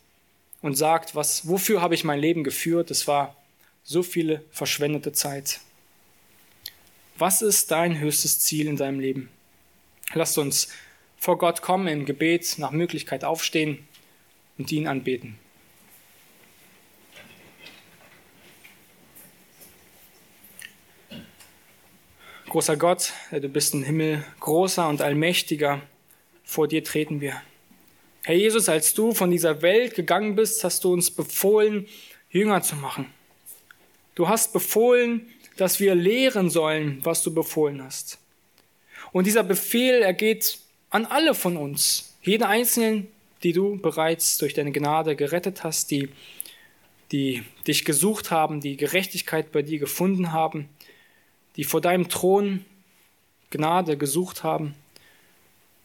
und 0.62 0.76
sagt, 0.76 1.16
was, 1.16 1.48
wofür 1.48 1.82
habe 1.82 1.96
ich 1.96 2.04
mein 2.04 2.20
Leben 2.20 2.44
geführt? 2.44 2.92
Es 2.92 3.08
war 3.08 3.36
so 3.84 4.04
viele 4.04 4.44
verschwendete 4.52 5.14
Zeit. 5.14 5.62
Was 7.18 7.42
ist 7.42 7.72
dein 7.72 8.00
höchstes 8.00 8.40
Ziel 8.40 8.68
in 8.68 8.76
deinem 8.76 9.00
Leben? 9.00 9.30
Lasst 10.14 10.38
uns 10.38 10.70
vor 11.18 11.38
Gott 11.38 11.62
kommen 11.62 11.88
im 11.88 12.06
Gebet, 12.06 12.56
nach 12.58 12.72
Möglichkeit 12.72 13.24
aufstehen 13.24 13.88
und 14.58 14.72
ihn 14.72 14.88
anbeten. 14.88 15.40
Großer 22.58 22.76
Gott, 22.76 23.14
du 23.30 23.50
bist 23.50 23.76
im 23.76 23.84
Himmel 23.84 24.26
großer 24.40 24.90
und 24.90 25.00
allmächtiger, 25.04 25.80
vor 26.44 26.68
dir 26.68 26.84
treten 26.84 27.22
wir. 27.22 27.40
Herr 28.24 28.34
Jesus, 28.34 28.68
als 28.68 28.96
du 28.96 29.14
von 29.14 29.30
dieser 29.30 29.62
Welt 29.62 29.94
gegangen 29.94 30.34
bist, 30.34 30.64
hast 30.64 30.84
du 30.84 30.92
uns 30.92 31.12
befohlen, 31.12 31.86
Jünger 32.32 32.64
zu 32.64 32.76
machen. 32.76 33.14
Du 34.16 34.28
hast 34.28 34.54
befohlen, 34.54 35.28
dass 35.58 35.80
wir 35.80 35.94
lehren 35.94 36.50
sollen, 36.50 37.00
was 37.04 37.22
du 37.22 37.32
befohlen 37.32 37.84
hast. 37.84 38.18
Und 39.12 39.28
dieser 39.28 39.44
Befehl, 39.44 40.02
er 40.02 40.16
geht 40.16 40.58
an 40.90 41.06
alle 41.06 41.36
von 41.36 41.58
uns, 41.58 42.16
jede 42.24 42.48
Einzelnen, 42.48 43.08
die 43.44 43.54
du 43.54 43.78
bereits 43.78 44.40
durch 44.40 44.56
deine 44.56 44.72
Gnade 44.72 45.16
gerettet 45.16 45.64
hast, 45.64 45.92
die, 45.92 46.10
die 47.12 47.44
dich 47.68 47.86
gesucht 47.86 48.32
haben, 48.32 48.62
die 48.62 48.78
Gerechtigkeit 48.78 49.52
bei 49.52 49.62
dir 49.62 49.78
gefunden 49.78 50.32
haben, 50.32 50.70
die 51.58 51.64
vor 51.64 51.82
deinem 51.82 52.08
Thron 52.08 52.64
Gnade 53.50 53.98
gesucht 53.98 54.44
haben. 54.44 54.76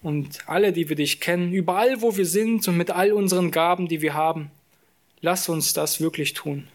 Und 0.02 0.40
alle, 0.46 0.72
die 0.72 0.88
wir 0.88 0.96
dich 0.96 1.20
kennen, 1.20 1.52
überall, 1.52 2.02
wo 2.02 2.16
wir 2.16 2.26
sind 2.26 2.66
und 2.68 2.76
mit 2.76 2.90
all 2.90 3.12
unseren 3.12 3.50
Gaben, 3.50 3.88
die 3.88 4.02
wir 4.02 4.14
haben, 4.14 4.50
lass 5.20 5.48
uns 5.48 5.72
das 5.72 6.00
wirklich 6.00 6.34
tun. 6.34 6.68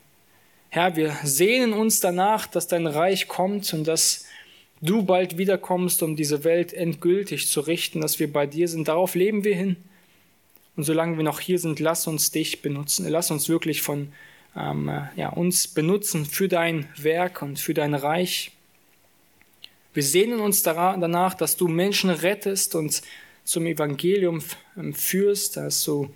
Herr, 0.69 0.95
wir 0.95 1.15
sehnen 1.23 1.73
uns 1.73 1.99
danach, 1.99 2.47
dass 2.47 2.67
dein 2.67 2.87
Reich 2.87 3.27
kommt 3.27 3.71
und 3.73 3.85
dass 3.85 4.25
du 4.81 5.03
bald 5.03 5.37
wiederkommst, 5.37 6.03
um 6.03 6.15
diese 6.15 6.43
Welt 6.43 6.73
endgültig 6.73 7.47
zu 7.47 7.61
richten, 7.61 8.01
dass 8.01 8.19
wir 8.19 8.31
bei 8.31 8.45
dir 8.45 8.67
sind. 8.67 8.87
Darauf 8.87 9.15
leben 9.15 9.43
wir 9.43 9.55
hin. 9.55 9.75
Und 10.75 10.83
solange 10.83 11.17
wir 11.17 11.23
noch 11.23 11.39
hier 11.39 11.59
sind, 11.59 11.79
lass 11.79 12.07
uns 12.07 12.31
dich 12.31 12.61
benutzen. 12.61 13.07
Lass 13.09 13.31
uns 13.31 13.49
wirklich 13.49 13.81
von 13.81 14.11
ähm, 14.55 14.91
ja, 15.15 15.29
uns 15.29 15.67
benutzen 15.67 16.25
für 16.25 16.47
dein 16.47 16.87
Werk 16.97 17.41
und 17.41 17.59
für 17.59 17.73
dein 17.73 17.93
Reich. 17.93 18.51
Wir 19.97 20.03
sehnen 20.03 20.41
uns 20.41 20.61
danach, 20.61 21.33
dass 21.33 21.57
du 21.57 21.67
Menschen 21.67 22.11
rettest 22.11 22.75
und 22.75 23.01
zum 23.43 23.65
Evangelium 23.65 24.43
ähm, 24.77 24.93
führst, 24.93 25.57
dass 25.57 25.83
du 25.85 26.13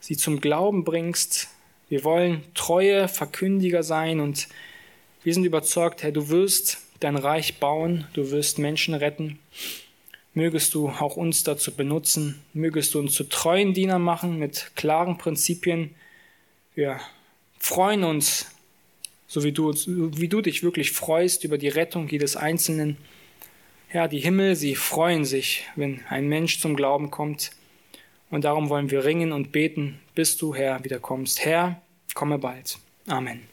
sie 0.00 0.16
zum 0.16 0.40
Glauben 0.40 0.84
bringst. 0.84 1.48
Wir 1.90 2.02
wollen 2.02 2.42
treue 2.54 3.08
Verkündiger 3.08 3.82
sein 3.82 4.20
und 4.20 4.48
wir 5.22 5.34
sind 5.34 5.44
überzeugt, 5.44 6.02
Herr, 6.02 6.12
du 6.12 6.30
wirst 6.30 6.78
dein 7.00 7.16
Reich 7.16 7.60
bauen, 7.60 8.06
du 8.14 8.30
wirst 8.30 8.58
Menschen 8.58 8.94
retten. 8.94 9.38
Mögest 10.32 10.72
du 10.72 10.88
auch 10.88 11.18
uns 11.18 11.44
dazu 11.44 11.72
benutzen, 11.72 12.40
mögest 12.54 12.94
du 12.94 13.00
uns 13.00 13.12
zu 13.12 13.24
treuen 13.24 13.74
Dienern 13.74 14.00
machen 14.00 14.38
mit 14.38 14.70
klaren 14.76 15.18
Prinzipien. 15.18 15.94
Wir 16.74 16.98
freuen 17.58 18.02
uns, 18.02 18.46
so 19.30 19.44
wie 19.44 19.52
du, 19.52 19.72
wie 19.72 20.26
du 20.26 20.40
dich 20.40 20.64
wirklich 20.64 20.90
freust 20.90 21.44
über 21.44 21.56
die 21.56 21.68
Rettung 21.68 22.08
jedes 22.08 22.34
Einzelnen. 22.34 22.96
Ja, 23.92 24.08
die 24.08 24.18
Himmel, 24.18 24.56
sie 24.56 24.74
freuen 24.74 25.24
sich, 25.24 25.68
wenn 25.76 26.00
ein 26.08 26.26
Mensch 26.28 26.58
zum 26.58 26.74
Glauben 26.74 27.12
kommt. 27.12 27.52
Und 28.30 28.44
darum 28.44 28.68
wollen 28.70 28.90
wir 28.90 29.04
ringen 29.04 29.30
und 29.30 29.52
beten, 29.52 30.00
bis 30.16 30.36
du, 30.36 30.52
Herr, 30.52 30.82
wiederkommst. 30.82 31.44
Herr, 31.44 31.80
komme 32.12 32.38
bald. 32.38 32.78
Amen. 33.06 33.42